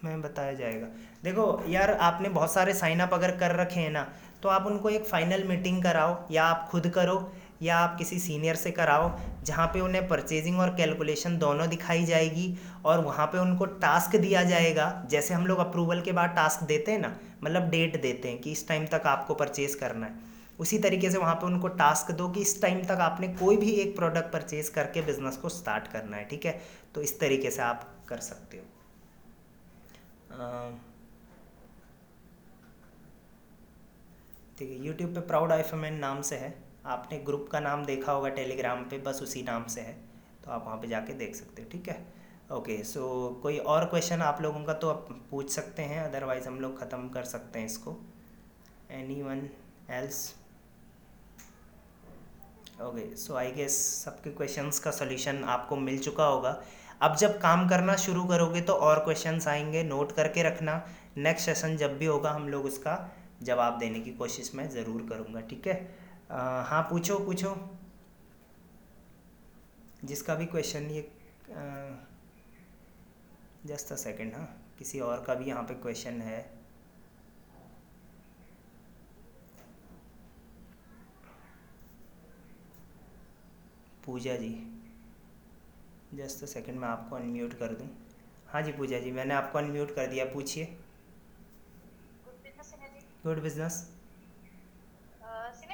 में 0.03 0.21
बताया 0.21 0.53
जाएगा? 0.53 0.87
देखो 1.23 1.45
यार, 1.67 1.91
आपने 1.91 2.29
बहुत 2.29 2.53
सारे 2.53 2.73
साइन 2.75 2.99
अप 2.99 3.13
अगर 3.13 3.31
कर 3.37 3.55
रखे 3.55 3.79
हैं 3.79 3.91
ना 3.91 4.07
तो 4.43 4.49
आप 4.49 4.65
उनको 4.65 4.89
एक 4.89 5.05
फाइनल 5.05 5.43
मीटिंग 5.43 5.81
कराओ, 5.83 6.17
या 6.31 6.43
आप 6.45 6.67
खुद 6.71 6.87
करो, 6.89 7.31
या 7.61 7.77
आप 7.77 7.97
किसी 7.97 8.19
सीनियर 8.19 8.55
से 8.55 8.71
कराओ, 8.71 9.09
जहाँ 9.43 9.67
पे 9.67 9.79
उन्हें 9.79 10.07
परचेजिंग 10.07 10.59
और 10.59 10.75
कैलकुलेशन 10.75 11.37
दोनों 11.37 11.67
दिखाई 11.69 12.03
जाएगी 12.05 12.53
और 12.85 13.03
वहाँ 13.05 13.25
पे 13.27 13.39
उनको 13.39 13.65
टास्क 13.81 14.15
दिया 14.17 14.43
जाएगा। 14.43 14.91
जैसे 15.11 15.33
हम 15.33 15.47
लोग 15.47 15.59
अप्रूवल 15.59 16.01
के 16.01 16.11
बाद 16.11 16.35
टास्क 16.35 16.63
देते 16.65 16.91
हैं 16.91 16.99
ना 16.99 17.15
मतलब 17.43 17.69
डेट 17.69 18.01
देते 18.01 18.29
हैं 18.29 18.41
कि 18.41 18.51
इस 18.51 18.67
टाइम 18.67 18.85
तक 18.87 19.07
आपको 19.07 19.33
परचेज 19.35 19.75
करना 19.75 20.05
है। 20.05 20.26
उसी 20.59 20.77
तरीके 20.79 21.09
से 21.11 21.17
वहाँ 21.17 21.35
पे 21.35 21.45
उनको 21.45 21.67
टास्क 21.77 22.11
दो 22.13 22.27
कि 22.29 22.41
इस 22.41 22.61
टाइम 22.61 22.83
तक 22.85 22.99
आपने 23.01 23.27
कोई 23.35 23.57
भी 23.57 23.71
एक 23.71 23.95
प्रोडक्ट 23.95 24.31
परचेज 24.33 24.69
करके 24.69 25.01
बिज़नेस 25.01 25.37
को 25.37 25.49
स्टार्ट 25.51 25.87
करना 25.87 26.17
है, 26.17 26.25
ठीक 26.25 26.45
है? 26.45 26.59
तो 26.95 27.01
इस 27.01 27.19
तरीके 27.19 27.51
से 27.51 27.61
आप 27.61 27.87
कर 28.09 28.19
सकते 28.21 28.57
हो। 28.57 28.63
ठीक 34.57 34.69
है 34.69 34.85
यूट्यूब 34.85 35.13
पे 35.15 35.21
प्राउड 35.23 35.51
आईफमेन 35.51 35.93
नाम 35.99 36.21
से 36.21 36.35
है। 36.37 36.53
आपने 36.87 37.17
ग्रुप 37.19 37.47
का 37.51 37.59
नाम 37.59 37.85
देखा 37.85 38.11
होगा 38.11 38.29
टेलीग्राम 38.31 38.83
पे, 38.83 38.97
बस 38.99 39.21
उसी 39.23 39.43
नाम 39.43 39.65
से 39.65 39.81
है। 39.81 39.93
तो 40.43 40.51
आप 40.51 40.63
वहाँ 40.65 40.77
पे 40.77 40.87
जाके 40.87 41.13
देख 41.15 41.35
सकते 41.35 41.61
हो, 41.61 41.69
ठीक 41.71 41.89
है? 41.89 42.05
ओके 42.51 42.83
सो 42.85 43.29
कोई 43.43 43.57
और 43.59 43.85
क्वेश्चन 43.85 44.21
आप 44.21 44.41
लोगों 44.41 44.63
का 44.63 44.73
तो 44.73 44.89
आप 44.89 45.07
पूछ 45.31 45.49
सकते 45.51 45.83
हैं 45.83 46.01
अदरवाइज़ 46.01 46.47
हम 46.47 46.59
लोग 46.59 46.79
ख़त्म 46.79 47.09
कर 47.09 47.23
सकते 47.25 47.59
हैं 47.59 47.65
इसको। 47.65 47.95
Anyone 49.21 49.49
else 49.91 50.19
okay 52.77 53.15
so 53.17 53.35
I 53.35 53.51
guess 53.51 53.75
सबके 54.03 54.29
क्वेश्चंस 54.31 54.79
का 54.79 54.91
सोल्यूशन 54.91 55.43
आपको 55.45 55.75
मिल 55.75 55.97
चुका 55.99 56.25
होगा। 56.25 56.49
अब 57.01 57.15
जब 57.15 57.37
काम 57.41 57.67
करना 57.69 57.95
शुरू 57.95 58.23
करोगे 58.25 58.61
तो 58.61 58.73
और 58.73 58.99
क्वेश्चंस 59.05 59.47
आएँगे 59.47 59.83
नोट 59.83 60.11
करके 60.11 60.43
रखना। 60.43 60.81
नेक्स्ट 61.17 61.45
सेशन 61.45 61.75
जब 61.77 61.97
भी 61.97 62.05
होगा, 62.05 62.31
हम 62.31 62.47
लोग 62.49 62.65
उसका 62.65 62.93
जवाब 63.43 63.77
देने 63.79 63.99
की 63.99 64.11
कोशिश 64.13 64.51
मैं 64.55 64.69
ज़रूर 64.69 65.05
करूँगा, 65.09 65.41
ठीक 65.41 65.67
है? 65.67 65.73
हाँ 66.29 66.81
पूछो 66.89 67.17
पूछो। 67.19 67.55
जिसका 70.03 70.35
भी 70.35 70.45
क्वेश्चन 70.45 70.89
ये 70.91 71.09
जस्ट 73.65 73.91
अ 73.91 73.95
सेकेंड 73.95 74.33
हाँ। 74.35 74.47
किसी 74.79 74.99
और 74.99 75.23
का 75.27 75.33
भी 75.35 75.45
यहाँ 75.45 75.63
पे 75.63 75.73
क्वेश्चन 75.75 76.21
है। 76.21 76.39
पूजा 84.07 84.35
जी। 84.35 84.49
जस्ट 86.13 86.43
सेकंड 86.45 86.79
मैं 86.79 86.87
आपको 86.87 87.15
अनम्यूट 87.15 87.53
कर 87.53 87.73
दूँ। 87.75 87.87
हाँ 88.49 88.61
जी 88.61 88.71
पूजा 88.71 88.99
जी 88.99 89.11
मैंने 89.11 89.33
आपको 89.33 89.57
अनम्यूट 89.57 89.95
कर 89.95 90.07
दिया 90.07 90.25
पूछिए। 90.25 90.65
गुड 93.25 93.41
बिज़नेस 93.43 93.75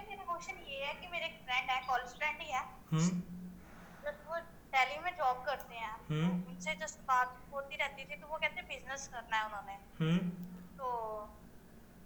मेरा 0.07 0.23
क्वेश्चन 0.23 0.55
ये 0.69 0.85
है 0.85 0.93
कि 0.93 1.07
मेरे 1.07 1.25
एक 1.25 1.35
फ्रेंड 1.45 1.69
है 1.69 1.79
कॉलेज 1.87 2.15
फ्रेंड 2.17 2.41
ही 2.41 2.49
है। 2.51 2.61
हम्म। 2.91 3.21
वो 4.29 4.39
दिल्ली 4.73 4.97
में 5.03 5.11
जॉब 5.17 5.43
करते 5.45 5.75
हैं 5.75 5.91
हम्म। 6.09 6.29
उनसे 6.51 6.73
जस्ट 6.75 6.99
बात 7.07 7.37
होती 7.53 7.75
रहती 7.75 8.05
थी 8.05 8.15
तो 8.21 8.27
वो 8.27 8.37
कहते 8.37 8.61
बिज़नेस 8.69 9.07
करना 9.13 9.37
है 9.37 9.45
उन्होंने। 9.45 9.75
हम्म। 9.99 10.29
तो 10.79 10.89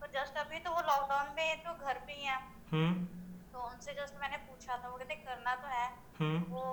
तो 0.02 0.08
जस्ट 0.16 0.38
अभी 0.38 0.60
तो 0.60 0.72
वो 0.72 0.82
लॉकडाउन 0.88 1.34
में 1.38 1.64
तो 1.64 1.74
घर 1.86 2.00
पे 2.08 2.14
ही 2.14 2.24
है। 2.26 2.40
तो 3.58 3.68
उनसे 3.68 3.94
जस्ट 3.94 4.20
मैंने 4.22 4.38
पूछा 4.48 4.76
था 4.78 4.90
वो 4.90 4.98
कहते 4.98 5.16
करना 5.28 5.54
तो 5.62 5.68
है। 5.68 5.86
हम्म। 6.18 6.40
वो 6.50 6.64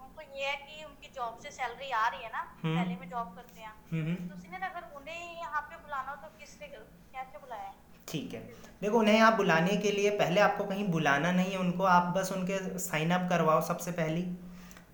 उनको 0.00 0.22
ये 0.38 0.46
है 0.46 0.56
कि 0.58 0.84
उनकी 0.84 1.08
जॉब 1.14 1.38
से 1.42 1.50
सैलरी 1.50 1.90
आ 1.92 2.06
रही 2.08 2.22
है 2.22 2.28
ना 2.32 2.42
हम्म। 2.62 2.74
पहले 2.76 2.96
में 2.96 3.08
जॉब 3.10 3.32
करते 3.36 3.60
हैं। 3.60 3.72
हम्म। 3.92 4.14
तो 4.28 4.36
उसने 4.36 4.56
अगर 4.66 4.86
उन्हें 4.96 5.40
यहाँ 5.40 5.62
पे 5.62 5.76
बुलाना 5.78 6.10
हो 6.10 6.16
तो 6.16 6.28
किस 6.38 6.54
कैसे 6.60 7.38
बुलाया 7.38 7.72
ठीक 8.08 8.34
है। 8.34 8.40
देखो 8.80 8.98
उन्हें 8.98 9.14
यहाँ 9.14 9.36
बुलाने 9.36 9.76
के 9.76 9.90
लिए 9.90 10.10
पहले 10.20 10.40
आपको 10.40 10.64
कहीं 10.64 10.86
बुलाना 10.90 11.32
नहीं 11.32 11.52
है 11.52 11.58
उनको 11.58 11.84
आप 11.86 12.14
बस 12.16 12.32
उनके 12.32 12.78
साइन 12.78 13.10
अप 13.10 13.28
करवाओ 13.30 13.60
सबसे 13.66 13.92
पहली। 13.98 14.22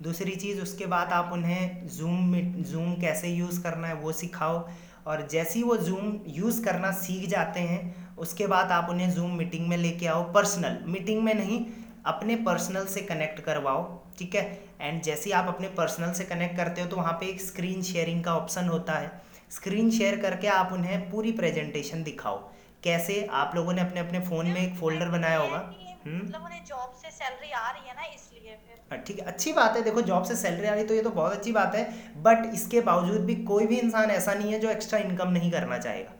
दूसरी 0.02 0.36
चीज़ 0.36 0.60
उसके 0.62 0.86
बाद 0.86 1.12
आप 1.12 1.32
उन्हें 1.32 1.86
जूम 1.98 2.34
जूम 2.64 2.94
कैसे 3.00 3.28
यूज़ 3.28 3.62
करना 3.62 3.88
है 3.88 3.94
वो 4.02 4.12
सिखाओ। 4.14 4.66
और 5.06 5.26
जैसे 5.28 5.58
ही 5.58 5.62
वो 5.64 5.76
जूम 5.78 6.18
यूज़ 6.36 6.64
करना 6.64 6.90
सीख 7.00 7.28
जाते 7.30 7.60
हैं 7.62 7.80
उसके 8.18 8.46
बाद 8.46 8.72
आप 8.72 8.90
उन्हें 8.90 9.10
जूम 9.10 9.36
मीटिंग 9.38 9.66
में 9.68 9.76
लेके 9.76 10.06
आओ 10.06 10.22
पर्सनल 10.32 10.78
मीटिंग 10.86 11.22
में 11.22 11.34
नहीं 11.34 11.64
अपने 12.06 12.36
पर्सनल 12.36 12.84
से 12.86 13.00
कनेक्ट 13.02 13.40
करवाओ 13.40 13.82
ठीक 14.18 14.34
है? 14.34 14.42
एंड 14.80 15.02
जैसे 15.02 15.24
ही 15.24 15.32
आप 15.32 15.48
अपने 15.48 15.68
पर्सनल 15.68 16.12
से 16.12 16.24
कनेक्ट 16.24 16.56
करते 16.56 16.80
हो 16.80 16.88
तो 16.88 16.96
वहाँ 16.96 17.12
पे 17.12 17.26
एक 17.26 17.40
स्क्रीन 17.40 17.82
शेयरिंग 17.82 18.22
का 18.24 18.36
ऑप्शन 18.36 18.68
होता 18.68 18.92
है। 18.92 19.10
स्क्रीन 19.50 19.90
शेयर 19.90 20.16
करके 20.20 20.46
आप 20.48 20.72
उन्हें 20.72 21.10
पूरी 21.10 21.32
प्रेजेंटेशन 21.32 22.02
दिखाओ। 22.02 22.36
कैसे? 22.82 23.26
आप 23.32 23.52
लोगों 23.54 23.72
ने 23.72 23.80
अपने 23.80 24.00
अपने 24.00 24.20
फ़ोन 24.20 24.46
में 24.46 24.60
एक 24.60 24.74
फोल्डर 24.74 25.08
बनाया 25.08 25.38
होगा। 25.38 25.58
हम्म? 26.06 26.16
मतलब 26.18 26.44
उन्हें 26.44 26.64
जॉब 26.64 26.92
से 27.02 27.10
सैलरी 27.10 27.50
आ 27.52 27.70
रही 27.70 27.88
है 27.88 27.94
ना 27.94 28.02
इसलिए 28.04 28.58
हाँ, 28.90 28.98
ठीक 28.98 29.18
है। 29.18 29.24
अच्छी 29.26 29.52
बात 29.52 29.76
है। 29.76 29.82
देखो 29.82 30.02
जॉब 30.02 30.24
से 30.24 30.36
सैलरी 30.36 30.66
आ 30.66 30.74
रही 30.74 30.84
तो 30.84 30.94
ये 30.94 31.02
तो 31.02 31.10
बहुत 31.10 31.32
अच्छी 31.32 31.52
बात 31.52 31.74
है। 31.74 31.84
बट 32.22 32.54
इसके 32.54 32.80
बावजूद 32.80 33.20
भी 33.20 33.34
कोई 33.44 33.66
भी 33.66 33.76
इंसान 33.76 34.10
ऐसा 34.10 34.34
नहीं 34.34 34.52
है 34.52 34.58
जो 34.58 34.70
एक्स्ट्रा 34.70 34.98
इनकम 34.98 35.30
नहीं 35.30 35.50
करना 35.50 35.78
चाहेगा। 35.78 36.12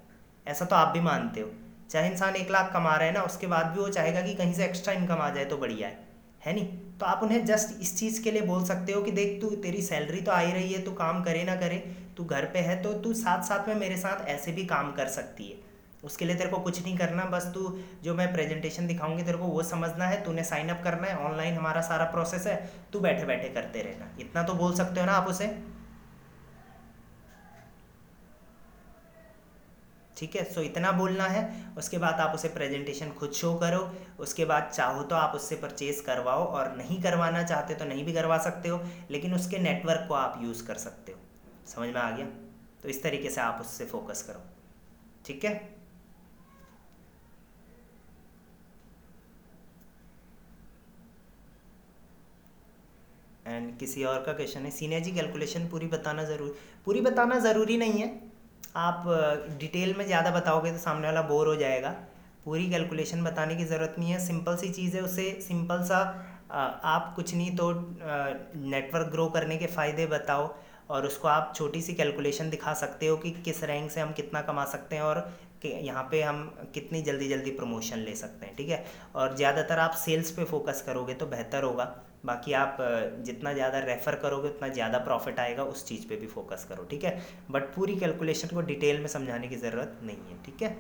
ऐसा 0.46 0.64
तो 0.64 0.76
आप 0.76 0.88
भी 0.88 1.00
मानते 1.00 1.40
हो। 1.40 1.50
चाहे 1.90 2.10
इंसान 2.10 2.36
एक 2.36 2.50
लाख 2.50 2.72
कमा 2.72 2.96
रहे 2.96 3.08
हैं 3.08 3.14
ना, 3.14 3.22
उसके 3.22 3.46
बाद 3.46 3.66
भी 3.66 3.80
वो 3.80 3.88
चाहेगा 3.88 4.20
कि 4.20 4.34
कहीं 4.34 4.52
से 4.54 4.64
एक्स्ट्रा 4.64 4.94
इनकम 4.94 5.14
आ 5.14 5.30
जाए 5.30 5.44
तो 5.44 5.56
बढ़िया 5.56 5.88
है। 5.88 6.04
है 6.44 6.54
नहीं? 6.54 6.66
तो 6.98 7.06
आप 7.06 7.22
उन्हें 7.22 7.44
जस्ट 7.46 7.80
इस 7.82 7.98
चीज़ 7.98 8.22
के 8.22 8.30
लिए 8.30 8.42
बोल 8.42 8.64
सकते 8.64 8.92
हो 8.92 9.02
कि 9.02 9.10
देख, 9.10 9.40
तू 9.40 9.50
तेरी 9.50 9.82
सैलरी 9.82 10.20
तो 10.20 10.32
आ 10.32 10.38
ही 10.38 10.52
रही 10.52 10.72
है, 10.72 10.82
तू 10.82 10.92
काम 10.92 11.22
करे 11.22 11.44
ना 11.44 11.56
करे, 11.56 11.76
तू 12.16 12.24
घर 12.24 12.44
पे 12.44 12.58
है 12.58 12.82
तो 12.82 12.92
तू 12.92 13.12
साथ 13.14 13.42
साथ 13.42 13.68
में 13.68 13.74
मेरे 13.74 13.96
साथ 13.96 14.26
ऐसे 14.28 14.52
भी 14.52 14.64
काम 14.66 14.92
कर 14.92 15.06
सकती 15.06 15.48
है। 15.48 15.56
उसके 16.04 16.24
लिए 16.24 16.36
तेरे 16.36 16.50
को 16.50 16.58
कुछ 16.58 16.82
नहीं 16.82 16.96
करना, 16.98 17.24
बस 17.24 17.50
तू 17.54 17.78
जो 18.04 18.14
मैं 18.14 18.32
प्रेजेंटेशन 18.32 18.86
दिखाऊँगी 18.86 19.22
तेरे 19.22 19.38
को 19.38 19.44
वो 19.44 19.62
समझना 19.62 20.06
है, 20.06 20.24
तूने 20.24 20.44
साइन 20.44 20.68
अप 20.68 20.80
करना 20.84 21.06
है 21.06 21.16
ऑनलाइन 21.16 21.54
हमारा 21.54 21.80
सारा 21.80 22.04
प्रोसेस 22.04 22.46
है, 22.46 22.70
तू 22.92 23.00
बैठे 23.00 23.24
बैठे 23.24 23.48
करते 23.48 23.82
रहना। 23.82 24.16
इतना 24.20 24.42
तो 24.42 24.54
बोल 24.54 24.74
सकते 24.74 25.00
हो 25.00 25.06
ना 25.06 25.12
आप 25.12 25.28
उसे? 25.28 25.75
ठीक 30.16 30.36
है? 30.36 30.42
सो 30.44 30.60
इतना 30.62 30.90
बोलना 30.92 31.24
है। 31.26 31.74
उसके 31.78 31.98
बाद 31.98 32.20
आप 32.20 32.34
उसे 32.34 32.48
प्रेजेंटेशन 32.48 33.10
खुद 33.12 33.32
शो 33.32 33.52
करो। 33.54 33.80
उसके 34.20 34.44
बाद 34.44 34.70
चाहो 34.74 35.02
तो 35.02 35.16
आप 35.16 35.34
उससे 35.34 35.56
परचेज 35.56 36.00
करवाओ 36.00 36.44
और 36.46 36.74
नहीं 36.76 37.00
करवाना 37.02 37.42
चाहते 37.44 37.74
तो 37.74 37.84
नहीं 37.84 38.04
भी 38.04 38.12
करवा 38.12 38.38
सकते 38.40 38.68
हो, 38.68 38.80
लेकिन 39.10 39.34
उसके 39.34 39.58
नेटवर्क 39.60 40.08
को 40.08 40.14
आप 40.14 40.40
यूज़ 40.42 40.66
कर 40.66 40.74
सकते 40.78 41.12
हो। 41.12 41.18
समझ 41.68 41.88
में 41.88 42.00
आ 42.00 42.10
गया? 42.10 42.26
तो 42.82 42.88
इस 42.88 43.02
तरीके 43.02 43.30
से 43.30 43.40
आप 43.40 43.60
उससे 43.60 43.84
फोकस 43.86 44.22
करो। 44.22 44.42
ठीक 45.26 45.44
है? 45.44 45.54
एंड 53.46 53.78
किसी 53.78 54.04
और 54.04 54.22
का 54.22 54.32
क्वेश्चन 54.32 54.60
है? 54.60 54.70
सीनियर 54.70 55.02
जी 55.02 55.12
कैलकुलेशन 55.12 55.68
पूरी 55.68 55.86
बताना 55.88 56.24
ज़रूरी 56.24 56.52
पूरी 56.86 57.00
बताना 57.00 57.38
ज़रूरी 57.40 57.76
नहीं 57.76 58.00
है। 58.00 58.08
आप 58.76 59.04
डिटेल 59.60 59.94
में 59.98 60.04
ज़्यादा 60.06 60.30
बताओगे 60.30 60.72
तो 60.72 60.78
सामने 60.78 61.06
वाला 61.06 61.22
बोर 61.24 61.46
हो 61.46 61.56
जाएगा। 61.56 61.90
पूरी 62.44 62.68
कैलकुलेशन 62.70 63.22
बताने 63.24 63.56
की 63.56 63.64
ज़रूरत 63.64 63.94
नहीं 63.98 64.10
है। 64.10 64.18
सिंपल 64.26 64.56
सी 64.56 64.68
चीज़ 64.70 64.96
है, 64.96 65.02
उसे 65.02 65.30
सिंपल 65.42 65.82
सा 65.84 65.98
आप 66.84 67.12
कुछ 67.16 67.34
नहीं 67.34 67.56
तो 67.56 67.72
नेटवर्क 68.66 69.10
ग्रो 69.12 69.26
करने 69.30 69.56
के 69.56 69.66
फ़ायदे 69.68 70.06
बताओ 70.08 70.54
और 70.90 71.06
उसको 71.06 71.28
आप 71.28 71.52
छोटी 71.56 71.80
सी 71.82 71.94
कैलकुलेशन 71.94 72.50
दिखा 72.50 72.74
सकते 72.76 73.06
हो 73.06 73.16
कि 73.16 73.30
किस 73.44 73.62
रैंक 73.64 73.90
से 73.90 74.00
हम 74.00 74.12
कितना 74.12 74.40
कमा 74.42 74.64
सकते 74.66 74.96
हैं 74.96 75.02
और 75.02 75.28
यहाँ 75.64 76.02
पे 76.10 76.22
हम 76.22 76.42
कितनी 76.74 77.00
जल्दी 77.02 77.28
जल्दी 77.28 77.50
प्रमोशन 77.52 77.98
ले 78.00 78.14
सकते 78.16 78.46
हैं, 78.46 78.54
ठीक 78.56 78.68
है? 78.68 78.84
और 79.14 79.34
ज़्यादातर 79.36 79.78
आप 79.78 79.92
सेल्स 79.96 80.30
पे 80.30 80.44
फोकस 80.44 80.82
करोगे 80.86 81.14
तो 81.14 81.26
बेहतर 81.26 81.62
होगा। 81.62 81.84
बाकी 82.26 82.52
आप 82.54 82.76
जितना 83.24 83.52
ज़्यादा 83.52 83.78
रेफ़र 83.80 84.14
करोगे, 84.16 84.48
उतना 84.48 84.68
ज़्यादा 84.68 84.98
प्रॉफिट 85.00 85.38
आएगा, 85.40 85.64
उस 85.64 85.86
चीज़ 85.88 86.06
पे 86.08 86.16
भी 86.16 86.26
फोकस 86.28 86.66
करो, 86.68 86.84
ठीक 86.90 87.04
है? 87.04 87.20
बट 87.50 87.74
पूरी 87.74 87.96
कैलकुलेशन 87.96 88.54
को 88.54 88.60
डिटेल 88.62 89.00
में 89.00 89.08
समझाने 89.08 89.48
की 89.48 89.56
ज़रूरत 89.56 89.98
नहीं 90.02 90.30
है, 90.30 90.42
ठीक 90.44 90.62
है? 90.62 90.76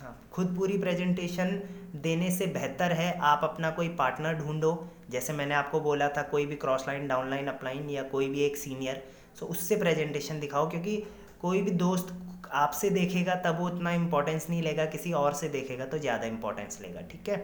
हाँ 0.00 0.16
खुद 0.32 0.54
पूरी 0.56 0.78
प्रेजेंटेशन 0.78 1.60
देने 2.02 2.30
से 2.30 2.46
बेहतर 2.48 2.92
है, 2.92 3.12
आप 3.18 3.40
अपना 3.44 3.70
कोई 3.70 3.88
पार्टनर 3.96 4.34
ढूंढो, 4.34 4.72
जैसे 5.10 5.32
मैंने 5.32 5.54
आपको 5.54 5.80
बोला 5.80 6.08
था, 6.08 6.22
कोई 6.24 6.46
भी 6.46 6.56
cross 6.56 6.84
line 6.88 7.06
down 7.08 7.30
line 7.30 7.46
upline 7.48 7.88
या 7.90 8.02
कोई 8.08 8.28
भी 8.28 8.40
एक 8.44 8.56
सीनियर 8.56 9.02
सो 9.40 9.46
उससे 9.46 9.76
प्रेजेंटेशन 9.76 10.40
दिखाओ, 10.40 10.68
क्योंकि 10.70 10.96
कोई 11.40 11.62
भी 11.62 11.70
दोस्त 11.72 12.12
आपसे 12.54 12.90
देखेगा, 12.90 13.34
तब 13.36 13.58
वो 13.58 13.66
उतना 13.66 13.92
इम्पोर्टेंस 13.92 14.48
नहीं 14.50 14.62
लेगा, 14.62 14.84
किसी 14.86 15.12
और 15.14 15.34
से 15.34 15.48
देखेगा 15.48 15.86
तो 15.86 15.98
ज़्यादा 15.98 16.26
इम्पोर्टेंस 16.26 16.80
लेगा, 16.82 17.00
ठीक 17.10 17.28
है? 17.28 17.38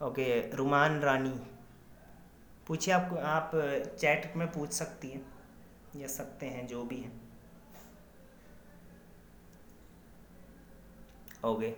ओके 0.00 0.26
रुमान 0.52 0.98
रानी 1.00 1.34
पूछिए 2.66 2.94
आप 2.94 3.12
आप 3.18 3.50
चैट 4.00 4.32
में 4.36 4.46
पूछ 4.52 4.70
सकती 4.72 5.08
हैं, 5.10 5.20
या 5.96 6.06
सकते 6.08 6.46
हैं, 6.46 6.66
जो 6.66 6.82
भी 6.84 6.96
हैं। 6.96 7.12
ओके 11.44 11.72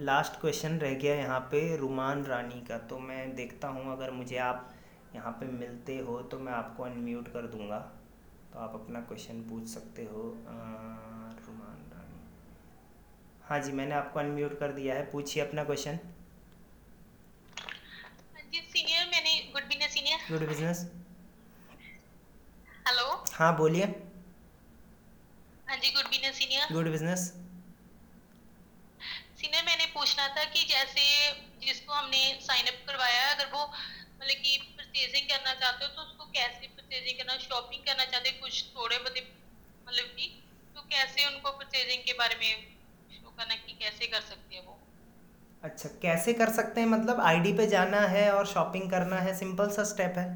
लास्ट 0.00 0.40
क्वेश्चन 0.40 0.78
रह 0.78 0.94
गया 0.94 1.14
यहाँ 1.14 1.40
पे 1.50 1.76
रुमान 1.76 2.24
रानी 2.24 2.60
का। 2.66 2.78
तो 2.80 2.98
मैं 3.00 3.34
देखता 3.36 3.68
हूँ, 3.68 3.92
अगर 3.92 4.10
मुझे 4.12 4.36
आप 4.38 4.74
यहाँ 5.14 5.32
पे 5.32 5.46
मिलते 5.48 5.98
हो 5.98 6.20
तो 6.22 6.38
मैं 6.38 6.52
आपको 6.52 6.82
अनम्यूट 6.84 7.28
कर 7.32 7.46
दूँगा। 7.48 7.78
तो 8.52 8.58
आप 8.58 8.74
अपना 8.74 9.00
क्वेश्चन 9.02 9.40
पूछ 9.48 9.66
सकते 9.68 10.04
हो 10.04 10.22
रुमान 11.38 11.90
रानी 11.92 12.20
हाँ 13.44 13.60
जी, 13.60 13.72
मैंने 13.72 13.94
आपको 13.94 14.20
अनम्यूट 14.20 14.58
कर 14.60 14.72
दिया 14.72 14.94
है। 14.94 15.10
पूछिए 15.10 15.42
अपना 15.42 15.64
क्वेश्चन 15.64 15.98
जी 18.52 18.60
सीनियर 18.62 19.06
मैंने 19.06 19.32
good 19.52 19.62
business 19.64 19.90
senior 19.92 20.17
good 20.30 20.42
business 20.48 20.80
hello 22.86 23.04
हाँ 23.34 23.56
बोलिए। 23.56 23.84
हाँ 25.68 25.76
जी 25.76 25.90
good 25.90 26.08
business 26.10 26.38
senior 26.38 26.72
good 26.74 26.90
business 26.92 27.24
senior 29.40 29.64
मैंने 29.66 29.86
पूछना 29.94 30.26
था 30.36 30.44
कि 30.54 30.64
जैसे 30.72 31.04
जिसको 31.66 31.92
हमने 31.92 32.22
साइन 32.46 32.66
अप 32.72 32.82
करवाया 32.88 33.30
अगर 33.34 33.50
वो 33.54 33.64
मतलब 33.66 34.42
कि 34.44 34.56
परचेजिंग 34.78 35.28
करना 35.30 35.54
चाहते 35.54 35.84
हो 35.84 35.90
तो 35.96 36.02
उसको 36.02 36.24
कैसे 36.38 36.66
परचेजिंग 36.78 37.18
करना 37.18 37.36
शॉपिंग 37.46 37.84
करना 37.86 38.04
चाहते 38.04 38.30
कुछ 38.40 38.64
थोड़े 38.76 38.98
बहुत 38.98 39.18
मतलब 39.88 40.14
कि 40.18 40.28
तो 40.76 40.82
कैसे 40.94 41.26
उनको 41.26 41.50
परचेजिंग 41.62 42.02
के 42.06 42.18
बारे 42.22 42.36
में 42.42 42.50
शो 43.16 43.30
करना 43.38 43.54
कि 43.66 43.78
कैसे 43.84 44.06
कर 44.16 44.20
सकते 44.32 44.56
हैं 44.56 44.66
वो? 44.66 44.77
अच्छा 45.62 45.88
कैसे 46.02 46.32
कर 46.32 46.50
सकते 46.50 46.80
हैं? 46.80 46.88
मतलब 46.88 47.20
आईडी 47.20 47.52
पे 47.52 47.66
जाना 47.66 48.00
है 48.08 48.30
और 48.32 48.46
शॉपिंग 48.46 48.90
करना 48.90 49.16
है 49.18 49.34
सिंपल 49.36 49.68
सा 49.70 49.84
स्टेप 49.84 50.14
है। 50.18 50.26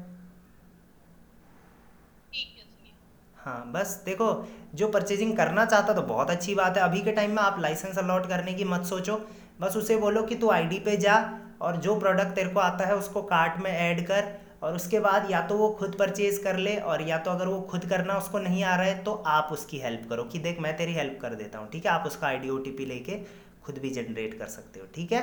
हाँ 3.37 3.71
बस 3.71 4.01
देखो 4.05 4.27
जो 4.75 4.87
परचेजिंग 4.87 5.35
करना 5.37 5.65
चाहता 5.65 5.93
तो 5.93 6.01
बहुत 6.03 6.29
अच्छी 6.29 6.55
बात 6.55 6.77
है। 6.77 6.83
अभी 6.83 7.01
के 7.01 7.11
टाइम 7.11 7.31
में 7.31 7.41
आप 7.43 7.59
लाइसेंस 7.59 7.97
अलॉट 7.97 8.27
करने 8.27 8.53
की 8.53 8.63
मत 8.65 8.85
सोचो। 8.85 9.15
बस 9.61 9.75
उसे 9.77 9.95
बोलो 9.97 10.23
कि 10.23 10.35
तू 10.35 10.49
आईडी 10.49 10.79
पे 10.79 10.95
जा 10.97 11.15
और 11.61 11.77
जो 11.77 11.99
प्रोडक्ट 11.99 12.35
तेरे 12.35 12.49
को 12.49 12.59
आता 12.59 12.85
है 12.85 12.95
उसको 12.95 13.21
कार्ट 13.23 13.59
में 13.59 13.71
ऐड 13.71 14.05
कर 14.07 14.31
और 14.63 14.75
उसके 14.75 14.99
बाद 14.99 15.27
या 15.31 15.41
तो 15.47 15.57
वो 15.57 15.69
खुद 15.69 15.95
परचेज 15.99 16.37
कर 16.37 16.57
ले 16.57 16.75
और 16.77 17.01
या 17.01 17.17
तो 17.17 17.31
अगर 17.31 17.47
वो 17.47 17.59
खुद 17.61 17.85
करना 17.85 18.17
उसको 18.17 18.39
नहीं 18.39 18.63
आ 18.63 18.75
रहा 18.75 18.85
है 18.85 19.03
तो 19.03 19.13
आप 19.27 19.49
उसकी 19.51 19.79
हेल्प 19.79 20.07
करो 20.09 20.23
कि 20.23 20.39
देख 20.39 20.59
मैं 20.59 20.75
तेरी 20.77 20.93
हेल्प 20.93 21.17
कर 21.21 21.35
देता 21.35 21.59
हूँ 21.59 21.69
ठीक 21.71 21.85
है? 21.85 21.91
आप 21.91 22.03
उसका 22.07 22.27
I 22.27 22.37
D 22.37 22.49
O 22.49 22.57
T 22.57 22.71
P 22.71 22.85
लेके 22.85 23.19
खुद 23.65 23.77
भी 23.77 23.89
जनरेट 23.91 24.37
कर 24.39 24.47
सकते 24.49 24.79
हो 24.79 24.85
ठीक 24.95 25.11
है? 25.11 25.21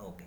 ओके 0.00 0.24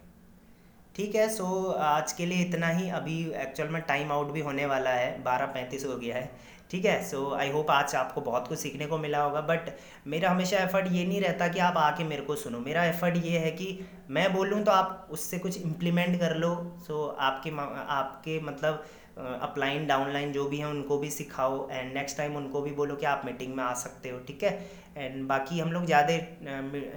ठीक 0.95 1.15
है 1.15 1.27
सो 1.29 1.45
आज 1.71 2.11
के 2.13 2.25
लिए 2.25 2.45
इतना 2.45 2.67
ही। 2.69 2.89
अभी 2.91 3.19
एक्चुअल 3.41 3.69
में 3.69 3.81
टाइम 3.83 4.11
आउट 4.11 4.31
भी 4.31 4.41
होने 4.41 4.65
वाला 4.65 4.89
है 4.91 5.21
बारह 5.23 5.45
पैंतीस 5.53 5.85
हो 5.85 5.97
गया 5.97 6.15
है 6.15 6.31
ठीक 6.71 6.85
है? 6.85 7.03
सो 7.05 7.33
आई 7.33 7.49
होप 7.51 7.71
आज 7.71 7.95
आपको 7.95 8.21
बहुत 8.21 8.47
कुछ 8.47 8.59
सीखने 8.59 8.85
को 8.85 8.97
मिला 8.97 9.21
होगा 9.21 9.41
बट 9.43 9.69
मेरा 10.07 10.29
हमेशा 10.29 10.57
एफर्ट 10.59 10.91
ये 10.91 11.05
नहीं 11.05 11.21
रहता 11.21 11.47
कि 11.47 11.59
आप 11.59 11.77
आके 11.77 12.03
मेरे 12.03 12.21
को 12.21 12.35
सुनो। 12.35 12.59
मेरा 12.59 12.83
एफर्ट 12.85 13.25
ये 13.25 13.39
है 13.39 13.51
कि 13.51 13.79
मैं 14.09 14.33
बोलूँ 14.33 14.63
तो 14.63 14.71
आप 14.71 15.07
उससे 15.11 15.39
कुछ 15.39 15.61
इम्प्लीमेंट 15.61 16.19
कर 16.19 16.35
लो। 16.35 16.55
सो 16.87 17.05
so, 17.05 17.19
आपके 17.19 17.49
आपके 17.91 18.39
मतलब 18.41 18.83
अपलाइन 19.17 19.85
डाउनलाइन 19.87 20.31
जो 20.33 20.45
भी 20.49 20.57
हैं 20.57 20.65
उनको 20.65 20.97
भी 20.97 21.09
सिखाओ 21.11 21.67
एंड 21.71 21.93
नेक्स्ट 21.93 22.17
टाइम 22.17 22.35
उनको 22.37 22.61
भी 22.61 22.71
बोलो 22.71 22.95
कि 22.95 23.05
आप 23.05 23.21
मीटिंग 23.25 23.53
में 23.55 23.63
आ 23.63 23.73
सकते 23.73 24.09
हो 24.09 24.19
ठीक 24.19 24.43
है? 24.43 24.51
एंड 24.97 25.27
बाकी 25.27 25.59
हम 25.59 25.71
लोग 25.71 25.85
ज़्यादा 25.85 26.17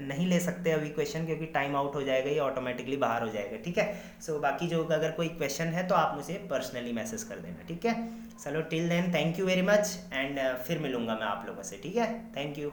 नहीं 0.06 0.26
ले 0.26 0.40
सकते 0.40 0.70
अभी 0.70 0.88
क्वेश्चन 0.88 1.26
क्योंकि 1.26 1.46
टाइम 1.54 1.76
आउट 1.76 1.94
हो 1.94 2.02
जाएगा 2.02 2.30
ये 2.30 2.38
ऑटोमेटिकली 2.38 2.96
बाहर 2.96 3.22
हो 3.22 3.28
जाएगा 3.28 3.56
ठीक 3.64 3.78
है? 3.78 3.86
सो 4.20 4.32
so, 4.32 4.42
बाकी 4.42 4.68
जो 4.68 4.82
अगर 4.84 5.10
कोई 5.10 5.28
क्वेश्चन 5.28 5.74
है 5.74 5.86
तो 5.88 5.94
आप 5.94 6.16
मुझे 6.16 6.34
पर्सनली 6.50 6.92
मैसेज 6.92 7.22
कर 7.22 7.38
देना 7.38 7.68
ठीक 7.68 7.86
है? 7.86 7.94
चलो 8.44 8.62
till 8.72 8.88
then 8.88 9.12
thank 9.14 9.38
you 9.38 9.46
very 9.46 9.62
much 9.62 9.96
and 10.12 10.40
फिर 10.66 10.78
मिलूँगा 10.78 11.14
मैं 11.14 11.26
आप 11.26 11.44
लोगों 11.48 11.62
से 11.62 11.80
ठीक 11.82 11.96
है? 11.96 12.12
Thank 12.36 12.58
you 12.58 12.72